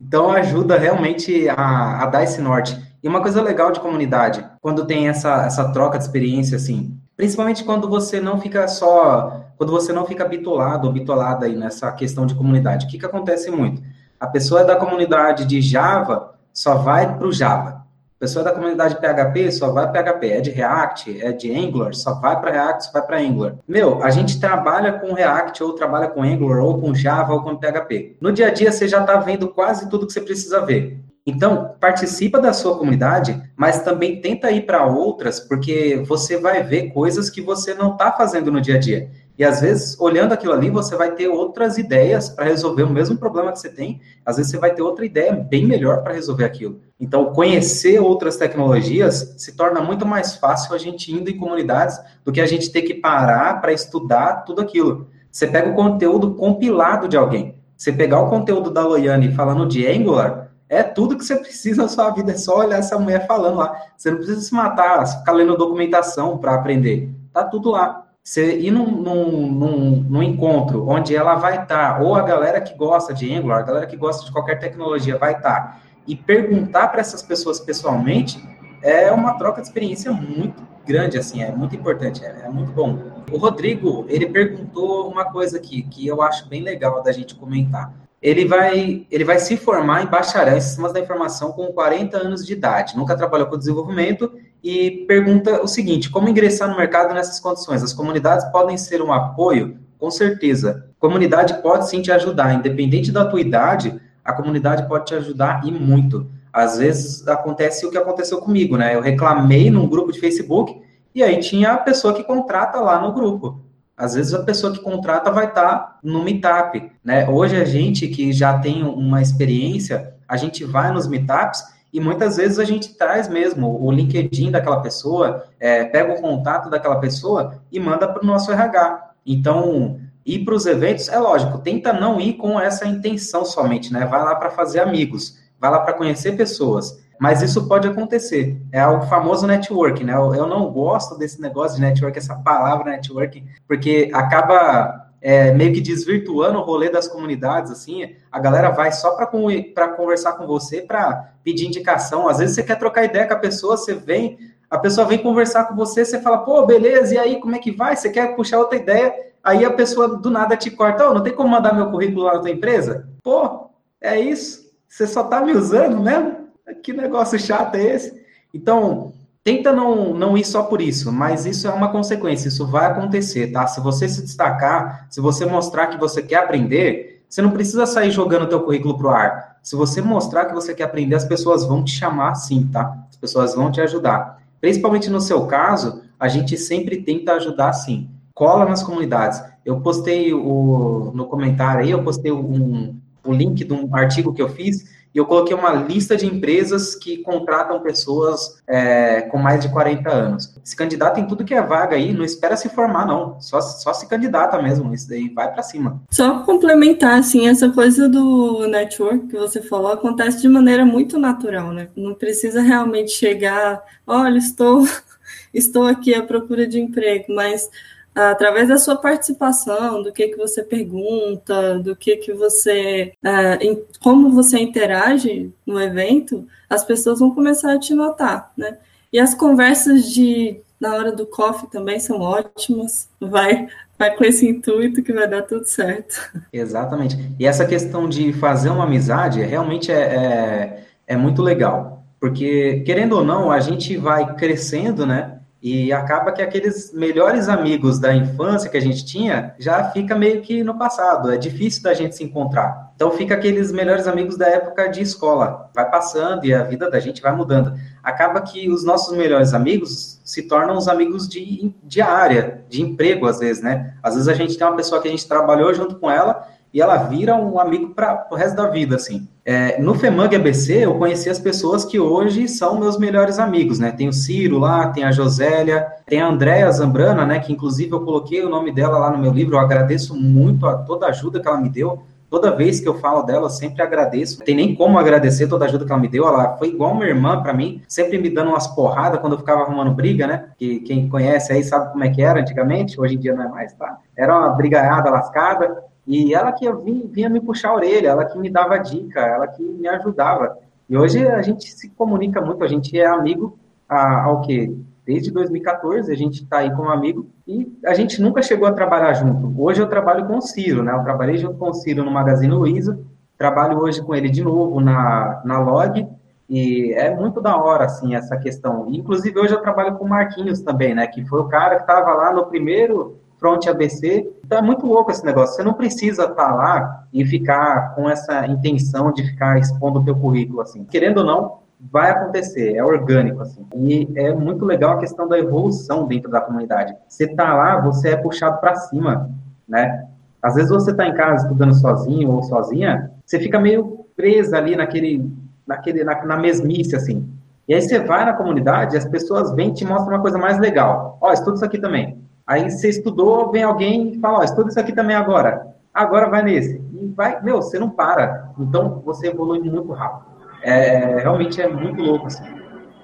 Então, 0.00 0.30
ajuda 0.30 0.78
realmente 0.78 1.48
a, 1.48 2.02
a 2.02 2.06
dar 2.06 2.22
esse 2.22 2.40
norte. 2.40 2.80
E 3.02 3.08
uma 3.08 3.20
coisa 3.20 3.42
legal 3.42 3.72
de 3.72 3.80
comunidade, 3.80 4.44
quando 4.60 4.86
tem 4.86 5.08
essa, 5.08 5.44
essa 5.46 5.72
troca 5.72 5.98
de 5.98 6.04
experiência, 6.04 6.56
assim, 6.56 6.96
principalmente 7.16 7.64
quando 7.64 7.88
você 7.88 8.20
não 8.20 8.40
fica 8.40 8.68
só, 8.68 9.44
quando 9.56 9.72
você 9.72 9.92
não 9.92 10.06
fica 10.06 10.24
bitolado 10.24 10.86
ou 10.86 10.92
bitolada 10.92 11.46
aí 11.46 11.56
nessa 11.56 11.90
questão 11.92 12.24
de 12.24 12.34
comunidade. 12.34 12.86
O 12.86 12.88
que, 12.88 12.98
que 12.98 13.06
acontece 13.06 13.50
muito? 13.50 13.82
A 14.18 14.26
pessoa 14.26 14.64
da 14.64 14.76
comunidade 14.76 15.44
de 15.44 15.60
Java 15.60 16.34
só 16.52 16.76
vai 16.76 17.16
para 17.16 17.26
o 17.26 17.32
Java. 17.32 17.79
Pessoa 18.20 18.44
da 18.44 18.52
comunidade 18.52 18.96
PHP 18.96 19.50
só 19.50 19.72
vai 19.72 19.90
PHP. 19.90 20.28
É 20.28 20.40
de 20.42 20.50
React, 20.50 21.22
é 21.22 21.32
de 21.32 21.50
Angular, 21.56 21.94
só 21.94 22.20
vai 22.20 22.38
para 22.38 22.50
React, 22.50 22.84
só 22.84 22.92
vai 22.92 23.02
para 23.06 23.18
Angular. 23.18 23.54
Meu, 23.66 24.02
a 24.02 24.10
gente 24.10 24.38
trabalha 24.38 24.92
com 24.92 25.14
React, 25.14 25.62
ou 25.62 25.72
trabalha 25.72 26.06
com 26.06 26.22
Angular, 26.22 26.62
ou 26.62 26.78
com 26.78 26.94
Java, 26.94 27.32
ou 27.32 27.42
com 27.42 27.56
PHP. 27.56 28.18
No 28.20 28.30
dia 28.30 28.48
a 28.48 28.50
dia, 28.50 28.70
você 28.70 28.86
já 28.86 29.00
está 29.00 29.16
vendo 29.16 29.48
quase 29.48 29.88
tudo 29.88 30.06
que 30.06 30.12
você 30.12 30.20
precisa 30.20 30.60
ver. 30.66 31.00
Então, 31.26 31.74
participa 31.80 32.38
da 32.38 32.52
sua 32.52 32.76
comunidade, 32.76 33.40
mas 33.56 33.82
também 33.82 34.20
tenta 34.20 34.50
ir 34.50 34.66
para 34.66 34.84
outras, 34.84 35.40
porque 35.40 36.02
você 36.06 36.36
vai 36.36 36.62
ver 36.62 36.92
coisas 36.92 37.30
que 37.30 37.40
você 37.40 37.72
não 37.72 37.92
está 37.92 38.12
fazendo 38.12 38.52
no 38.52 38.60
dia 38.60 38.74
a 38.74 38.78
dia. 38.78 39.10
E 39.40 39.44
às 39.44 39.62
vezes, 39.62 39.98
olhando 39.98 40.34
aquilo 40.34 40.52
ali, 40.52 40.68
você 40.68 40.94
vai 40.94 41.12
ter 41.12 41.26
outras 41.26 41.78
ideias 41.78 42.28
para 42.28 42.44
resolver 42.44 42.82
o 42.82 42.90
mesmo 42.90 43.16
problema 43.16 43.50
que 43.50 43.58
você 43.58 43.70
tem. 43.70 43.98
Às 44.22 44.36
vezes, 44.36 44.52
você 44.52 44.58
vai 44.58 44.74
ter 44.74 44.82
outra 44.82 45.02
ideia 45.02 45.32
bem 45.32 45.66
melhor 45.66 46.02
para 46.02 46.12
resolver 46.12 46.44
aquilo. 46.44 46.78
Então, 47.00 47.32
conhecer 47.32 47.98
outras 47.98 48.36
tecnologias 48.36 49.36
se 49.38 49.56
torna 49.56 49.80
muito 49.80 50.04
mais 50.04 50.36
fácil 50.36 50.74
a 50.74 50.78
gente 50.78 51.10
indo 51.10 51.30
em 51.30 51.38
comunidades 51.38 51.98
do 52.22 52.30
que 52.30 52.38
a 52.38 52.44
gente 52.44 52.70
ter 52.70 52.82
que 52.82 52.92
parar 52.92 53.62
para 53.62 53.72
estudar 53.72 54.44
tudo 54.44 54.60
aquilo. 54.60 55.08
Você 55.30 55.46
pega 55.46 55.70
o 55.70 55.74
conteúdo 55.74 56.34
compilado 56.34 57.08
de 57.08 57.16
alguém. 57.16 57.54
Você 57.78 57.90
pegar 57.90 58.20
o 58.20 58.28
conteúdo 58.28 58.70
da 58.70 58.86
Loiane 58.86 59.32
falando 59.32 59.66
de 59.66 59.86
Angular, 59.86 60.50
é 60.68 60.82
tudo 60.82 61.16
que 61.16 61.24
você 61.24 61.36
precisa 61.36 61.80
na 61.80 61.88
sua 61.88 62.10
vida, 62.10 62.32
é 62.32 62.36
só 62.36 62.58
olhar 62.58 62.76
essa 62.76 62.98
mulher 62.98 63.26
falando 63.26 63.56
lá. 63.56 63.74
Você 63.96 64.10
não 64.10 64.18
precisa 64.18 64.42
se 64.42 64.52
matar, 64.52 65.06
ficar 65.06 65.32
lendo 65.32 65.56
documentação 65.56 66.36
para 66.36 66.54
aprender. 66.54 67.08
Tá 67.32 67.42
tudo 67.42 67.70
lá. 67.70 67.99
Você 68.22 68.58
ir 68.58 68.70
num, 68.70 68.90
num, 68.90 69.50
num, 69.50 69.90
num 70.08 70.22
encontro 70.22 70.86
onde 70.88 71.16
ela 71.16 71.36
vai 71.36 71.62
estar, 71.62 71.96
tá, 71.96 72.02
ou 72.02 72.14
a 72.14 72.22
galera 72.22 72.60
que 72.60 72.74
gosta 72.74 73.14
de 73.14 73.32
Angular, 73.34 73.60
a 73.60 73.62
galera 73.62 73.86
que 73.86 73.96
gosta 73.96 74.24
de 74.24 74.32
qualquer 74.32 74.58
tecnologia 74.58 75.16
vai 75.16 75.32
estar, 75.32 75.60
tá, 75.60 75.80
e 76.06 76.14
perguntar 76.14 76.88
para 76.88 77.00
essas 77.00 77.22
pessoas 77.22 77.58
pessoalmente, 77.58 78.42
é 78.82 79.10
uma 79.10 79.34
troca 79.34 79.60
de 79.60 79.68
experiência 79.68 80.12
muito 80.12 80.62
grande, 80.86 81.18
assim, 81.18 81.42
é 81.42 81.50
muito 81.50 81.74
importante, 81.74 82.24
é, 82.24 82.42
é, 82.44 82.48
muito 82.48 82.72
bom. 82.72 82.98
O 83.30 83.38
Rodrigo, 83.38 84.04
ele 84.08 84.26
perguntou 84.26 85.08
uma 85.08 85.24
coisa 85.24 85.56
aqui 85.56 85.82
que 85.82 86.06
eu 86.06 86.22
acho 86.22 86.48
bem 86.48 86.62
legal 86.62 87.02
da 87.02 87.12
gente 87.12 87.34
comentar 87.34 87.92
ele 88.22 88.44
vai, 88.44 89.06
ele 89.10 89.24
vai 89.24 89.38
se 89.38 89.56
formar 89.56 90.02
em 90.02 90.06
bacharel 90.06 90.56
em 90.56 90.60
sistemas 90.60 90.92
da 90.92 91.00
informação 91.00 91.52
com 91.52 91.72
40 91.72 92.18
anos 92.18 92.44
de 92.44 92.52
idade, 92.52 92.96
nunca 92.96 93.16
trabalhou 93.16 93.46
com 93.46 93.56
desenvolvimento 93.56 94.30
e 94.62 95.04
pergunta 95.06 95.62
o 95.62 95.66
seguinte: 95.66 96.10
como 96.10 96.28
ingressar 96.28 96.68
no 96.68 96.76
mercado 96.76 97.14
nessas 97.14 97.40
condições? 97.40 97.82
As 97.82 97.92
comunidades 97.92 98.44
podem 98.52 98.76
ser 98.76 99.02
um 99.02 99.12
apoio? 99.12 99.78
Com 99.98 100.10
certeza. 100.10 100.86
Comunidade 100.98 101.62
pode 101.62 101.88
sim 101.88 102.02
te 102.02 102.12
ajudar, 102.12 102.54
independente 102.54 103.10
da 103.10 103.24
tua 103.24 103.40
idade, 103.40 104.00
a 104.24 104.32
comunidade 104.32 104.86
pode 104.86 105.06
te 105.06 105.14
ajudar 105.14 105.66
e 105.66 105.70
muito. 105.70 106.30
Às 106.52 106.78
vezes 106.78 107.26
acontece 107.26 107.86
o 107.86 107.90
que 107.90 107.98
aconteceu 107.98 108.38
comigo, 108.38 108.76
né? 108.76 108.94
Eu 108.94 109.00
reclamei 109.00 109.70
num 109.70 109.88
grupo 109.88 110.12
de 110.12 110.20
Facebook 110.20 110.80
e 111.14 111.22
aí 111.22 111.38
tinha 111.38 111.72
a 111.72 111.78
pessoa 111.78 112.14
que 112.14 112.24
contrata 112.24 112.80
lá 112.80 113.00
no 113.00 113.12
grupo. 113.12 113.60
Às 113.96 114.14
vezes 114.14 114.32
a 114.34 114.42
pessoa 114.42 114.72
que 114.72 114.80
contrata 114.80 115.30
vai 115.30 115.46
estar 115.46 115.68
tá 115.68 115.98
no 116.02 116.24
meetup, 116.24 116.90
né? 117.04 117.28
Hoje 117.28 117.56
a 117.56 117.64
gente 117.64 118.08
que 118.08 118.32
já 118.32 118.58
tem 118.58 118.82
uma 118.82 119.20
experiência, 119.20 120.14
a 120.26 120.36
gente 120.36 120.64
vai 120.64 120.92
nos 120.92 121.06
meetups 121.06 121.62
e 121.92 122.00
muitas 122.00 122.36
vezes 122.36 122.58
a 122.58 122.64
gente 122.64 122.94
traz 122.94 123.28
mesmo 123.28 123.82
o 123.84 123.90
LinkedIn 123.90 124.50
daquela 124.50 124.80
pessoa, 124.80 125.44
é, 125.58 125.84
pega 125.84 126.12
o 126.12 126.20
contato 126.20 126.70
daquela 126.70 127.00
pessoa 127.00 127.60
e 127.70 127.80
manda 127.80 128.06
para 128.06 128.22
o 128.22 128.26
nosso 128.26 128.52
RH. 128.52 129.10
Então, 129.26 129.98
ir 130.24 130.44
para 130.44 130.54
os 130.54 130.66
eventos, 130.66 131.08
é 131.08 131.18
lógico, 131.18 131.58
tenta 131.58 131.92
não 131.92 132.20
ir 132.20 132.34
com 132.34 132.60
essa 132.60 132.86
intenção 132.86 133.44
somente, 133.44 133.92
né? 133.92 134.06
Vai 134.06 134.22
lá 134.22 134.34
para 134.36 134.50
fazer 134.50 134.80
amigos, 134.80 135.38
vai 135.58 135.70
lá 135.70 135.80
para 135.80 135.94
conhecer 135.94 136.36
pessoas. 136.36 137.00
Mas 137.18 137.42
isso 137.42 137.68
pode 137.68 137.86
acontecer. 137.86 138.58
É 138.72 138.86
o 138.86 139.02
famoso 139.02 139.46
networking, 139.46 140.04
né? 140.04 140.14
Eu, 140.14 140.46
não 140.46 140.70
gosto 140.72 141.18
desse 141.18 141.38
negócio 141.38 141.76
de 141.76 141.82
network, 141.82 142.16
essa 142.16 142.34
palavra 142.36 142.92
networking, 142.92 143.46
porque 143.68 144.10
acaba 144.14 145.09
é, 145.20 145.52
meio 145.52 145.72
que 145.72 145.80
desvirtuando 145.80 146.58
o 146.58 146.62
rolê 146.62 146.88
das 146.88 147.06
comunidades, 147.06 147.70
assim, 147.70 148.14
a 148.32 148.38
galera 148.38 148.70
vai 148.70 148.90
só 148.90 149.16
para 149.16 149.88
conversar 149.88 150.32
com 150.32 150.46
você, 150.46 150.80
para 150.80 151.34
pedir 151.44 151.66
indicação. 151.66 152.28
Às 152.28 152.38
vezes 152.38 152.54
você 152.54 152.62
quer 152.62 152.78
trocar 152.78 153.04
ideia 153.04 153.26
com 153.26 153.34
a 153.34 153.38
pessoa, 153.38 153.76
você 153.76 153.94
vem, 153.94 154.38
a 154.68 154.78
pessoa 154.78 155.06
vem 155.06 155.18
conversar 155.18 155.64
com 155.64 155.76
você, 155.76 156.04
você 156.04 156.20
fala, 156.20 156.38
pô, 156.38 156.64
beleza, 156.64 157.14
e 157.14 157.18
aí, 157.18 157.40
como 157.40 157.54
é 157.54 157.58
que 157.58 157.70
vai? 157.70 157.96
Você 157.96 158.10
quer 158.10 158.34
puxar 158.34 158.58
outra 158.58 158.78
ideia, 158.78 159.14
aí 159.44 159.64
a 159.64 159.72
pessoa 159.72 160.16
do 160.16 160.30
nada 160.30 160.56
te 160.56 160.70
corta, 160.70 161.08
oh, 161.08 161.14
não 161.14 161.22
tem 161.22 161.34
como 161.34 161.50
mandar 161.50 161.74
meu 161.74 161.90
currículo 161.90 162.24
lá 162.24 162.34
na 162.34 162.40
tua 162.40 162.50
empresa? 162.50 163.08
Pô, 163.22 163.68
é 164.00 164.18
isso, 164.18 164.70
você 164.88 165.06
só 165.06 165.24
tá 165.24 165.40
me 165.40 165.52
usando 165.52 166.00
mesmo? 166.00 166.48
Que 166.82 166.92
negócio 166.92 167.38
chato 167.38 167.74
é 167.74 167.94
esse? 167.94 168.24
Então, 168.54 169.12
tenta 169.42 169.72
não, 169.72 170.14
não 170.14 170.36
ir 170.36 170.44
só 170.44 170.64
por 170.64 170.80
isso, 170.80 171.12
mas 171.12 171.46
isso 171.46 171.66
é 171.66 171.70
uma 171.70 171.90
consequência, 171.90 172.48
isso 172.48 172.66
vai 172.66 172.86
acontecer, 172.86 173.48
tá? 173.48 173.66
Se 173.66 173.80
você 173.80 174.08
se 174.08 174.22
destacar, 174.22 175.06
se 175.10 175.20
você 175.20 175.46
mostrar 175.46 175.86
que 175.88 175.98
você 175.98 176.22
quer 176.22 176.36
aprender, 176.36 177.24
você 177.28 177.40
não 177.40 177.50
precisa 177.50 177.86
sair 177.86 178.10
jogando 178.10 178.48
teu 178.48 178.60
currículo 178.60 178.98
pro 178.98 179.10
ar. 179.10 179.58
Se 179.62 179.76
você 179.76 180.02
mostrar 180.02 180.46
que 180.46 180.54
você 180.54 180.74
quer 180.74 180.84
aprender, 180.84 181.14
as 181.14 181.24
pessoas 181.24 181.64
vão 181.64 181.84
te 181.84 181.92
chamar 181.92 182.34
sim, 182.34 182.68
tá? 182.72 183.06
As 183.08 183.16
pessoas 183.16 183.54
vão 183.54 183.70
te 183.70 183.80
ajudar. 183.80 184.42
Principalmente 184.60 185.08
no 185.08 185.20
seu 185.20 185.46
caso, 185.46 186.02
a 186.18 186.28
gente 186.28 186.56
sempre 186.56 187.02
tenta 187.02 187.32
ajudar 187.34 187.72
sim. 187.72 188.10
Cola 188.34 188.64
nas 188.64 188.82
comunidades. 188.82 189.42
Eu 189.64 189.80
postei 189.80 190.34
o, 190.34 191.12
no 191.14 191.26
comentário 191.26 191.82
aí, 191.82 191.90
eu 191.90 192.02
postei 192.02 192.32
um, 192.32 192.96
o 193.24 193.32
link 193.32 193.64
de 193.64 193.72
um 193.72 193.94
artigo 193.94 194.32
que 194.32 194.42
eu 194.42 194.48
fiz 194.48 194.99
e 195.12 195.18
eu 195.18 195.26
coloquei 195.26 195.54
uma 195.56 195.72
lista 195.72 196.16
de 196.16 196.24
empresas 196.24 196.94
que 196.94 197.18
contratam 197.18 197.80
pessoas 197.80 198.62
é, 198.66 199.22
com 199.22 199.38
mais 199.38 199.60
de 199.60 199.68
40 199.68 200.08
anos. 200.08 200.54
Se 200.62 200.76
candidata 200.76 201.18
em 201.18 201.26
tudo 201.26 201.44
que 201.44 201.52
é 201.52 201.60
vaga 201.60 201.96
aí, 201.96 202.12
não 202.12 202.24
espera 202.24 202.56
se 202.56 202.68
formar, 202.68 203.06
não. 203.06 203.40
Só, 203.40 203.60
só 203.60 203.92
se 203.92 204.06
candidata 204.06 204.62
mesmo, 204.62 204.94
isso 204.94 205.08
daí 205.08 205.28
vai 205.28 205.52
para 205.52 205.64
cima. 205.64 206.00
Só 206.10 206.40
complementar, 206.44 207.18
assim, 207.18 207.48
essa 207.48 207.68
coisa 207.70 208.08
do 208.08 208.68
network 208.68 209.26
que 209.26 209.36
você 209.36 209.60
falou 209.60 209.92
acontece 209.92 210.40
de 210.40 210.48
maneira 210.48 210.84
muito 210.84 211.18
natural, 211.18 211.72
né? 211.72 211.88
Não 211.96 212.14
precisa 212.14 212.60
realmente 212.60 213.10
chegar, 213.10 213.82
olha, 214.06 214.38
estou, 214.38 214.86
estou 215.52 215.86
aqui 215.86 216.14
à 216.14 216.22
procura 216.22 216.68
de 216.68 216.78
emprego, 216.78 217.34
mas 217.34 217.68
através 218.14 218.68
da 218.68 218.76
sua 218.76 218.96
participação, 218.96 220.02
do 220.02 220.12
que 220.12 220.28
que 220.28 220.36
você 220.36 220.62
pergunta, 220.62 221.78
do 221.78 221.94
que 221.94 222.16
que 222.16 222.32
você, 222.32 223.12
uh, 223.24 223.86
como 224.02 224.30
você 224.30 224.58
interage 224.58 225.52
no 225.66 225.80
evento, 225.80 226.46
as 226.68 226.84
pessoas 226.84 227.20
vão 227.20 227.34
começar 227.34 227.72
a 227.72 227.78
te 227.78 227.94
notar, 227.94 228.52
né? 228.56 228.78
E 229.12 229.18
as 229.18 229.34
conversas 229.34 230.10
de 230.12 230.60
na 230.80 230.94
hora 230.94 231.12
do 231.12 231.26
coffee 231.26 231.68
também 231.68 232.00
são 232.00 232.20
ótimas. 232.20 233.10
Vai, 233.20 233.68
vai 233.98 234.16
com 234.16 234.24
esse 234.24 234.48
intuito 234.48 235.02
que 235.02 235.12
vai 235.12 235.28
dar 235.28 235.42
tudo 235.42 235.66
certo. 235.66 236.32
Exatamente. 236.50 237.16
E 237.38 237.46
essa 237.46 237.66
questão 237.66 238.08
de 238.08 238.32
fazer 238.32 238.70
uma 238.70 238.84
amizade 238.84 239.42
realmente 239.42 239.92
é, 239.92 240.00
é, 240.00 240.84
é 241.06 241.16
muito 241.16 241.42
legal. 241.42 242.02
Porque, 242.18 242.82
querendo 242.86 243.16
ou 243.16 243.24
não, 243.24 243.50
a 243.50 243.60
gente 243.60 243.96
vai 243.96 244.34
crescendo, 244.34 245.06
né? 245.06 245.39
E 245.62 245.92
acaba 245.92 246.32
que 246.32 246.40
aqueles 246.40 246.90
melhores 246.92 247.46
amigos 247.46 247.98
da 247.98 248.14
infância 248.14 248.70
que 248.70 248.78
a 248.78 248.80
gente 248.80 249.04
tinha 249.04 249.54
já 249.58 249.84
fica 249.90 250.16
meio 250.16 250.40
que 250.40 250.64
no 250.64 250.78
passado, 250.78 251.30
é 251.30 251.36
difícil 251.36 251.82
da 251.82 251.92
gente 251.92 252.16
se 252.16 252.24
encontrar. 252.24 252.92
Então 252.96 253.10
fica 253.10 253.34
aqueles 253.34 253.70
melhores 253.70 254.06
amigos 254.06 254.38
da 254.38 254.46
época 254.46 254.88
de 254.88 255.02
escola, 255.02 255.70
vai 255.74 255.90
passando 255.90 256.46
e 256.46 256.54
a 256.54 256.62
vida 256.62 256.90
da 256.90 256.98
gente 256.98 257.20
vai 257.20 257.34
mudando. 257.34 257.74
Acaba 258.02 258.40
que 258.40 258.70
os 258.70 258.84
nossos 258.84 259.14
melhores 259.14 259.52
amigos 259.52 260.20
se 260.24 260.42
tornam 260.42 260.76
os 260.78 260.88
amigos 260.88 261.28
de, 261.28 261.74
de 261.82 262.00
área, 262.00 262.64
de 262.68 262.80
emprego 262.80 263.26
às 263.26 263.38
vezes, 263.38 263.62
né? 263.62 263.94
Às 264.02 264.14
vezes 264.14 264.28
a 264.28 264.34
gente 264.34 264.56
tem 264.56 264.66
uma 264.66 264.76
pessoa 264.76 265.00
que 265.02 265.08
a 265.08 265.10
gente 265.10 265.28
trabalhou 265.28 265.74
junto 265.74 265.96
com 265.96 266.10
ela 266.10 266.46
e 266.72 266.80
ela 266.80 266.96
vira 266.96 267.34
um 267.34 267.58
amigo 267.58 267.90
para 267.94 268.28
o 268.30 268.34
resto 268.34 268.56
da 268.56 268.68
vida, 268.68 268.96
assim. 268.96 269.28
É, 269.44 269.80
no 269.80 269.94
FEMAG 269.94 270.36
ABC, 270.36 270.84
eu 270.84 270.94
conheci 270.94 271.28
as 271.28 271.38
pessoas 271.38 271.84
que 271.84 271.98
hoje 271.98 272.46
são 272.46 272.78
meus 272.78 272.96
melhores 272.96 273.38
amigos, 273.40 273.80
né? 273.80 273.90
Tem 273.90 274.08
o 274.08 274.12
Ciro 274.12 274.58
lá, 274.58 274.88
tem 274.88 275.02
a 275.02 275.10
Josélia, 275.10 275.86
tem 276.06 276.20
a 276.20 276.28
Andréa 276.28 276.70
Zambrana, 276.70 277.26
né? 277.26 277.40
Que 277.40 277.52
inclusive 277.52 277.92
eu 277.92 278.04
coloquei 278.04 278.44
o 278.44 278.48
nome 278.48 278.70
dela 278.72 278.98
lá 278.98 279.10
no 279.10 279.18
meu 279.18 279.32
livro. 279.32 279.56
Eu 279.56 279.60
agradeço 279.60 280.14
muito 280.14 280.66
a 280.66 280.74
toda 280.78 281.06
a 281.06 281.08
ajuda 281.08 281.40
que 281.40 281.48
ela 281.48 281.60
me 281.60 281.68
deu. 281.68 282.02
Toda 282.30 282.54
vez 282.54 282.78
que 282.78 282.88
eu 282.88 282.94
falo 282.94 283.24
dela, 283.24 283.46
eu 283.46 283.50
sempre 283.50 283.82
agradeço. 283.82 284.38
Não 284.38 284.46
tem 284.46 284.54
nem 284.54 284.72
como 284.76 284.96
agradecer 284.96 285.48
toda 285.48 285.64
a 285.64 285.68
ajuda 285.68 285.84
que 285.84 285.90
ela 285.90 286.00
me 286.00 286.06
deu. 286.06 286.28
Ela 286.28 286.56
foi 286.56 286.68
igual 286.68 286.92
uma 286.92 287.04
irmã 287.04 287.42
para 287.42 287.52
mim, 287.52 287.82
sempre 287.88 288.18
me 288.18 288.30
dando 288.30 288.50
umas 288.50 288.68
porradas 288.68 289.20
quando 289.20 289.32
eu 289.32 289.38
ficava 289.40 289.62
arrumando 289.62 289.92
briga, 289.92 290.28
né? 290.28 290.44
Que 290.56 290.78
quem 290.78 291.08
conhece 291.08 291.52
aí 291.52 291.64
sabe 291.64 291.90
como 291.90 292.04
é 292.04 292.08
que 292.08 292.22
era 292.22 292.40
antigamente, 292.40 293.00
hoje 293.00 293.16
em 293.16 293.18
dia 293.18 293.34
não 293.34 293.42
é 293.42 293.48
mais, 293.48 293.72
tá? 293.72 293.98
Era 294.16 294.38
uma 294.38 294.50
brigaiada 294.50 295.10
lascada. 295.10 295.89
E 296.10 296.34
ela 296.34 296.50
que 296.50 296.68
vinha, 296.72 297.06
vinha 297.08 297.28
me 297.28 297.40
puxar 297.40 297.68
a 297.68 297.74
orelha, 297.76 298.08
ela 298.08 298.24
que 298.24 298.36
me 298.36 298.50
dava 298.50 298.76
dica, 298.78 299.20
ela 299.20 299.46
que 299.46 299.62
me 299.62 299.86
ajudava. 299.86 300.58
E 300.88 300.96
hoje 300.96 301.24
a 301.24 301.40
gente 301.40 301.70
se 301.70 301.88
comunica 301.90 302.40
muito, 302.40 302.64
a 302.64 302.66
gente 302.66 302.98
é 302.98 303.06
amigo 303.06 303.56
há, 303.88 304.24
há 304.24 304.32
o 304.32 304.40
quê? 304.40 304.74
Desde 305.06 305.30
2014 305.30 306.10
a 306.12 306.16
gente 306.16 306.42
está 306.42 306.58
aí 306.58 306.74
como 306.74 306.88
amigo 306.88 307.28
e 307.46 307.72
a 307.86 307.94
gente 307.94 308.20
nunca 308.20 308.42
chegou 308.42 308.66
a 308.66 308.72
trabalhar 308.72 309.12
junto. 309.12 309.54
Hoje 309.56 309.80
eu 309.80 309.88
trabalho 309.88 310.26
com 310.26 310.38
o 310.38 310.42
Ciro, 310.42 310.82
né? 310.82 310.92
Eu 310.92 311.04
trabalhei 311.04 311.36
junto 311.36 311.54
com 311.54 311.70
o 311.70 311.74
Ciro 311.74 312.02
no 312.02 312.10
Magazine 312.10 312.52
Luiza, 312.52 312.98
trabalho 313.38 313.78
hoje 313.78 314.02
com 314.02 314.12
ele 314.12 314.28
de 314.28 314.42
novo 314.42 314.80
na, 314.80 315.40
na 315.44 315.60
Log 315.60 316.08
e 316.48 316.92
é 316.94 317.14
muito 317.14 317.40
da 317.40 317.56
hora, 317.56 317.84
assim, 317.84 318.16
essa 318.16 318.36
questão. 318.36 318.88
Inclusive 318.88 319.38
hoje 319.38 319.54
eu 319.54 319.62
trabalho 319.62 319.94
com 319.94 320.06
o 320.06 320.08
Marquinhos 320.08 320.60
também, 320.60 320.92
né? 320.92 321.06
Que 321.06 321.24
foi 321.24 321.38
o 321.38 321.46
cara 321.46 321.76
que 321.76 321.82
estava 321.82 322.12
lá 322.14 322.32
no 322.32 322.46
primeiro 322.46 323.20
Front 323.40 323.66
ABC. 323.66 324.30
Então 324.44 324.58
é 324.58 324.62
muito 324.62 324.86
louco 324.86 325.10
esse 325.10 325.24
negócio. 325.24 325.56
Você 325.56 325.62
não 325.62 325.72
precisa 325.72 326.24
estar 326.24 326.34
tá 326.34 326.54
lá 326.54 327.04
e 327.12 327.24
ficar 327.24 327.94
com 327.94 328.08
essa 328.08 328.46
intenção 328.46 329.12
de 329.12 329.24
ficar 329.24 329.58
expondo 329.58 329.98
o 329.98 330.04
teu 330.04 330.14
currículo 330.14 330.60
assim. 330.60 330.84
Querendo 330.84 331.18
ou 331.18 331.24
não, 331.24 331.58
vai 331.90 332.10
acontecer, 332.10 332.76
é 332.76 332.84
orgânico 332.84 333.40
assim. 333.40 333.66
E 333.74 334.06
é 334.14 334.34
muito 334.34 334.64
legal 334.64 334.92
a 334.92 334.98
questão 334.98 335.26
da 335.26 335.38
evolução 335.38 336.06
dentro 336.06 336.30
da 336.30 336.40
comunidade. 336.40 336.94
Você 337.08 337.26
tá 337.26 337.54
lá, 337.54 337.80
você 337.80 338.10
é 338.10 338.16
puxado 338.16 338.60
para 338.60 338.76
cima, 338.76 339.30
né? 339.66 340.06
Às 340.42 340.54
vezes 340.54 340.70
você 340.70 340.92
tá 340.94 341.06
em 341.06 341.14
casa 341.14 341.44
estudando 341.44 341.74
sozinho 341.74 342.30
ou 342.30 342.42
sozinha, 342.42 343.10
você 343.24 343.38
fica 343.38 343.58
meio 343.58 344.04
presa 344.14 344.58
ali 344.58 344.76
naquele 344.76 345.30
naquele 345.66 346.04
na, 346.04 346.24
na 346.24 346.36
mesmice 346.36 346.94
assim. 346.94 347.26
E 347.68 347.74
aí 347.74 347.80
você 347.80 348.00
vai 348.00 348.24
na 348.24 348.32
comunidade, 348.32 348.96
as 348.96 349.04
pessoas 349.04 349.54
vêm 349.54 349.70
e 349.70 349.74
te 349.74 349.84
mostram 349.84 350.14
uma 350.14 350.20
coisa 350.20 350.36
mais 350.36 350.58
legal. 350.58 351.16
Ó, 351.20 351.32
estuda 351.32 351.54
isso 351.54 351.64
aqui 351.64 351.78
também. 351.78 352.19
Aí 352.50 352.68
você 352.68 352.88
estudou, 352.88 353.52
vem 353.52 353.62
alguém 353.62 354.10
e 354.10 354.18
fala, 354.18 354.40
ó, 354.40 354.42
estuda 354.42 354.70
isso 354.70 354.80
aqui 354.80 354.92
também 354.92 355.14
agora. 355.14 355.72
Agora 355.94 356.28
vai 356.28 356.42
nesse. 356.42 356.82
E 356.92 357.06
vai, 357.14 357.40
meu, 357.44 357.62
você 357.62 357.78
não 357.78 357.88
para. 357.88 358.50
Então 358.58 359.00
você 359.04 359.28
evolui 359.28 359.60
muito 359.60 359.92
rápido. 359.92 360.26
É, 360.60 361.20
realmente 361.20 361.62
é 361.62 361.68
muito 361.68 362.02
louco, 362.02 362.26
assim. 362.26 362.42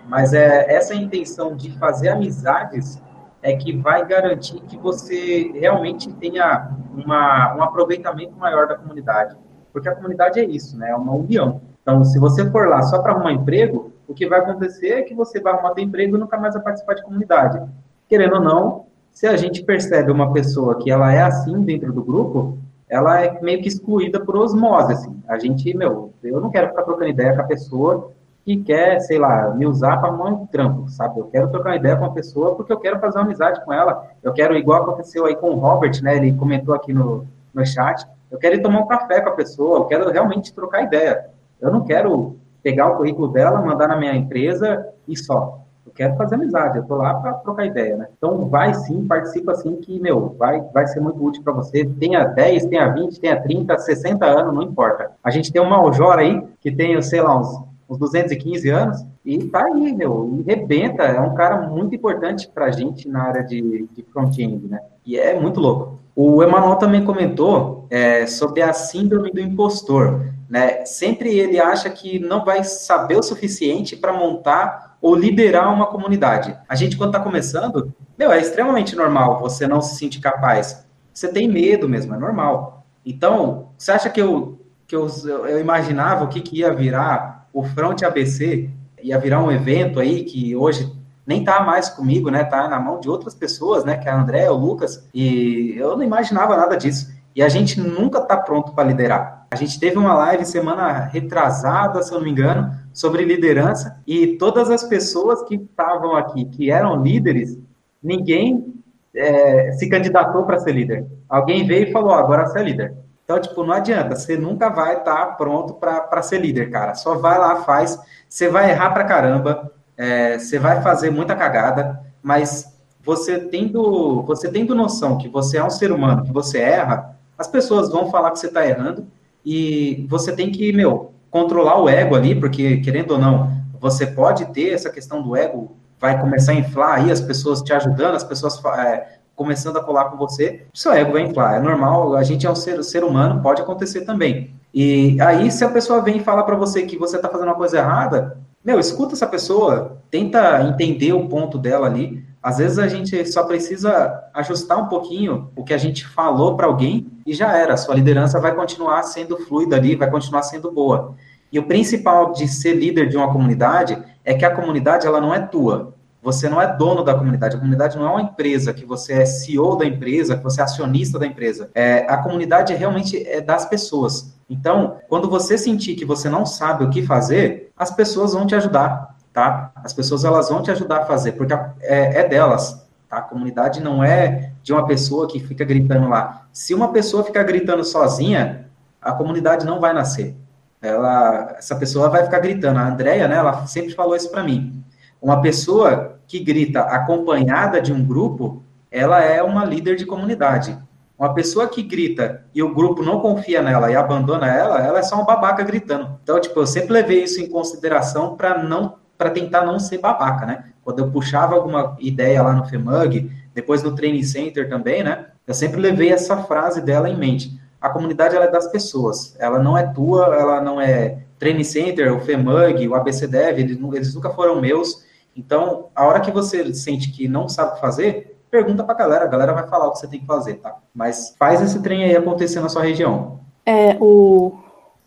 Mas 0.09 0.35
é 0.35 0.75
essa 0.75 0.97
intenção 0.97 1.55
de 1.55 1.71
fazer 1.79 2.09
amizades 2.09 3.01
é 3.41 3.55
que 3.55 3.77
vai 3.77 4.05
garantir 4.05 4.59
que 4.63 4.77
você 4.77 5.53
realmente 5.55 6.13
tenha 6.15 6.73
uma, 6.93 7.55
um 7.55 7.63
aproveitamento 7.63 8.37
maior 8.37 8.67
da 8.67 8.75
comunidade. 8.75 9.37
Porque 9.73 9.89
a 9.89 9.95
comunidade 9.95 10.41
é 10.41 10.45
isso, 10.45 10.77
né? 10.77 10.91
É 10.91 10.97
uma 10.97 11.13
união. 11.13 11.61
Então, 11.83 12.03
se 12.03 12.19
você 12.19 12.51
for 12.51 12.67
lá 12.67 12.83
só 12.83 13.01
para 13.01 13.13
arrumar 13.13 13.31
emprego, 13.31 13.93
o 14.09 14.13
que 14.13 14.27
vai 14.27 14.41
acontecer 14.41 14.89
é 14.89 15.03
que 15.03 15.15
você 15.15 15.41
vai 15.41 15.53
arrumar 15.53 15.73
emprego 15.79 16.17
e 16.17 16.19
nunca 16.19 16.37
mais 16.37 16.55
vai 16.55 16.65
participar 16.65 16.95
de 16.95 17.05
comunidade. 17.05 17.63
Querendo 18.09 18.35
ou 18.35 18.41
não, 18.41 18.86
se 19.17 19.27
a 19.27 19.35
gente 19.35 19.65
percebe 19.65 20.13
uma 20.13 20.31
pessoa 20.31 20.77
que 20.79 20.91
ela 20.91 21.11
é 21.11 21.23
assim 21.23 21.63
dentro 21.63 21.91
do 21.91 22.05
grupo, 22.05 22.59
ela 22.87 23.19
é 23.25 23.41
meio 23.41 23.63
que 23.63 23.69
excluída 23.69 24.21
por 24.21 24.37
osmose, 24.37 24.93
assim. 24.93 25.23
A 25.27 25.39
gente, 25.39 25.75
meu, 25.75 26.13
eu 26.23 26.39
não 26.39 26.51
quero 26.51 26.69
ficar 26.69 26.83
trocando 26.83 27.09
ideia 27.09 27.35
com 27.35 27.41
a 27.41 27.47
pessoa 27.47 28.13
que 28.45 28.59
quer, 28.59 29.01
sei 29.01 29.19
lá, 29.19 29.55
me 29.55 29.65
usar 29.65 29.97
para 29.97 30.13
um 30.13 30.45
trampo, 30.45 30.91
sabe? 30.91 31.19
Eu 31.19 31.29
quero 31.29 31.51
trocar 31.51 31.77
ideia 31.77 31.97
com 31.97 32.05
a 32.05 32.13
pessoa 32.13 32.57
porque 32.57 32.71
eu 32.71 32.79
quero 32.79 33.01
fazer 33.01 33.17
uma 33.17 33.25
amizade 33.25 33.65
com 33.65 33.73
ela. 33.73 34.07
Eu 34.23 34.35
quero, 34.35 34.55
igual 34.55 34.83
aconteceu 34.83 35.25
aí 35.25 35.35
com 35.35 35.49
o 35.49 35.59
Robert, 35.59 35.99
né? 36.03 36.17
Ele 36.19 36.35
comentou 36.35 36.75
aqui 36.75 36.93
no, 36.93 37.27
no 37.55 37.65
chat. 37.65 38.07
Eu 38.31 38.37
quero 38.37 38.57
ir 38.57 38.61
tomar 38.61 38.81
um 38.81 38.87
café 38.87 39.23
com 39.23 39.31
a 39.31 39.35
pessoa, 39.35 39.79
eu 39.79 39.85
quero 39.87 40.11
realmente 40.11 40.53
trocar 40.53 40.83
ideia. 40.83 41.31
Eu 41.59 41.73
não 41.73 41.81
quero 41.87 42.37
pegar 42.63 42.89
o 42.89 42.97
currículo 42.99 43.29
dela, 43.29 43.63
mandar 43.63 43.89
na 43.89 43.97
minha 43.97 44.15
empresa 44.15 44.87
e 45.09 45.17
só 45.17 45.66
quero 45.95 46.17
fazer 46.17 46.35
amizade, 46.35 46.79
eu 46.79 46.85
tô 46.85 46.97
lá 46.97 47.15
para 47.15 47.35
trocar 47.35 47.67
ideia, 47.67 47.97
né? 47.97 48.09
Então, 48.17 48.49
vai 48.49 48.75
sim, 48.75 49.07
participa 49.07 49.53
assim, 49.53 49.77
que, 49.77 49.99
meu, 50.01 50.35
vai, 50.39 50.61
vai 50.73 50.87
ser 50.87 51.01
muito 51.01 51.25
útil 51.25 51.43
para 51.43 51.53
você. 51.53 51.85
Tenha 51.85 52.25
10, 52.25 52.67
tenha 52.67 52.89
20, 52.89 53.21
tenha 53.21 53.41
30, 53.41 53.79
60 53.79 54.25
anos, 54.25 54.55
não 54.55 54.63
importa. 54.63 55.13
A 55.23 55.31
gente 55.31 55.53
tem 55.53 55.61
um 55.61 55.69
Maljora 55.69 56.23
aí, 56.23 56.43
que 56.61 56.71
tem, 56.71 57.01
sei 57.03 57.21
lá, 57.23 57.39
uns, 57.39 57.63
uns 57.89 57.99
215 57.99 58.69
anos, 58.69 59.05
e 59.25 59.45
tá 59.45 59.65
aí, 59.65 59.93
meu, 59.93 60.37
e 60.39 60.43
rebenta. 60.43 61.03
É 61.03 61.21
um 61.21 61.35
cara 61.35 61.69
muito 61.69 61.95
importante 61.95 62.49
para 62.49 62.67
a 62.67 62.71
gente 62.71 63.09
na 63.09 63.23
área 63.23 63.43
de, 63.43 63.89
de 63.93 64.03
front-end, 64.13 64.69
né? 64.69 64.81
E 65.05 65.19
é 65.19 65.39
muito 65.39 65.61
louco. 65.61 65.99
O 66.15 66.43
Emanuel 66.43 66.77
também 66.77 67.05
comentou 67.05 67.87
é, 67.91 68.27
sobre 68.27 68.63
a 68.63 68.73
síndrome 68.73 69.31
do 69.31 69.41
impostor. 69.41 70.33
Né? 70.49 70.85
Sempre 70.85 71.39
ele 71.39 71.59
acha 71.59 71.91
que 71.91 72.19
não 72.19 72.45
vai 72.45 72.63
saber 72.63 73.17
o 73.17 73.23
suficiente 73.23 73.97
para 73.97 74.13
montar 74.13 74.97
ou 75.01 75.15
liderar 75.15 75.73
uma 75.73 75.87
comunidade. 75.87 76.57
A 76.69 76.75
gente, 76.75 76.97
quando 76.97 77.11
está 77.11 77.21
começando, 77.21 77.93
meu, 78.19 78.33
é 78.33 78.41
extremamente 78.41 78.95
normal 78.97 79.41
você 79.41 79.67
não 79.67 79.81
se 79.81 79.97
sentir 79.97 80.21
capaz. 80.21 80.87
Você 81.13 81.29
tem 81.29 81.49
medo 81.49 81.89
mesmo, 81.89 82.15
é 82.15 82.19
normal. 82.19 82.85
Então, 83.05 83.71
você 83.77 83.93
acha 83.93 84.11
que 84.11 84.21
eu, 84.21 84.61
que 84.87 84.95
eu, 84.95 85.07
eu 85.27 85.61
imaginava 85.61 86.25
o 86.25 86.29
que, 86.29 86.41
que 86.41 86.59
ia 86.59 86.73
virar 86.75 87.49
o 87.53 87.63
Front 87.63 88.03
ABC? 88.03 88.71
Ia 89.03 89.19
virar 89.19 89.43
um 89.43 89.51
evento 89.51 90.01
aí 90.01 90.25
que 90.25 90.55
hoje 90.57 90.93
nem 91.27 91.43
tá 91.43 91.61
mais 91.61 91.89
comigo, 91.89 92.31
né? 92.31 92.45
Tá 92.45 92.69
na 92.69 92.79
mão 92.79 93.01
de 93.01 93.09
outras 93.09 93.35
pessoas, 93.35 93.85
né? 93.85 93.97
Que 93.97 94.09
é 94.09 94.13
a 94.13 94.21
André, 94.21 94.51
o 94.51 94.55
Lucas, 94.55 95.07
e 95.13 95.75
eu 95.77 95.97
não 95.97 96.05
imaginava 96.05 96.57
nada 96.57 96.77
disso. 96.77 97.13
E 97.35 97.43
a 97.43 97.49
gente 97.49 97.81
nunca 97.81 98.21
tá 98.21 98.37
pronto 98.37 98.73
para 98.73 98.89
liderar. 98.89 99.36
A 99.51 99.57
gente 99.57 99.79
teve 99.79 99.97
uma 99.97 100.15
live 100.15 100.45
semana 100.45 101.05
retrasada, 101.05 102.03
se 102.03 102.13
eu 102.13 102.19
não 102.19 102.25
me 102.25 102.31
engano, 102.31 102.75
sobre 102.93 103.25
liderança 103.25 104.01
e 104.07 104.37
todas 104.39 104.71
as 104.71 104.83
pessoas 104.83 105.43
que 105.43 105.55
estavam 105.55 106.17
aqui, 106.17 106.47
que 106.47 106.71
eram 106.71 107.03
líderes, 107.03 107.59
ninguém 108.03 108.75
é, 109.15 109.73
se 109.73 109.89
candidatou 109.89 110.45
para 110.45 110.59
ser 110.59 110.73
líder. 110.73 111.07
Alguém 111.29 111.67
veio 111.67 111.89
e 111.89 111.93
falou: 111.93 112.13
agora 112.13 112.47
você 112.47 112.59
é 112.59 112.63
líder. 112.63 112.95
Então, 113.25 113.41
tipo, 113.41 113.65
não 113.65 113.73
adianta, 113.73 114.15
você 114.15 114.37
nunca 114.37 114.69
vai 114.69 114.99
estar 114.99 115.15
tá 115.15 115.27
pronto 115.33 115.75
para 115.75 116.23
ser 116.23 116.41
líder, 116.41 116.71
cara. 116.71 116.95
Só 116.95 117.17
vai 117.17 117.39
lá, 117.39 117.57
faz. 117.57 117.99
Você 118.29 118.49
vai 118.49 118.71
errar 118.71 118.91
pra 118.91 119.05
caramba, 119.05 119.73
é, 119.97 120.39
você 120.39 120.59
vai 120.59 120.81
fazer 120.83 121.11
muita 121.11 121.35
cagada, 121.35 122.01
mas 122.23 122.77
você 123.03 123.39
tendo, 123.39 124.23
você 124.23 124.51
tendo 124.51 124.75
noção 124.75 125.19
que 125.19 125.29
você 125.29 125.59
é 125.59 125.65
um 125.65 125.71
ser 125.71 125.93
humano, 125.93 126.25
que 126.25 126.33
você 126.33 126.59
erra, 126.59 127.17
as 127.39 127.47
pessoas 127.47 127.91
vão 127.91 128.11
falar 128.11 128.31
que 128.31 128.39
você 128.39 128.47
está 128.47 128.67
errando 128.67 129.07
e 129.47 130.05
você 130.09 130.35
tem 130.35 130.51
que, 130.51 130.73
meu, 130.73 131.13
controlar 131.31 131.81
o 131.81 131.89
ego 131.89 132.17
ali, 132.17 132.35
porque, 132.35 132.79
querendo 132.79 133.13
ou 133.13 133.19
não, 133.19 133.49
você 133.81 134.05
pode 134.05 134.47
ter 134.47 134.71
essa 134.71 134.91
questão 134.91 135.23
do 135.23 135.37
ego, 135.37 135.77
vai 136.01 136.21
começar 136.21 136.51
a 136.51 136.57
inflar 136.57 136.95
aí, 136.95 137.13
as 137.13 137.21
pessoas 137.21 137.63
te 137.63 137.73
ajudando, 137.73 138.17
as 138.17 138.25
pessoas 138.25 138.61
é, 138.79 139.19
começando 139.37 139.77
a 139.77 139.85
colar 139.85 140.07
com 140.07 140.17
você, 140.17 140.67
seu 140.75 140.93
ego 140.93 141.13
vai 141.13 141.23
inflar, 141.23 141.55
é 141.55 141.61
normal, 141.61 142.17
a 142.17 142.25
gente 142.25 142.45
é 142.45 142.51
um 142.51 142.57
ser, 142.57 142.83
ser 142.83 143.05
humano, 143.05 143.41
pode 143.41 143.63
acontecer 143.63 144.01
também. 144.01 144.51
E 144.75 145.17
aí, 145.21 145.49
se 145.53 145.65
a 145.65 145.69
pessoa 145.69 146.03
vem 146.03 146.17
e 146.17 146.25
fala 146.25 146.43
para 146.43 146.57
você 146.57 146.83
que 146.83 146.99
você 146.99 147.15
está 147.15 147.29
fazendo 147.29 147.49
uma 147.49 147.55
coisa 147.55 147.79
errada, 147.79 148.39
meu, 148.65 148.81
escuta 148.81 149.15
essa 149.15 149.29
pessoa, 149.29 149.99
tenta 150.11 150.61
entender 150.65 151.13
o 151.13 151.29
ponto 151.29 151.57
dela 151.57 151.87
ali. 151.87 152.26
Às 152.47 152.59
vezes 152.59 152.79
a 152.79 152.87
gente 152.87 153.27
só 153.27 153.43
precisa 153.43 154.23
ajustar 154.33 154.79
um 154.79 154.87
pouquinho 154.87 155.51
o 155.57 155.65
que 155.65 155.75
a 155.75 155.79
gente 155.79 156.07
falou 156.07 156.57
para 156.57 156.69
alguém 156.69 157.09
e 157.27 157.35
já 157.35 157.57
era. 157.57 157.77
Sua 157.77 157.97
liderança 157.97 158.39
vai 158.41 158.55
continuar 158.55 159.03
sendo 159.03 159.37
fluida 159.37 159.75
ali, 159.75 159.97
vai 159.97 160.09
continuar 160.09 160.45
sendo 160.45 160.71
boa. 160.71 161.17
E 161.51 161.59
o 161.59 161.65
principal 161.65 162.31
de 162.31 162.47
ser 162.47 162.75
líder 162.75 163.09
de 163.09 163.17
uma 163.17 163.33
comunidade 163.33 164.01
é 164.25 164.33
que 164.33 164.45
a 164.45 164.55
comunidade 164.55 165.09
ela 165.09 165.21
não 165.21 165.35
é 165.35 165.41
tua. 165.41 165.93
Você 166.23 166.49
não 166.49 166.63
é 166.63 166.73
dono 166.73 167.03
da 167.03 167.17
comunidade. 167.17 167.57
A 167.57 167.59
comunidade 167.59 167.99
não 167.99 168.07
é 168.07 168.11
uma 168.11 168.23
empresa 168.23 168.73
que 168.73 168.85
você 168.87 169.15
é 169.15 169.27
CEO 169.27 169.77
da 169.77 169.85
empresa, 169.85 170.37
que 170.37 170.45
você 170.45 170.61
é 170.61 170.65
acionista 170.65 171.19
da 171.19 171.27
empresa. 171.27 171.69
É, 171.75 172.07
a 172.09 172.19
comunidade 172.19 172.73
realmente 172.75 173.27
é 173.27 173.41
das 173.41 173.65
pessoas. 173.65 174.37
Então, 174.49 174.99
quando 175.09 175.29
você 175.29 175.59
sentir 175.59 175.97
que 175.97 176.05
você 176.05 176.29
não 176.29 176.47
sabe 176.47 176.85
o 176.85 176.91
que 176.91 177.03
fazer, 177.03 177.73
as 177.77 177.91
pessoas 177.91 178.35
vão 178.35 178.47
te 178.47 178.55
ajudar, 178.55 179.16
tá? 179.37 179.71
As 179.77 179.93
pessoas 179.93 180.25
elas 180.25 180.49
vão 180.49 180.63
te 180.63 180.71
ajudar 180.71 181.03
a 181.03 181.05
fazer, 181.05 181.33
porque 181.33 181.53
é, 181.83 182.21
é 182.21 182.27
delas. 182.27 182.87
Tá? 183.07 183.19
A 183.19 183.21
comunidade 183.21 183.83
não 183.83 184.03
é 184.03 184.53
de 184.63 184.73
uma 184.73 184.87
pessoa 184.87 185.29
que 185.29 185.39
fica 185.39 185.63
gritando 185.63 186.09
lá. 186.09 186.47
Se 186.51 186.73
uma 186.73 186.91
pessoa 186.91 187.23
ficar 187.23 187.43
gritando 187.43 187.85
sozinha, 187.85 188.67
a 188.99 189.13
comunidade 189.13 189.67
não 189.67 189.79
vai 189.79 189.93
nascer 189.93 190.35
ela, 190.81 191.55
essa 191.59 191.77
pessoa 191.77 192.09
vai 192.09 192.25
ficar 192.25 192.39
gritando. 192.39 192.79
A 192.79 192.89
Andrea, 192.89 193.29
né, 193.29 193.37
ela 193.37 193.67
sempre 193.67 193.93
falou 193.95 194.17
isso 194.17 194.31
para 194.31 194.43
mim. 194.43 194.83
Uma 195.21 195.43
pessoa 195.43 196.19
que 196.27 196.39
grita 196.39 196.81
acompanhada 196.81 197.79
de 197.79 197.93
um 197.93 198.03
grupo, 198.03 198.63
ela 198.91 199.23
é 199.23 199.43
uma 199.43 199.67
líder 199.67 199.97
de 199.97 200.07
comunidade. 200.07 200.79
Uma 201.19 201.35
pessoa 201.35 201.69
que 201.69 201.83
grita 201.83 202.45
e 202.55 202.63
o 202.63 202.75
grupo 202.75 203.03
não 203.03 203.21
confia 203.21 203.61
nela 203.61 203.91
e 203.91 203.97
abandona 203.97 204.47
ela, 204.47 204.83
ela 204.83 204.99
é 204.99 205.03
só 205.03 205.21
um 205.21 205.25
babaca 205.25 205.63
gritando. 205.63 206.19
Então, 206.23 206.41
tipo, 206.41 206.61
eu 206.61 206.67
sempre 206.67 206.93
levei 206.93 207.25
isso 207.25 207.41
em 207.41 207.49
consideração 207.49 208.35
para 208.35 208.63
não 208.63 208.97
para 209.17 209.31
tentar 209.31 209.65
não 209.65 209.79
ser 209.79 209.99
babaca, 209.99 210.47
né? 210.47 210.65
Quando 210.83 211.01
eu 211.01 211.11
puxava 211.11 211.55
alguma 211.55 211.97
ideia 212.01 212.43
lá 212.43 212.53
no 212.53 212.67
FEMUG, 212.67 213.31
depois 213.55 213.83
no 213.83 213.95
Training 213.95 214.23
Center 214.23 214.69
também, 214.69 215.03
né? 215.03 215.27
Eu 215.47 215.55
sempre 215.55 215.81
levei 215.81 216.13
essa 216.13 216.37
frase 216.39 216.81
dela 216.81 217.09
em 217.09 217.17
mente. 217.17 217.59
A 217.81 217.89
comunidade 217.89 218.37
é 218.37 218.51
das 218.51 218.69
pessoas, 218.69 219.37
ela 219.39 219.59
não 219.59 219.77
é 219.77 219.85
tua, 219.93 220.35
ela 220.35 220.61
não 220.61 220.81
é 220.81 221.19
Training 221.39 221.65
Center, 221.65 222.15
o 222.15 222.21
FEMUG, 222.21 222.89
o 222.89 222.95
ABCDev, 222.95 223.61
eles, 223.61 223.79
eles 223.95 224.15
nunca 224.15 224.31
foram 224.31 224.61
meus. 224.61 225.05
Então, 225.37 225.89
a 225.95 226.05
hora 226.05 226.21
que 226.21 226.31
você 226.31 226.73
sente 226.75 227.13
que 227.13 227.29
não 227.29 227.49
sabe 227.49 227.73
o 227.73 227.75
que 227.75 227.81
fazer, 227.81 228.37
pergunta 228.51 228.83
pra 228.83 228.95
galera, 228.95 229.25
a 229.25 229.29
galera 229.29 229.53
vai 229.53 229.69
falar 229.69 229.87
o 229.87 229.93
que 229.93 229.99
você 229.99 230.09
tem 230.09 230.21
que 230.21 230.27
fazer, 230.27 230.55
tá? 230.55 230.77
Mas 230.95 231.35
faz 231.39 231.61
esse 231.61 231.81
trem 231.83 232.05
aí 232.05 232.17
acontecer 232.17 232.61
na 232.61 232.69
sua 232.69 232.83
região. 232.83 233.41
É, 233.65 233.97
o, 234.01 234.59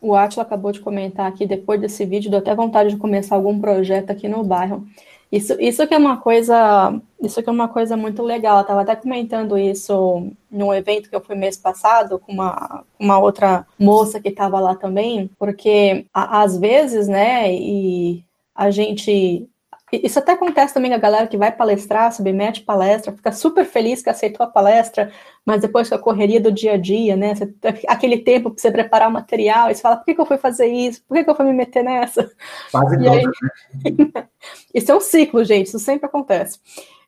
o 0.01 0.15
Atila 0.15 0.43
acabou 0.43 0.71
de 0.71 0.79
comentar 0.79 1.27
aqui, 1.27 1.45
depois 1.45 1.79
desse 1.79 2.05
vídeo, 2.05 2.29
deu 2.29 2.39
até 2.39 2.53
vontade 2.55 2.91
de 2.91 2.97
começar 2.97 3.35
algum 3.35 3.59
projeto 3.59 4.09
aqui 4.09 4.27
no 4.27 4.43
bairro. 4.43 4.85
Isso, 5.31 5.55
isso 5.59 5.85
que 5.85 5.93
é 5.93 5.97
uma 5.97 6.17
coisa, 6.17 6.99
isso 7.21 7.43
que 7.43 7.49
é 7.49 7.51
uma 7.51 7.67
coisa 7.67 7.95
muito 7.95 8.23
legal. 8.23 8.57
Eu 8.57 8.61
estava 8.61 8.81
até 8.81 8.95
comentando 8.95 9.57
isso 9.57 10.27
num 10.49 10.73
evento 10.73 11.09
que 11.09 11.15
eu 11.15 11.21
fui 11.21 11.35
mês 11.35 11.55
passado 11.55 12.17
com 12.17 12.31
uma, 12.31 12.83
uma 12.99 13.19
outra 13.19 13.67
moça 13.77 14.19
que 14.19 14.29
estava 14.29 14.59
lá 14.59 14.75
também, 14.75 15.29
porque 15.37 16.05
a, 16.11 16.41
às 16.41 16.57
vezes, 16.57 17.07
né, 17.07 17.53
e 17.53 18.23
a 18.55 18.71
gente 18.71 19.47
isso 19.91 20.19
até 20.19 20.33
acontece 20.33 20.73
também 20.73 20.91
com 20.91 20.95
a 20.95 20.99
galera 20.99 21.27
que 21.27 21.37
vai 21.37 21.51
palestrar, 21.51 22.11
submete 22.13 22.61
palestra, 22.61 23.11
fica 23.11 23.31
super 23.31 23.65
feliz 23.65 24.01
que 24.01 24.09
aceitou 24.09 24.45
a 24.45 24.49
palestra, 24.49 25.11
mas 25.45 25.61
depois 25.61 25.89
com 25.89 25.95
a 25.95 25.99
correria 25.99 26.39
do 26.39 26.51
dia 26.51 26.73
a 26.73 26.77
dia, 26.77 27.15
né? 27.15 27.33
Você, 27.33 27.53
aquele 27.87 28.19
tempo 28.19 28.51
para 28.51 28.61
você 28.61 28.71
preparar 28.71 29.09
o 29.09 29.11
material, 29.11 29.69
e 29.69 29.75
você 29.75 29.81
fala, 29.81 29.97
por 29.97 30.05
que, 30.05 30.13
que 30.13 30.21
eu 30.21 30.25
fui 30.25 30.37
fazer 30.37 30.67
isso? 30.67 31.01
Por 31.07 31.15
que, 31.17 31.23
que 31.23 31.29
eu 31.29 31.35
fui 31.35 31.45
me 31.45 31.53
meter 31.53 31.83
nessa? 31.83 32.29
Quase 32.71 33.01
e 33.01 33.07
aí... 33.07 33.25
Né? 33.25 34.27
isso 34.73 34.91
é 34.91 34.95
um 34.95 35.01
ciclo, 35.01 35.43
gente, 35.43 35.67
isso 35.67 35.79
sempre 35.79 36.05
acontece. 36.05 36.59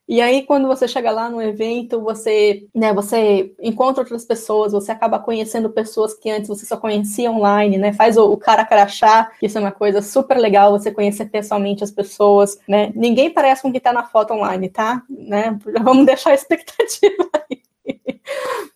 E 0.08 0.20
aí, 0.20 0.44
quando 0.44 0.66
você 0.66 0.88
chega 0.88 1.10
lá 1.10 1.30
no 1.30 1.40
evento, 1.40 2.00
você, 2.00 2.66
né, 2.74 2.92
você 2.92 3.54
encontra 3.60 4.02
outras 4.02 4.24
pessoas, 4.24 4.72
você 4.72 4.90
acaba 4.90 5.18
conhecendo 5.18 5.70
pessoas 5.70 6.12
que 6.12 6.28
antes 6.28 6.48
você 6.48 6.66
só 6.66 6.76
conhecia 6.76 7.30
online, 7.30 7.78
né? 7.78 7.92
Faz 7.92 8.16
o, 8.16 8.32
o 8.32 8.36
cara 8.36 8.64
crachá, 8.64 9.30
isso 9.40 9.56
é 9.56 9.60
uma 9.60 9.70
coisa 9.70 10.02
super 10.02 10.36
legal, 10.36 10.72
você 10.72 10.90
conhecer 10.90 11.26
pessoalmente 11.26 11.84
as 11.84 11.90
pessoas, 11.90 12.58
né? 12.68 12.92
Ninguém 12.94 13.30
parece 13.30 13.62
com 13.62 13.72
que 13.72 13.80
tá 13.80 13.92
na 13.92 14.04
foto 14.04 14.34
online, 14.34 14.68
tá? 14.68 15.02
Né? 15.08 15.56
Vamos 15.82 16.04
deixar 16.04 16.30
a 16.30 16.34
expectativa 16.34 17.28
aí. 17.50 17.62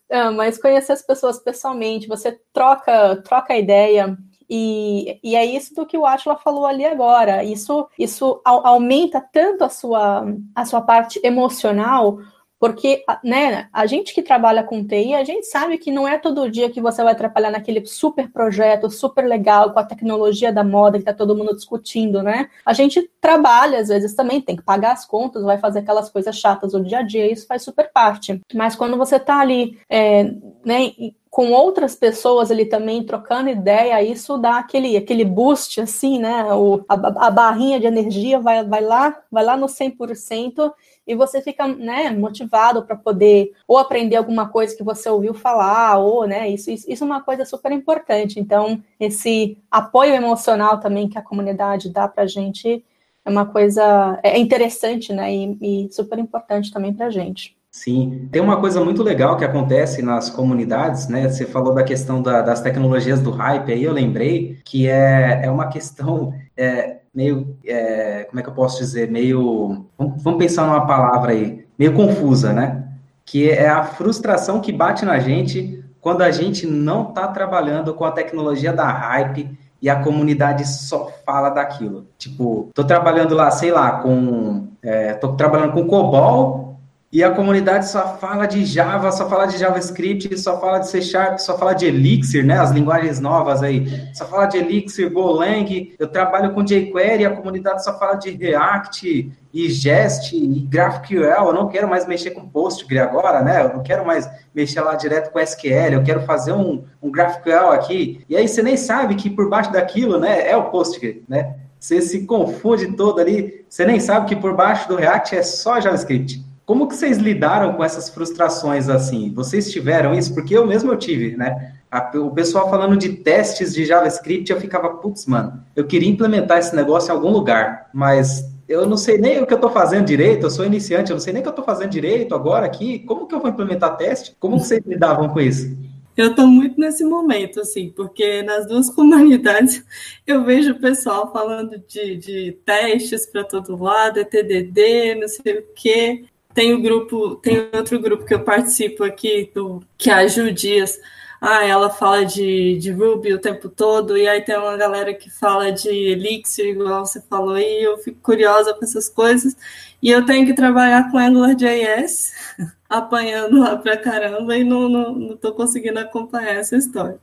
Ah, 0.09 0.31
mas 0.31 0.57
conhecer 0.57 0.93
as 0.93 1.01
pessoas 1.01 1.39
pessoalmente, 1.39 2.07
você 2.07 2.39
troca, 2.53 3.17
troca 3.23 3.57
ideia, 3.57 4.17
e, 4.49 5.19
e 5.23 5.35
é 5.35 5.45
isso 5.45 5.75
do 5.75 5.85
que 5.85 5.97
o 5.97 6.05
Atila 6.05 6.37
falou 6.37 6.65
ali 6.65 6.85
agora. 6.85 7.43
Isso, 7.43 7.87
isso 7.99 8.41
aumenta 8.45 9.19
tanto 9.19 9.63
a 9.63 9.69
sua, 9.69 10.25
a 10.55 10.65
sua 10.65 10.81
parte 10.81 11.19
emocional, 11.23 12.19
porque 12.59 13.03
né, 13.23 13.67
a 13.71 13.85
gente 13.85 14.13
que 14.13 14.23
trabalha 14.23 14.63
com 14.63 14.85
TI, 14.85 15.13
a 15.13 15.23
gente 15.23 15.45
sabe 15.45 15.77
que 15.77 15.91
não 15.91 16.07
é 16.07 16.17
todo 16.17 16.49
dia 16.49 16.69
que 16.69 16.81
você 16.81 17.03
vai 17.03 17.15
trabalhar 17.15 17.51
naquele 17.51 17.85
super 17.85 18.31
projeto, 18.31 18.89
super 18.89 19.25
legal, 19.25 19.71
com 19.71 19.79
a 19.79 19.83
tecnologia 19.83 20.51
da 20.51 20.63
moda 20.63 20.97
que 20.97 21.03
está 21.03 21.13
todo 21.13 21.35
mundo 21.35 21.55
discutindo, 21.55 22.23
né? 22.23 22.49
A 22.65 22.73
gente 22.73 23.09
trabalha, 23.21 23.79
às 23.79 23.89
vezes, 23.89 24.15
também, 24.15 24.41
tem 24.41 24.55
que 24.55 24.63
pagar 24.63 24.93
as 24.93 25.05
contas, 25.05 25.43
vai 25.43 25.57
fazer 25.57 25.79
aquelas 25.79 26.09
coisas 26.09 26.35
chatas 26.35 26.71
do 26.71 26.83
dia 26.83 26.99
a 26.99 27.03
dia, 27.03 27.31
isso 27.31 27.45
faz 27.45 27.61
super 27.61 27.91
parte. 27.91 28.41
Mas 28.53 28.75
quando 28.75 28.97
você 28.97 29.17
está 29.17 29.39
ali, 29.39 29.77
é, 29.89 30.23
né, 30.65 30.91
com 31.29 31.51
outras 31.51 31.95
pessoas 31.95 32.49
ali 32.49 32.65
também 32.65 33.03
trocando 33.03 33.49
ideia, 33.49 34.01
isso 34.01 34.39
dá 34.39 34.57
aquele, 34.57 34.97
aquele 34.97 35.23
boost, 35.23 35.79
assim, 35.79 36.17
né? 36.17 36.51
O, 36.53 36.83
a, 36.89 37.27
a 37.27 37.29
barrinha 37.29 37.79
de 37.79 37.85
energia 37.85 38.39
vai, 38.39 38.65
vai 38.65 38.81
lá, 38.81 39.15
vai 39.31 39.43
lá 39.43 39.55
no 39.55 39.67
100% 39.67 40.73
e 41.07 41.15
você 41.15 41.41
fica, 41.41 41.65
né, 41.67 42.11
motivado 42.11 42.83
para 42.83 42.95
poder 42.95 43.53
ou 43.67 43.77
aprender 43.77 44.17
alguma 44.17 44.49
coisa 44.49 44.75
que 44.75 44.83
você 44.83 45.09
ouviu 45.09 45.33
falar, 45.33 45.97
ou, 45.97 46.27
né, 46.27 46.49
isso, 46.49 46.69
isso, 46.69 46.85
isso 46.91 47.03
é 47.03 47.07
uma 47.07 47.21
coisa 47.21 47.45
super 47.45 47.71
importante. 47.71 48.39
Então, 48.39 48.83
esse 48.99 49.57
apoio 49.71 50.13
emocional 50.13 50.79
também 50.79 51.07
que 51.07 51.17
a 51.17 51.21
comunidade 51.21 51.89
dá 51.89 52.07
para 52.07 52.23
a 52.23 52.27
gente 52.27 52.83
é 53.23 53.29
uma 53.29 53.45
coisa, 53.45 54.19
é 54.21 54.37
interessante, 54.37 55.13
né, 55.13 55.33
e, 55.33 55.85
e 55.85 55.93
super 55.93 56.19
importante 56.19 56.71
também 56.71 56.93
para 56.93 57.07
a 57.07 57.09
gente. 57.09 57.57
Sim, 57.69 58.27
tem 58.31 58.41
uma 58.41 58.59
coisa 58.59 58.83
muito 58.83 59.03
legal 59.03 59.37
que 59.37 59.45
acontece 59.45 60.01
nas 60.01 60.31
comunidades, 60.31 61.07
né? 61.07 61.29
Você 61.29 61.45
falou 61.45 61.75
da 61.75 61.83
questão 61.83 62.23
da, 62.23 62.41
das 62.41 62.59
tecnologias 62.59 63.21
do 63.21 63.29
hype, 63.29 63.71
aí 63.71 63.83
eu 63.83 63.93
lembrei 63.93 64.57
que 64.65 64.87
é, 64.87 65.41
é 65.43 65.51
uma 65.51 65.67
questão 65.67 66.33
é, 66.55 67.01
meio, 67.17 67.57
é, 67.65 68.25
como 68.25 68.39
é 68.39 68.43
que 68.43 68.49
eu 68.49 68.53
posso 68.53 68.77
dizer, 68.77 69.09
meio, 69.09 69.87
vamos, 69.97 70.37
pensar 70.37 70.67
numa 70.67 70.85
palavra 70.85 71.31
aí, 71.31 71.65
meio 71.77 71.95
confusa, 71.95 72.53
né? 72.53 72.83
Que 73.25 73.49
é 73.49 73.67
a 73.67 73.83
frustração 73.83 74.61
que 74.61 74.71
bate 74.71 75.03
na 75.03 75.17
gente 75.17 75.83
quando 75.99 76.21
a 76.21 76.29
gente 76.29 76.67
não 76.67 77.09
está 77.09 77.27
trabalhando 77.27 77.91
com 77.95 78.05
a 78.05 78.11
tecnologia 78.11 78.71
da 78.71 78.85
hype 78.85 79.49
e 79.81 79.89
a 79.89 79.95
comunidade 79.95 80.67
só 80.67 81.11
fala 81.25 81.49
daquilo. 81.49 82.05
Tipo, 82.19 82.69
tô 82.75 82.83
trabalhando 82.83 83.33
lá, 83.33 83.49
sei 83.49 83.71
lá, 83.71 83.93
com, 83.93 84.67
é, 84.83 85.15
tô 85.15 85.33
trabalhando 85.33 85.73
com 85.73 85.87
COBOL 85.87 86.66
e 87.09 87.23
a 87.23 87.31
comunidade 87.31 87.87
só 87.89 88.17
fala 88.17 88.45
de 88.45 88.65
Java, 88.65 89.09
só 89.13 89.29
fala 89.29 89.45
de 89.45 89.57
JavaScript, 89.57 90.37
só 90.37 90.59
fala 90.59 90.79
de 90.79 90.89
C 90.89 91.01
Sharp, 91.01 91.39
só 91.39 91.57
fala 91.57 91.73
de 91.73 91.85
Elixir, 91.85 92.45
né? 92.45 92.59
As 92.59 92.71
linguagens 92.71 93.21
novas 93.21 93.63
aí. 93.63 93.87
Só 94.13 94.25
fala 94.25 94.45
de 94.45 94.57
Elixir, 94.57 95.09
Golang. 95.09 95.95
Eu 95.97 96.07
trabalho 96.09 96.53
com 96.53 96.65
jQuery, 96.65 97.25
a 97.25 97.31
comunidade 97.31 97.81
só 97.81 97.97
fala 97.97 98.15
de 98.15 98.31
React 98.31 99.31
e 99.53 99.69
Jest 99.69 100.35
e 100.35 100.59
GraphQL. 100.69 101.47
Eu 101.47 101.53
não 101.53 101.69
quero 101.69 101.87
mais 101.87 102.05
mexer 102.05 102.31
com 102.31 102.45
Postgre 102.45 102.99
agora, 102.99 103.41
né? 103.41 103.63
Eu 103.63 103.75
não 103.75 103.83
quero 103.83 104.05
mais 104.05 104.29
mexer 104.53 104.81
lá 104.81 104.93
direto 104.95 105.31
com 105.31 105.39
SQL. 105.39 105.93
Eu 105.93 106.03
quero 106.03 106.23
fazer 106.23 106.51
um, 106.51 106.83
um 107.01 107.09
GraphQL 107.09 107.71
aqui. 107.71 108.25
E 108.27 108.35
aí 108.35 108.49
você 108.49 108.61
nem 108.61 108.75
sabe 108.75 109.15
que 109.15 109.29
por 109.29 109.49
baixo 109.49 109.71
daquilo, 109.71 110.19
né, 110.19 110.45
é 110.49 110.57
o 110.57 110.65
Postgre, 110.65 111.23
né? 111.25 111.55
Você 111.79 112.01
se 112.01 112.25
confunde 112.25 112.91
todo 112.97 113.21
ali. 113.21 113.65
Você 113.69 113.85
nem 113.85 113.97
sabe 113.97 114.27
que 114.27 114.35
por 114.35 114.53
baixo 114.53 114.89
do 114.89 114.97
React 114.97 115.37
é 115.37 115.43
só 115.43 115.79
JavaScript. 115.79 116.46
Como 116.67 116.85
que 116.89 116.97
vocês 116.97 117.17
lidaram 117.17 117.75
com 117.75 117.81
essas 117.81 118.09
frustrações 118.09 118.89
assim? 118.89 119.31
Vocês 119.33 119.71
tiveram 119.71 120.13
isso? 120.13 120.33
Porque 120.33 120.53
eu 120.53 120.67
mesmo 120.67 120.91
eu 120.91 120.97
tive, 120.97 121.37
né? 121.37 121.75
O 122.15 122.29
pessoal 122.31 122.69
falando 122.69 122.97
de 122.97 123.07
testes 123.13 123.73
de 123.73 123.85
JavaScript, 123.85 124.51
eu 124.51 124.59
ficava, 124.59 124.89
putz, 124.89 125.25
mano, 125.27 125.63
eu 125.73 125.87
queria 125.87 126.09
implementar 126.09 126.57
esse 126.57 126.75
negócio 126.75 127.09
em 127.09 127.15
algum 127.15 127.31
lugar, 127.31 127.89
mas 127.93 128.51
eu 128.67 128.85
não 128.85 128.97
sei 128.97 129.17
nem 129.17 129.41
o 129.41 129.47
que 129.47 129.53
eu 129.53 129.57
estou 129.57 129.69
fazendo 129.69 130.05
direito, 130.05 130.45
eu 130.45 130.49
sou 130.49 130.65
iniciante, 130.65 131.09
eu 131.09 131.15
não 131.15 131.21
sei 131.21 131.31
nem 131.31 131.39
o 131.39 131.43
que 131.43 131.47
eu 131.47 131.51
estou 131.51 131.63
fazendo 131.63 131.89
direito 131.89 132.35
agora 132.35 132.65
aqui, 132.65 132.99
como 132.99 133.27
que 133.27 133.33
eu 133.33 133.39
vou 133.39 133.49
implementar 133.49 133.95
teste? 133.95 134.35
Como 134.37 134.59
vocês 134.59 134.83
lidavam 134.85 135.29
com 135.29 135.39
isso? 135.39 135.73
Eu 136.17 136.31
estou 136.31 136.47
muito 136.47 136.77
nesse 136.77 137.05
momento, 137.05 137.61
assim, 137.61 137.93
porque 137.95 138.43
nas 138.43 138.67
duas 138.67 138.89
comunidades 138.93 139.85
eu 140.27 140.43
vejo 140.43 140.73
o 140.73 140.79
pessoal 140.81 141.31
falando 141.31 141.81
de, 141.87 142.17
de 142.17 142.57
testes 142.65 143.25
para 143.25 143.45
todo 143.45 143.81
lado, 143.81 144.19
é 144.19 144.25
TDD, 144.25 145.15
não 145.15 145.29
sei 145.29 145.59
o 145.59 145.63
quê. 145.73 146.25
Tem 146.57 146.73
o 146.73 146.81
grupo, 146.81 147.35
tem 147.35 147.69
outro 147.71 147.99
grupo 147.99 148.25
que 148.25 148.33
eu 148.33 148.43
participo 148.43 149.03
aqui, 149.03 149.51
do, 149.53 149.79
que 149.95 150.09
é 150.09 150.13
a 150.15 150.27
Ju 150.27 150.51
Dias. 150.51 150.99
Ah, 151.39 151.63
ela 151.63 151.87
fala 151.87 152.25
de, 152.25 152.79
de 152.79 152.91
Ruby 152.91 153.31
o 153.31 153.39
tempo 153.39 153.69
todo, 153.69 154.17
e 154.17 154.27
aí 154.27 154.41
tem 154.41 154.57
uma 154.57 154.75
galera 154.75 155.13
que 155.13 155.29
fala 155.29 155.71
de 155.71 155.87
Elixir, 155.87 156.65
igual 156.65 157.05
você 157.05 157.21
falou, 157.21 157.59
e 157.59 157.83
eu 157.83 157.99
fico 157.99 158.19
curiosa 158.23 158.73
com 158.73 158.83
essas 158.83 159.07
coisas. 159.07 159.55
E 160.01 160.09
eu 160.09 160.25
tenho 160.25 160.47
que 160.47 160.55
trabalhar 160.55 161.11
com 161.11 161.19
AngularJS, 161.19 162.33
apanhando 162.89 163.59
lá 163.59 163.75
pra 163.77 163.95
caramba, 163.95 164.57
e 164.57 164.63
não, 164.63 164.89
não, 164.89 165.13
não 165.13 165.37
tô 165.37 165.53
conseguindo 165.53 165.99
acompanhar 165.99 166.55
essa 166.55 166.75
história. 166.75 167.19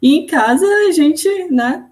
E 0.00 0.16
em 0.16 0.26
casa 0.26 0.64
a 0.64 0.92
gente, 0.92 1.28
né, 1.50 1.84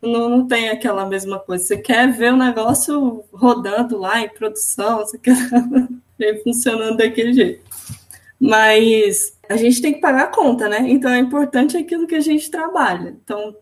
não, 0.00 0.28
não 0.28 0.46
tem 0.46 0.68
aquela 0.68 1.04
mesma 1.04 1.40
coisa. 1.40 1.64
Você 1.64 1.78
quer 1.78 2.12
ver 2.12 2.32
o 2.32 2.36
negócio 2.36 3.24
rodando 3.32 3.98
lá 3.98 4.20
em 4.20 4.28
produção, 4.28 4.98
você 4.98 5.18
quer 5.18 5.34
ver 6.18 6.42
funcionando 6.42 6.96
daquele 6.96 7.32
jeito. 7.32 7.64
Mas 8.40 9.38
a 9.48 9.56
gente 9.56 9.80
tem 9.80 9.94
que 9.94 10.00
pagar 10.00 10.24
a 10.24 10.28
conta, 10.28 10.68
né? 10.68 10.84
Então 10.88 11.10
é 11.10 11.18
importante 11.18 11.76
aquilo 11.76 12.06
que 12.06 12.14
a 12.14 12.20
gente 12.20 12.50
trabalha. 12.50 13.16
Então, 13.22 13.56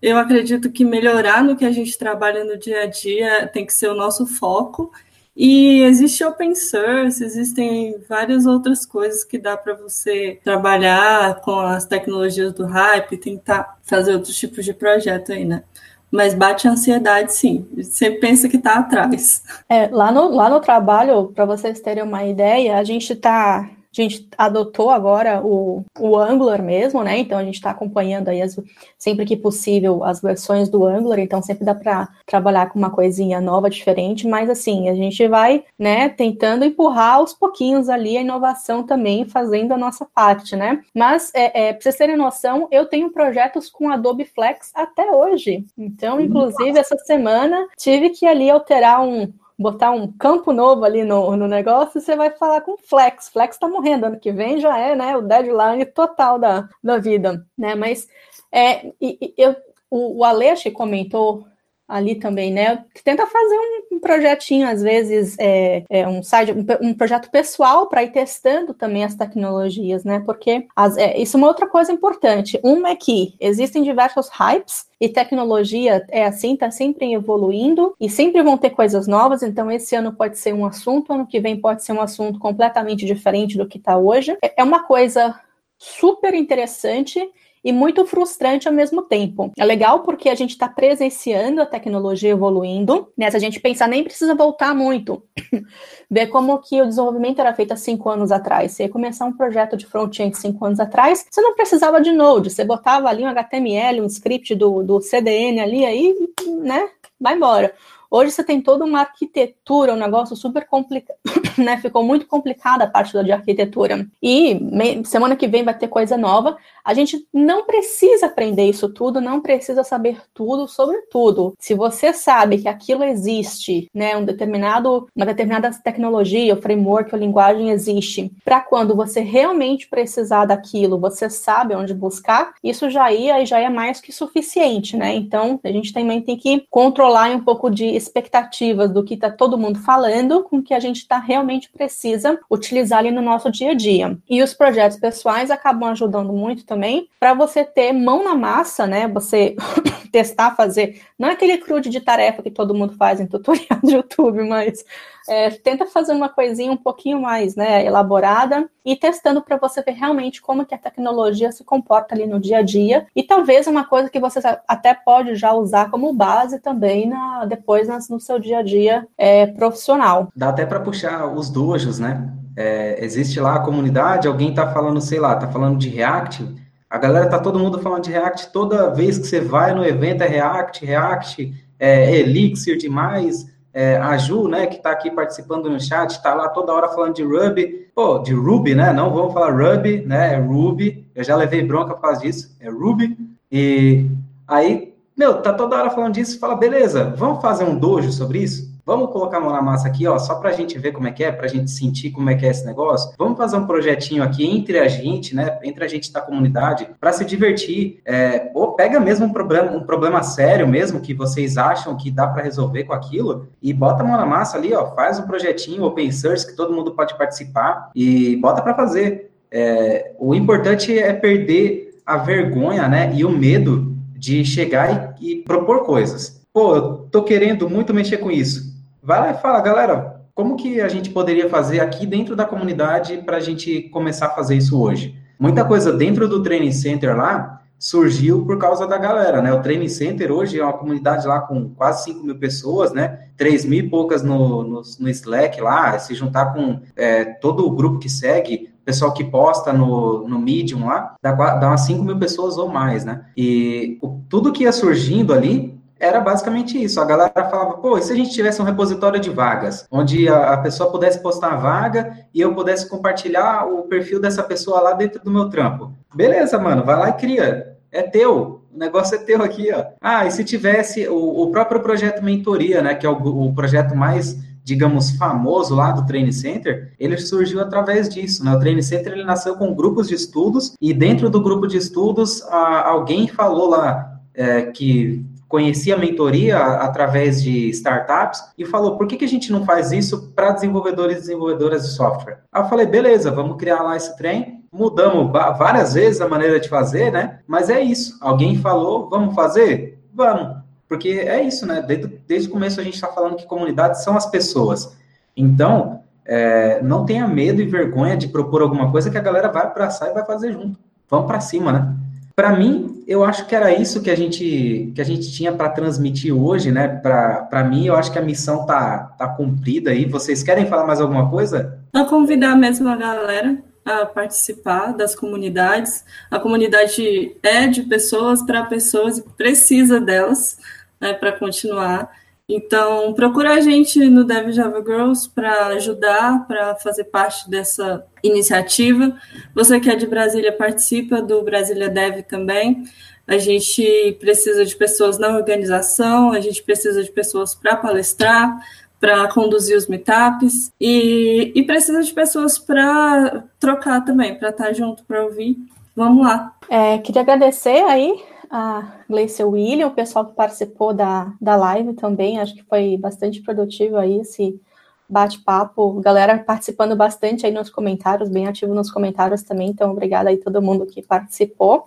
eu 0.00 0.16
acredito 0.16 0.70
que 0.70 0.84
melhorar 0.84 1.42
no 1.42 1.56
que 1.56 1.64
a 1.64 1.72
gente 1.72 1.98
trabalha 1.98 2.44
no 2.44 2.56
dia 2.56 2.82
a 2.82 2.86
dia 2.86 3.48
tem 3.48 3.66
que 3.66 3.72
ser 3.72 3.88
o 3.88 3.94
nosso 3.94 4.26
foco. 4.26 4.92
E 5.40 5.82
existe 5.82 6.24
open 6.24 6.54
source, 6.54 7.22
existem 7.22 7.96
várias 8.08 8.44
outras 8.44 8.84
coisas 8.84 9.22
que 9.22 9.38
dá 9.38 9.56
para 9.56 9.74
você 9.74 10.40
trabalhar 10.42 11.40
com 11.42 11.60
as 11.60 11.84
tecnologias 11.84 12.52
do 12.52 12.66
hype, 12.66 13.16
tentar 13.16 13.78
fazer 13.84 14.14
outros 14.14 14.36
tipos 14.36 14.64
de 14.64 14.74
projeto 14.74 15.32
aí, 15.32 15.44
né? 15.44 15.62
Mas 16.10 16.34
bate 16.34 16.66
a 16.66 16.72
ansiedade, 16.72 17.34
sim. 17.34 17.66
Você 17.76 18.10
pensa 18.10 18.48
que 18.48 18.56
está 18.56 18.74
atrás. 18.78 19.42
É, 19.68 19.88
lá, 19.88 20.10
no, 20.10 20.28
lá 20.30 20.48
no 20.48 20.60
trabalho, 20.60 21.26
para 21.34 21.44
vocês 21.44 21.80
terem 21.80 22.02
uma 22.02 22.24
ideia, 22.24 22.78
a 22.78 22.84
gente 22.84 23.12
está 23.12 23.68
a 23.96 24.02
gente 24.02 24.28
adotou 24.36 24.90
agora 24.90 25.40
o, 25.44 25.84
o 25.98 26.16
Angular 26.16 26.62
mesmo, 26.62 27.02
né? 27.02 27.18
Então 27.18 27.38
a 27.38 27.44
gente 27.44 27.54
está 27.54 27.70
acompanhando 27.70 28.28
aí 28.28 28.42
as, 28.42 28.58
sempre 28.98 29.24
que 29.24 29.36
possível 29.36 30.04
as 30.04 30.20
versões 30.20 30.68
do 30.68 30.84
Angular, 30.84 31.18
então 31.18 31.42
sempre 31.42 31.64
dá 31.64 31.74
para 31.74 32.08
trabalhar 32.26 32.70
com 32.70 32.78
uma 32.78 32.90
coisinha 32.90 33.40
nova, 33.40 33.68
diferente, 33.68 34.26
mas 34.26 34.48
assim, 34.48 34.88
a 34.88 34.94
gente 34.94 35.26
vai, 35.28 35.64
né, 35.78 36.08
tentando 36.08 36.64
empurrar 36.64 37.14
aos 37.14 37.32
pouquinhos 37.32 37.88
ali 37.88 38.16
a 38.16 38.20
inovação 38.20 38.82
também, 38.82 39.24
fazendo 39.24 39.72
a 39.72 39.78
nossa 39.78 40.06
parte, 40.14 40.56
né? 40.56 40.82
Mas 40.94 41.32
é, 41.34 41.68
é, 41.68 41.72
pra 41.72 41.82
vocês 41.82 41.96
terem 41.96 42.16
noção, 42.16 42.68
eu 42.70 42.86
tenho 42.86 43.10
projetos 43.10 43.70
com 43.70 43.90
Adobe 43.90 44.24
Flex 44.24 44.70
até 44.74 45.10
hoje. 45.10 45.64
Então, 45.76 46.20
inclusive, 46.20 46.78
essa 46.78 46.96
semana 46.98 47.66
tive 47.76 48.10
que 48.10 48.26
ali 48.26 48.50
alterar 48.50 49.02
um 49.02 49.32
botar 49.58 49.90
um 49.90 50.10
campo 50.12 50.52
novo 50.52 50.84
ali 50.84 51.02
no, 51.02 51.36
no 51.36 51.48
negócio, 51.48 52.00
você 52.00 52.14
vai 52.14 52.30
falar 52.30 52.60
com 52.60 52.76
Flex. 52.78 53.28
Flex 53.28 53.58
tá 53.58 53.66
morrendo, 53.66 54.06
ano 54.06 54.20
que 54.20 54.30
vem 54.30 54.60
já 54.60 54.78
é, 54.78 54.94
né, 54.94 55.16
o 55.16 55.22
deadline 55.22 55.84
total 55.86 56.38
da, 56.38 56.68
da 56.82 56.98
vida, 56.98 57.44
né, 57.56 57.74
mas 57.74 58.08
é, 58.52 58.86
e, 59.00 59.18
e 59.20 59.34
eu, 59.36 59.56
o, 59.90 60.24
o 60.24 60.70
comentou 60.70 61.46
ali 61.88 62.16
também, 62.16 62.52
né? 62.52 62.84
Tenta 63.02 63.26
fazer 63.26 63.56
um 63.90 63.98
projetinho, 63.98 64.68
às 64.68 64.82
vezes, 64.82 65.34
é, 65.38 65.84
é 65.88 66.06
um 66.06 66.22
site, 66.22 66.52
um, 66.52 66.88
um, 66.88 66.94
projeto 66.94 67.30
pessoal 67.30 67.88
para 67.88 68.04
ir 68.04 68.12
testando 68.12 68.74
também 68.74 69.02
as 69.02 69.14
tecnologias, 69.14 70.04
né? 70.04 70.20
Porque 70.20 70.66
as, 70.76 70.96
é, 70.98 71.18
isso 71.18 71.36
é 71.36 71.38
uma 71.38 71.48
outra 71.48 71.66
coisa 71.66 71.90
importante. 71.90 72.60
Uma 72.62 72.90
é 72.90 72.96
que 72.96 73.34
existem 73.40 73.82
diversos 73.82 74.28
hypes 74.28 74.86
e 75.00 75.08
tecnologia 75.08 76.04
é 76.10 76.26
assim, 76.26 76.54
está 76.54 76.70
sempre 76.70 77.12
evoluindo 77.12 77.94
e 77.98 78.10
sempre 78.10 78.42
vão 78.42 78.58
ter 78.58 78.70
coisas 78.70 79.06
novas. 79.06 79.42
Então, 79.42 79.70
esse 79.70 79.96
ano 79.96 80.12
pode 80.12 80.38
ser 80.38 80.52
um 80.52 80.66
assunto, 80.66 81.12
ano 81.12 81.26
que 81.26 81.40
vem 81.40 81.58
pode 81.58 81.82
ser 81.82 81.92
um 81.92 82.02
assunto 82.02 82.38
completamente 82.38 83.06
diferente 83.06 83.56
do 83.56 83.66
que 83.66 83.78
está 83.78 83.96
hoje. 83.96 84.36
É, 84.42 84.60
é 84.60 84.64
uma 84.64 84.82
coisa 84.84 85.34
super 85.78 86.34
interessante 86.34 87.20
e 87.68 87.72
muito 87.72 88.06
frustrante 88.06 88.66
ao 88.66 88.72
mesmo 88.72 89.02
tempo. 89.02 89.52
É 89.58 89.62
legal 89.62 90.00
porque 90.00 90.30
a 90.30 90.34
gente 90.34 90.52
está 90.52 90.66
presenciando 90.66 91.60
a 91.60 91.66
tecnologia 91.66 92.30
evoluindo, 92.30 93.12
né? 93.14 93.30
Se 93.30 93.36
a 93.36 93.40
gente 93.40 93.60
pensar, 93.60 93.86
nem 93.86 94.02
precisa 94.02 94.34
voltar 94.34 94.74
muito. 94.74 95.22
Ver 96.10 96.28
como 96.28 96.58
que 96.60 96.80
o 96.80 96.86
desenvolvimento 96.86 97.40
era 97.40 97.52
feito 97.52 97.72
há 97.72 97.76
cinco 97.76 98.08
anos 98.08 98.32
atrás. 98.32 98.72
Você 98.72 98.84
ia 98.84 98.88
começar 98.88 99.26
um 99.26 99.34
projeto 99.34 99.76
de 99.76 99.84
front-end 99.84 100.34
cinco 100.38 100.64
anos 100.64 100.80
atrás, 100.80 101.26
você 101.30 101.42
não 101.42 101.54
precisava 101.54 102.00
de 102.00 102.10
Node, 102.10 102.48
você 102.48 102.64
botava 102.64 103.06
ali 103.06 103.22
um 103.22 103.28
HTML, 103.28 104.00
um 104.00 104.06
script 104.06 104.54
do, 104.54 104.82
do 104.82 105.02
CDN 105.02 105.60
ali, 105.60 105.84
aí, 105.84 106.14
né? 106.62 106.88
Vai 107.20 107.34
embora. 107.34 107.74
Hoje 108.10 108.30
você 108.30 108.42
tem 108.42 108.60
toda 108.60 108.84
uma 108.84 109.00
arquitetura, 109.00 109.92
um 109.92 109.98
negócio 109.98 110.34
super 110.34 110.66
complicado, 110.66 111.18
né? 111.58 111.76
Ficou 111.76 112.02
muito 112.02 112.26
complicada 112.26 112.84
a 112.84 112.90
parte 112.90 113.12
de 113.22 113.32
arquitetura. 113.32 114.06
E 114.22 114.58
semana 115.04 115.36
que 115.36 115.46
vem 115.46 115.62
vai 115.62 115.76
ter 115.76 115.88
coisa 115.88 116.16
nova. 116.16 116.56
A 116.82 116.94
gente 116.94 117.26
não 117.32 117.66
precisa 117.66 118.26
aprender 118.26 118.64
isso 118.64 118.88
tudo, 118.88 119.20
não 119.20 119.42
precisa 119.42 119.84
saber 119.84 120.22
tudo 120.32 120.66
sobre 120.66 120.96
tudo. 121.10 121.52
Se 121.58 121.74
você 121.74 122.14
sabe 122.14 122.58
que 122.58 122.68
aquilo 122.68 123.04
existe, 123.04 123.90
né, 123.92 124.16
um 124.16 124.24
determinado, 124.24 125.06
uma 125.14 125.26
determinada 125.26 125.70
tecnologia, 125.84 126.54
o 126.54 126.62
framework, 126.62 127.14
a 127.14 127.18
linguagem 127.18 127.70
existe, 127.70 128.32
para 128.42 128.60
quando 128.60 128.96
você 128.96 129.20
realmente 129.20 129.86
precisar 129.86 130.46
daquilo, 130.46 130.98
você 130.98 131.28
sabe 131.28 131.74
onde 131.74 131.92
buscar, 131.92 132.54
isso 132.64 132.88
já 132.88 133.12
ia 133.12 133.42
e 133.42 133.46
já 133.46 133.58
é 133.58 133.68
mais 133.68 134.00
que 134.00 134.12
suficiente, 134.12 134.96
né? 134.96 135.14
Então, 135.14 135.60
a 135.62 135.68
gente 135.68 135.92
também 135.92 136.22
tem 136.22 136.38
que 136.38 136.64
controlar 136.70 137.30
um 137.30 137.40
pouco 137.40 137.68
de 137.68 137.97
expectativas 137.98 138.90
do 138.90 139.04
que 139.04 139.14
está 139.14 139.30
todo 139.30 139.58
mundo 139.58 139.78
falando 139.80 140.42
com 140.42 140.58
o 140.58 140.62
que 140.62 140.72
a 140.72 140.80
gente 140.80 141.06
tá, 141.06 141.18
realmente 141.18 141.70
precisa 141.70 142.38
utilizar 142.50 143.00
ali 143.00 143.10
no 143.10 143.20
nosso 143.20 143.50
dia 143.50 143.72
a 143.72 143.74
dia. 143.74 144.16
E 144.28 144.42
os 144.42 144.54
projetos 144.54 144.98
pessoais 144.98 145.50
acabam 145.50 145.90
ajudando 145.90 146.32
muito 146.32 146.64
também 146.64 147.08
para 147.20 147.34
você 147.34 147.64
ter 147.64 147.92
mão 147.92 148.24
na 148.24 148.34
massa, 148.34 148.86
né? 148.86 149.06
Você 149.08 149.56
testar, 150.10 150.56
fazer. 150.56 151.02
Não 151.18 151.28
é 151.28 151.32
aquele 151.32 151.58
crude 151.58 151.90
de 151.90 152.00
tarefa 152.00 152.42
que 152.42 152.50
todo 152.50 152.74
mundo 152.74 152.94
faz 152.94 153.20
em 153.20 153.26
tutorial 153.26 153.80
do 153.82 153.90
YouTube, 153.90 154.42
mas 154.44 154.84
é, 155.28 155.50
tenta 155.50 155.86
fazer 155.86 156.12
uma 156.12 156.28
coisinha 156.28 156.72
um 156.72 156.76
pouquinho 156.76 157.20
mais 157.20 157.54
né, 157.54 157.84
elaborada 157.84 158.68
e 158.84 158.96
testando 158.96 159.42
para 159.42 159.58
você 159.58 159.82
ver 159.82 159.92
realmente 159.92 160.40
como 160.40 160.64
que 160.64 160.74
a 160.74 160.78
tecnologia 160.78 161.52
se 161.52 161.62
comporta 161.62 162.14
ali 162.14 162.26
no 162.26 162.40
dia 162.40 162.58
a 162.58 162.62
dia. 162.62 163.06
E 163.14 163.22
talvez 163.22 163.66
uma 163.66 163.84
coisa 163.84 164.08
que 164.08 164.18
você 164.18 164.40
até 164.66 164.94
pode 164.94 165.34
já 165.36 165.52
usar 165.52 165.90
como 165.90 166.12
base 166.12 166.58
também 166.58 167.08
na, 167.08 167.44
depois 167.44 167.86
nas, 167.86 168.08
no 168.08 168.18
seu 168.18 168.38
dia 168.38 168.58
a 168.58 168.62
dia 168.62 169.06
é, 169.16 169.46
profissional. 169.46 170.28
Dá 170.34 170.48
até 170.48 170.64
para 170.64 170.80
puxar 170.80 171.26
os 171.26 171.50
dojos, 171.50 171.98
né? 171.98 172.32
É, 172.56 173.04
existe 173.04 173.38
lá 173.38 173.56
a 173.56 173.60
comunidade, 173.60 174.26
alguém 174.26 174.50
está 174.50 174.72
falando, 174.72 175.00
sei 175.00 175.20
lá, 175.20 175.34
está 175.34 175.46
falando 175.46 175.78
de 175.78 175.88
React, 175.88 176.44
a 176.90 176.98
galera 176.98 177.28
tá 177.28 177.38
todo 177.38 177.58
mundo 177.58 177.78
falando 177.80 178.04
de 178.04 178.10
React, 178.10 178.50
toda 178.50 178.90
vez 178.92 179.18
que 179.18 179.26
você 179.26 179.40
vai 179.40 179.74
no 179.74 179.84
evento 179.84 180.22
é 180.22 180.26
React, 180.26 180.84
React, 180.84 181.54
é 181.78 182.16
Elixir 182.16 182.76
demais, 182.76 183.46
é, 183.72 183.96
a 183.96 184.16
Ju, 184.16 184.48
né, 184.48 184.66
que 184.66 184.76
está 184.76 184.90
aqui 184.90 185.10
participando 185.10 185.70
no 185.70 185.80
chat, 185.80 186.10
está 186.10 186.34
lá 186.34 186.48
toda 186.48 186.72
hora 186.72 186.88
falando 186.88 187.14
de 187.14 187.22
Ruby, 187.22 187.88
pô, 187.94 188.18
de 188.18 188.32
Ruby, 188.32 188.74
né, 188.74 188.92
não 188.92 189.12
vamos 189.12 189.32
falar 189.32 189.50
Ruby, 189.50 190.02
né, 190.06 190.34
é 190.34 190.36
Ruby, 190.38 191.06
eu 191.14 191.22
já 191.22 191.36
levei 191.36 191.62
bronca 191.62 191.94
por 191.94 192.00
causa 192.00 192.20
disso, 192.20 192.56
é 192.60 192.70
Ruby, 192.70 193.16
e 193.50 194.06
aí, 194.46 194.94
meu, 195.16 195.42
tá 195.42 195.52
toda 195.52 195.76
hora 195.76 195.90
falando 195.90 196.14
disso, 196.14 196.38
fala, 196.38 196.56
beleza, 196.56 197.14
vamos 197.16 197.42
fazer 197.42 197.64
um 197.64 197.78
dojo 197.78 198.10
sobre 198.12 198.40
isso? 198.40 198.68
Vamos 198.88 199.10
colocar 199.10 199.36
a 199.36 199.40
mão 199.40 199.52
na 199.52 199.60
massa 199.60 199.86
aqui, 199.86 200.06
ó, 200.06 200.18
só 200.18 200.36
para 200.36 200.48
a 200.48 200.52
gente 200.54 200.78
ver 200.78 200.92
como 200.92 201.06
é 201.06 201.12
que 201.12 201.22
é, 201.22 201.30
para 201.30 201.44
a 201.44 201.48
gente 201.48 201.70
sentir 201.70 202.10
como 202.10 202.30
é 202.30 202.34
que 202.34 202.46
é 202.46 202.48
esse 202.48 202.64
negócio. 202.64 203.12
Vamos 203.18 203.36
fazer 203.36 203.58
um 203.58 203.66
projetinho 203.66 204.22
aqui 204.22 204.46
entre 204.46 204.78
a 204.78 204.88
gente, 204.88 205.36
né? 205.36 205.58
Entre 205.62 205.84
a 205.84 205.86
gente 205.86 206.10
da 206.10 206.22
comunidade, 206.22 206.88
para 206.98 207.12
se 207.12 207.22
divertir. 207.22 208.00
É, 208.06 208.50
ou 208.54 208.72
pega 208.72 208.98
mesmo 208.98 209.26
um 209.26 209.30
problema, 209.30 209.72
um 209.72 209.82
problema 209.82 210.22
sério 210.22 210.66
mesmo 210.66 211.02
que 211.02 211.12
vocês 211.12 211.58
acham 211.58 211.98
que 211.98 212.10
dá 212.10 212.26
para 212.26 212.42
resolver 212.42 212.84
com 212.84 212.94
aquilo 212.94 213.48
e 213.60 213.74
bota 213.74 214.02
a 214.02 214.06
mão 214.06 214.16
na 214.16 214.24
massa 214.24 214.56
ali, 214.56 214.72
ó, 214.72 214.94
faz 214.94 215.18
um 215.18 215.26
projetinho 215.26 215.84
open 215.84 216.10
source 216.10 216.46
que 216.46 216.56
todo 216.56 216.72
mundo 216.72 216.92
pode 216.92 217.14
participar 217.18 217.90
e 217.94 218.36
bota 218.36 218.62
para 218.62 218.74
fazer. 218.74 219.30
É, 219.52 220.12
o 220.18 220.34
importante 220.34 220.98
é 220.98 221.12
perder 221.12 222.00
a 222.06 222.16
vergonha, 222.16 222.88
né? 222.88 223.12
E 223.14 223.22
o 223.22 223.28
medo 223.28 223.94
de 224.16 224.46
chegar 224.46 225.14
e, 225.20 225.32
e 225.32 225.36
propor 225.42 225.84
coisas. 225.84 226.40
Pô, 226.54 226.74
eu 226.74 226.92
tô 227.10 227.22
querendo 227.22 227.68
muito 227.68 227.92
mexer 227.92 228.16
com 228.16 228.30
isso 228.30 228.67
vai 229.08 229.20
lá 229.20 229.30
e 229.30 229.40
fala, 229.40 229.58
galera, 229.62 230.20
como 230.34 230.54
que 230.54 230.82
a 230.82 230.88
gente 230.88 231.08
poderia 231.08 231.48
fazer 231.48 231.80
aqui 231.80 232.04
dentro 232.04 232.36
da 232.36 232.44
comunidade 232.44 233.16
para 233.24 233.38
a 233.38 233.40
gente 233.40 233.84
começar 233.84 234.26
a 234.26 234.34
fazer 234.34 234.54
isso 234.54 234.78
hoje? 234.78 235.16
Muita 235.40 235.64
coisa 235.64 235.90
dentro 235.90 236.28
do 236.28 236.42
Training 236.42 236.72
Center 236.72 237.16
lá 237.16 237.62
surgiu 237.78 238.44
por 238.44 238.58
causa 238.58 238.86
da 238.86 238.98
galera, 238.98 239.40
né? 239.40 239.50
O 239.50 239.62
Training 239.62 239.88
Center 239.88 240.30
hoje 240.30 240.60
é 240.60 240.62
uma 240.62 240.74
comunidade 240.74 241.26
lá 241.26 241.40
com 241.40 241.70
quase 241.70 242.04
5 242.04 242.22
mil 242.22 242.38
pessoas, 242.38 242.92
né? 242.92 243.28
3 243.38 243.64
mil 243.64 243.78
e 243.78 243.88
poucas 243.88 244.22
no, 244.22 244.62
no, 244.62 244.82
no 245.00 245.08
Slack 245.08 245.58
lá, 245.58 245.98
se 245.98 246.14
juntar 246.14 246.52
com 246.52 246.80
é, 246.94 247.24
todo 247.24 247.66
o 247.66 247.70
grupo 247.70 247.98
que 247.98 248.10
segue, 248.10 248.68
pessoal 248.84 249.14
que 249.14 249.24
posta 249.24 249.72
no, 249.72 250.28
no 250.28 250.38
Medium 250.38 250.84
lá, 250.84 251.14
dá, 251.22 251.32
dá 251.32 251.68
umas 251.68 251.80
5 251.80 252.04
mil 252.04 252.18
pessoas 252.18 252.58
ou 252.58 252.68
mais, 252.68 253.06
né? 253.06 253.24
E 253.34 253.96
o, 254.02 254.20
tudo 254.28 254.52
que 254.52 254.64
ia 254.64 254.72
surgindo 254.72 255.32
ali 255.32 255.77
era 256.00 256.20
basicamente 256.20 256.82
isso. 256.82 257.00
A 257.00 257.04
galera 257.04 257.32
falava, 257.50 257.74
pô, 257.74 257.98
e 257.98 258.02
se 258.02 258.12
a 258.12 258.16
gente 258.16 258.30
tivesse 258.30 258.60
um 258.60 258.64
repositório 258.64 259.20
de 259.20 259.30
vagas, 259.30 259.86
onde 259.90 260.28
a, 260.28 260.56
pessoa 260.58 260.90
pudesse 260.90 261.20
postar 261.20 261.52
a 261.52 261.56
vaga 261.56 262.16
e 262.32 262.40
eu 262.40 262.54
pudesse 262.54 262.88
compartilhar 262.88 263.66
o 263.66 263.82
perfil 263.82 264.20
dessa 264.20 264.42
pessoa 264.42 264.80
lá 264.80 264.92
dentro 264.92 265.22
do 265.22 265.30
meu 265.30 265.48
trampo? 265.48 265.92
Beleza, 266.14 266.58
mano, 266.58 266.84
vai 266.84 266.96
lá 266.96 267.08
e 267.10 267.14
cria. 267.14 267.76
É 267.90 268.02
teu. 268.02 268.62
O 268.72 268.78
negócio 268.78 269.16
é 269.16 269.18
teu 269.18 269.42
aqui, 269.42 269.72
ó. 269.72 269.84
Ah, 270.00 270.26
e 270.26 270.30
se 270.30 270.44
tivesse 270.44 271.08
o, 271.08 271.42
o 271.42 271.50
próprio 271.50 271.80
projeto 271.80 272.22
Mentoria, 272.22 272.82
né, 272.82 272.94
que 272.94 273.06
é 273.06 273.10
o, 273.10 273.14
o 273.14 273.54
projeto 273.54 273.96
mais 273.96 274.36
digamos, 274.68 275.12
famoso 275.12 275.74
lá 275.74 275.92
do 275.92 276.04
Training 276.04 276.30
Center, 276.30 276.92
ele 277.00 277.16
surgiu 277.16 277.58
através 277.58 278.06
disso, 278.06 278.44
né? 278.44 278.54
O 278.54 278.60
Training 278.60 278.82
Center, 278.82 279.14
ele 279.14 279.24
nasceu 279.24 279.56
com 279.56 279.74
grupos 279.74 280.08
de 280.08 280.14
estudos, 280.14 280.74
e 280.78 280.92
dentro 280.92 281.30
do 281.30 281.40
grupo 281.40 281.66
de 281.66 281.78
estudos, 281.78 282.42
a, 282.42 282.86
alguém 282.86 283.26
falou 283.26 283.70
lá 283.70 284.20
é, 284.34 284.62
que 284.62 285.24
conhecia 285.48 285.94
a 285.94 285.98
mentoria 285.98 286.58
através 286.58 287.42
de 287.42 287.70
startups 287.70 288.52
e 288.56 288.64
falou: 288.64 288.96
por 288.96 289.06
que, 289.06 289.16
que 289.16 289.24
a 289.24 289.28
gente 289.28 289.50
não 289.50 289.64
faz 289.64 289.90
isso 289.90 290.30
para 290.36 290.52
desenvolvedores 290.52 291.16
e 291.16 291.20
desenvolvedoras 291.20 291.82
de 291.82 291.94
software? 291.94 292.40
Aí 292.52 292.62
eu 292.62 292.68
falei: 292.68 292.86
beleza, 292.86 293.30
vamos 293.30 293.56
criar 293.56 293.82
lá 293.82 293.96
esse 293.96 294.16
trem. 294.16 294.62
Mudamos 294.70 295.32
várias 295.32 295.94
vezes 295.94 296.20
a 296.20 296.28
maneira 296.28 296.60
de 296.60 296.68
fazer, 296.68 297.10
né? 297.10 297.40
Mas 297.46 297.70
é 297.70 297.80
isso. 297.80 298.18
Alguém 298.20 298.58
falou: 298.58 299.08
vamos 299.08 299.34
fazer? 299.34 299.98
Vamos. 300.14 300.58
Porque 300.86 301.08
é 301.08 301.42
isso, 301.42 301.66
né? 301.66 301.82
Desde, 301.82 302.06
desde 302.26 302.48
o 302.48 302.52
começo 302.52 302.80
a 302.80 302.84
gente 302.84 302.94
está 302.94 303.08
falando 303.08 303.36
que 303.36 303.46
comunidades 303.46 304.02
são 304.04 304.16
as 304.16 304.26
pessoas. 304.26 304.96
Então, 305.36 306.02
é, 306.24 306.82
não 306.82 307.06
tenha 307.06 307.26
medo 307.26 307.62
e 307.62 307.66
vergonha 307.66 308.16
de 308.16 308.28
propor 308.28 308.62
alguma 308.62 308.90
coisa 308.90 309.10
que 309.10 309.18
a 309.18 309.22
galera 309.22 309.48
vai 309.48 309.64
abraçar 309.64 310.10
e 310.10 310.14
vai 310.14 310.24
fazer 310.24 310.52
junto. 310.52 310.78
Vamos 311.08 311.26
para 311.26 311.40
cima, 311.40 311.72
né? 311.72 311.94
Para 312.34 312.52
mim, 312.56 312.97
eu 313.08 313.24
acho 313.24 313.46
que 313.46 313.56
era 313.56 313.72
isso 313.72 314.02
que 314.02 314.10
a 314.10 314.14
gente, 314.14 314.92
que 314.94 315.00
a 315.00 315.04
gente 315.04 315.32
tinha 315.32 315.50
para 315.50 315.70
transmitir 315.70 316.36
hoje, 316.36 316.70
né? 316.70 316.86
Para 316.86 317.64
mim, 317.64 317.86
eu 317.86 317.96
acho 317.96 318.12
que 318.12 318.18
a 318.18 318.22
missão 318.22 318.66
tá, 318.66 319.14
tá 319.18 319.26
cumprida 319.26 319.92
aí. 319.92 320.04
Vocês 320.04 320.42
querem 320.42 320.66
falar 320.66 320.86
mais 320.86 321.00
alguma 321.00 321.30
coisa? 321.30 321.80
Só 321.96 322.04
convidar 322.04 322.54
mesmo 322.54 322.86
a 322.86 322.96
galera 322.96 323.56
a 323.82 324.04
participar 324.04 324.92
das 324.92 325.16
comunidades. 325.16 326.04
A 326.30 326.38
comunidade 326.38 327.34
é 327.42 327.66
de 327.66 327.84
pessoas 327.84 328.42
para 328.42 328.66
pessoas 328.66 329.16
e 329.16 329.22
precisa 329.22 329.98
delas 329.98 330.58
né, 331.00 331.14
para 331.14 331.32
continuar. 331.32 332.10
Então, 332.50 333.12
procura 333.12 333.54
a 333.54 333.60
gente 333.60 333.98
no 334.08 334.24
Dev 334.24 334.52
Java 334.52 334.82
Girls 334.82 335.28
para 335.28 335.66
ajudar, 335.66 336.46
para 336.46 336.74
fazer 336.76 337.04
parte 337.04 337.48
dessa 337.50 338.06
iniciativa. 338.22 339.14
Você 339.54 339.78
que 339.78 339.90
é 339.90 339.94
de 339.94 340.06
Brasília, 340.06 340.50
participa 340.50 341.20
do 341.20 341.42
Brasília 341.42 341.90
Dev 341.90 342.22
também. 342.22 342.84
A 343.26 343.36
gente 343.36 344.16
precisa 344.18 344.64
de 344.64 344.74
pessoas 344.74 345.18
na 345.18 345.36
organização, 345.36 346.32
a 346.32 346.40
gente 346.40 346.62
precisa 346.62 347.04
de 347.04 347.12
pessoas 347.12 347.54
para 347.54 347.76
palestrar, 347.76 348.58
para 348.98 349.28
conduzir 349.28 349.76
os 349.76 349.86
meetups 349.86 350.72
e, 350.80 351.52
e 351.54 351.62
precisa 351.64 352.02
de 352.02 352.12
pessoas 352.14 352.58
para 352.58 353.44
trocar 353.60 354.02
também, 354.02 354.38
para 354.38 354.48
estar 354.48 354.72
junto, 354.72 355.04
para 355.04 355.22
ouvir. 355.22 355.58
Vamos 355.94 356.24
lá. 356.24 356.56
É, 356.70 356.96
queria 356.96 357.20
agradecer 357.20 357.82
aí 357.84 358.18
a 358.50 359.02
Gleice 359.08 359.42
William, 359.44 359.88
o 359.88 359.94
pessoal 359.94 360.24
que 360.24 360.32
participou 360.32 360.94
da, 360.94 361.32
da 361.40 361.56
live 361.56 361.94
também, 361.94 362.40
acho 362.40 362.54
que 362.54 362.62
foi 362.64 362.96
bastante 362.96 363.42
produtivo 363.42 363.96
aí 363.96 364.20
esse 364.20 364.60
bate-papo, 365.08 366.00
galera 366.00 366.38
participando 366.38 366.94
bastante 366.94 367.46
aí 367.46 367.52
nos 367.52 367.70
comentários, 367.70 368.28
bem 368.28 368.46
ativo 368.46 368.74
nos 368.74 368.90
comentários 368.90 369.42
também, 369.42 369.68
então 369.70 369.90
obrigada 369.90 370.28
aí 370.28 370.36
todo 370.36 370.60
mundo 370.60 370.86
que 370.86 371.02
participou. 371.02 371.84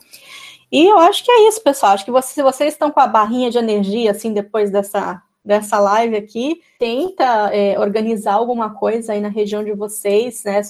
E 0.71 0.85
eu 0.85 0.97
acho 0.99 1.23
que 1.23 1.31
é 1.31 1.47
isso, 1.47 1.61
pessoal, 1.61 1.93
acho 1.93 2.05
que 2.05 2.11
vocês, 2.11 2.33
se 2.33 2.41
vocês 2.41 2.73
estão 2.73 2.89
com 2.89 2.99
a 2.99 3.07
barrinha 3.07 3.51
de 3.51 3.57
energia, 3.57 4.11
assim, 4.11 4.33
depois 4.33 4.71
dessa, 4.71 5.21
dessa 5.43 5.79
live 5.79 6.15
aqui, 6.15 6.61
tenta 6.77 7.49
é, 7.53 7.79
organizar 7.79 8.33
alguma 8.33 8.73
coisa 8.75 9.13
aí 9.13 9.21
na 9.21 9.29
região 9.29 9.63
de 9.63 9.73
vocês, 9.73 10.43
né? 10.43 10.61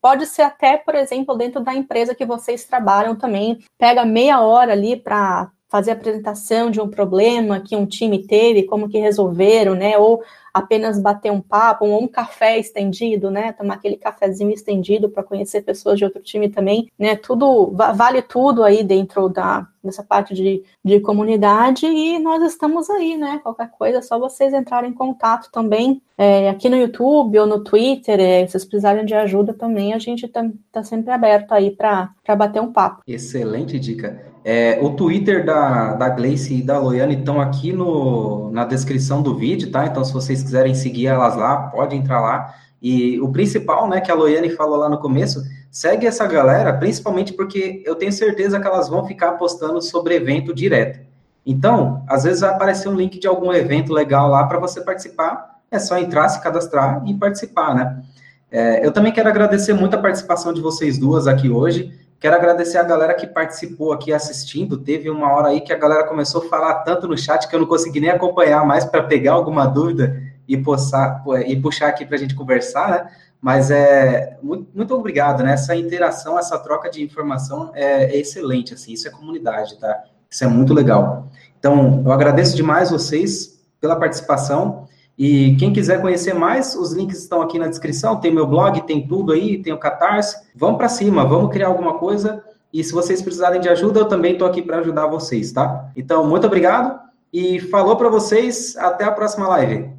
Pode 0.00 0.26
ser 0.26 0.42
até, 0.42 0.76
por 0.76 0.94
exemplo, 0.94 1.36
dentro 1.36 1.60
da 1.62 1.74
empresa 1.74 2.14
que 2.14 2.26
vocês 2.26 2.64
trabalham 2.64 3.16
também, 3.16 3.58
pega 3.78 4.04
meia 4.04 4.40
hora 4.40 4.72
ali 4.72 4.96
para 4.96 5.50
fazer 5.68 5.90
a 5.90 5.94
apresentação 5.94 6.70
de 6.70 6.80
um 6.80 6.88
problema 6.88 7.60
que 7.60 7.76
um 7.76 7.86
time 7.86 8.26
teve, 8.26 8.64
como 8.64 8.88
que 8.88 8.98
resolveram, 8.98 9.74
né? 9.74 9.98
Ou 9.98 10.22
apenas 10.52 11.00
bater 11.00 11.30
um 11.30 11.40
papo, 11.40 11.86
ou 11.86 12.02
um 12.02 12.08
café 12.08 12.58
estendido, 12.58 13.30
né? 13.30 13.52
Tomar 13.52 13.74
aquele 13.74 13.96
cafezinho 13.96 14.52
estendido 14.52 15.08
para 15.08 15.22
conhecer 15.22 15.62
pessoas 15.62 15.98
de 15.98 16.04
outro 16.04 16.22
time 16.22 16.48
também, 16.48 16.90
né? 16.98 17.16
Tudo 17.16 17.72
vale 17.94 18.22
tudo 18.22 18.62
aí 18.62 18.82
dentro 18.82 19.28
da 19.28 19.66
dessa 19.82 20.02
parte 20.02 20.34
de, 20.34 20.62
de 20.84 21.00
comunidade 21.00 21.86
e 21.86 22.18
nós 22.18 22.42
estamos 22.42 22.90
aí, 22.90 23.16
né? 23.16 23.40
Qualquer 23.42 23.70
coisa, 23.70 23.98
é 23.98 24.02
só 24.02 24.18
vocês 24.18 24.52
entrarem 24.52 24.90
em 24.90 24.94
contato 24.94 25.50
também 25.50 26.02
é, 26.16 26.50
aqui 26.50 26.68
no 26.68 26.76
YouTube 26.76 27.38
ou 27.38 27.46
no 27.46 27.62
Twitter, 27.62 28.18
é, 28.18 28.44
se 28.44 28.52
vocês 28.52 28.64
precisarem 28.64 29.04
de 29.04 29.14
ajuda 29.14 29.54
também, 29.54 29.94
a 29.94 29.98
gente 29.98 30.26
está 30.26 30.44
tá 30.72 30.82
sempre 30.82 31.12
aberto 31.12 31.52
aí 31.52 31.70
para 31.70 32.10
bater 32.36 32.60
um 32.60 32.72
papo. 32.72 33.02
Excelente 33.06 33.78
dica. 33.78 34.20
É, 34.44 34.78
o 34.82 34.90
Twitter 34.90 35.44
da, 35.44 35.94
da 35.94 36.08
Gleice 36.08 36.54
e 36.54 36.62
da 36.62 36.78
Loiane 36.78 37.16
estão 37.16 37.40
aqui 37.40 37.72
no, 37.72 38.50
na 38.50 38.64
descrição 38.64 39.22
do 39.22 39.36
vídeo, 39.36 39.70
tá? 39.70 39.86
Então, 39.86 40.02
se 40.04 40.12
vocês 40.38 40.44
quiserem 40.44 40.74
seguir 40.74 41.06
elas 41.08 41.36
lá, 41.36 41.68
pode 41.68 41.96
entrar 41.96 42.20
lá. 42.20 42.54
E 42.80 43.20
o 43.20 43.28
principal, 43.30 43.88
né, 43.88 44.00
que 44.00 44.10
a 44.10 44.14
Loiane 44.14 44.50
falou 44.50 44.76
lá 44.76 44.88
no 44.88 44.98
começo, 44.98 45.42
segue 45.70 46.06
essa 46.06 46.26
galera, 46.26 46.72
principalmente 46.72 47.32
porque 47.32 47.82
eu 47.84 47.94
tenho 47.94 48.12
certeza 48.12 48.60
que 48.60 48.66
elas 48.66 48.88
vão 48.88 49.04
ficar 49.06 49.32
postando 49.32 49.82
sobre 49.82 50.14
evento 50.14 50.54
direto. 50.54 51.00
Então, 51.44 52.04
às 52.08 52.24
vezes 52.24 52.40
vai 52.40 52.50
aparecer 52.50 52.88
um 52.88 52.94
link 52.94 53.18
de 53.18 53.26
algum 53.26 53.52
evento 53.52 53.92
legal 53.92 54.28
lá 54.28 54.44
para 54.46 54.58
você 54.58 54.80
participar. 54.80 55.58
É 55.70 55.78
só 55.78 55.98
entrar, 55.98 56.28
se 56.28 56.40
cadastrar 56.42 57.02
e 57.06 57.14
participar, 57.14 57.74
né? 57.74 58.02
É, 58.50 58.84
eu 58.84 58.92
também 58.92 59.12
quero 59.12 59.28
agradecer 59.28 59.74
muito 59.74 59.94
a 59.94 59.98
participação 59.98 60.52
de 60.52 60.60
vocês 60.60 60.98
duas 60.98 61.26
aqui 61.26 61.48
hoje. 61.48 61.92
Quero 62.20 62.34
agradecer 62.34 62.78
a 62.78 62.82
galera 62.82 63.14
que 63.14 63.26
participou 63.26 63.92
aqui 63.92 64.12
assistindo. 64.12 64.76
Teve 64.76 65.08
uma 65.08 65.32
hora 65.32 65.48
aí 65.48 65.60
que 65.60 65.72
a 65.72 65.78
galera 65.78 66.04
começou 66.04 66.42
a 66.44 66.48
falar 66.48 66.74
tanto 66.82 67.06
no 67.06 67.16
chat 67.16 67.46
que 67.46 67.54
eu 67.54 67.60
não 67.60 67.66
consegui 67.66 68.00
nem 68.00 68.10
acompanhar 68.10 68.66
mais 68.66 68.84
para 68.84 69.04
pegar 69.04 69.34
alguma 69.34 69.66
dúvida 69.66 70.20
e, 70.48 70.56
poçar, 70.56 71.22
e 71.46 71.54
puxar 71.54 71.88
aqui 71.88 72.04
para 72.04 72.16
a 72.16 72.18
gente 72.18 72.34
conversar, 72.34 72.90
né? 72.90 73.10
Mas 73.40 73.70
é 73.70 74.36
muito, 74.42 74.66
muito, 74.74 74.92
obrigado, 74.94 75.44
né? 75.44 75.52
Essa 75.52 75.76
interação, 75.76 76.36
essa 76.36 76.58
troca 76.58 76.90
de 76.90 77.04
informação 77.04 77.70
é, 77.72 78.06
é, 78.06 78.16
excelente, 78.18 78.74
assim, 78.74 78.92
isso 78.92 79.06
é 79.06 79.12
comunidade, 79.12 79.78
tá? 79.78 80.02
Isso 80.28 80.42
é 80.42 80.48
muito 80.48 80.74
legal. 80.74 81.28
Então, 81.56 82.02
eu 82.04 82.10
agradeço 82.10 82.56
demais 82.56 82.90
vocês 82.90 83.60
pela 83.80 83.94
participação. 83.94 84.87
E 85.18 85.56
quem 85.56 85.72
quiser 85.72 86.00
conhecer 86.00 86.32
mais, 86.32 86.76
os 86.76 86.92
links 86.92 87.18
estão 87.18 87.42
aqui 87.42 87.58
na 87.58 87.66
descrição. 87.66 88.20
Tem 88.20 88.32
meu 88.32 88.46
blog, 88.46 88.80
tem 88.82 89.04
tudo 89.04 89.32
aí, 89.32 89.58
tem 89.58 89.72
o 89.72 89.78
Catarse. 89.78 90.36
Vamos 90.54 90.78
para 90.78 90.88
cima, 90.88 91.24
vamos 91.24 91.50
criar 91.50 91.66
alguma 91.66 91.98
coisa. 91.98 92.44
E 92.72 92.84
se 92.84 92.92
vocês 92.92 93.20
precisarem 93.20 93.60
de 93.60 93.68
ajuda, 93.68 94.00
eu 94.00 94.04
também 94.04 94.34
estou 94.34 94.46
aqui 94.46 94.62
para 94.62 94.78
ajudar 94.78 95.06
vocês, 95.08 95.50
tá? 95.50 95.90
Então, 95.96 96.24
muito 96.24 96.46
obrigado 96.46 97.00
e 97.32 97.58
falou 97.58 97.96
para 97.96 98.08
vocês. 98.08 98.76
Até 98.76 99.04
a 99.04 99.10
próxima 99.10 99.48
live. 99.48 99.97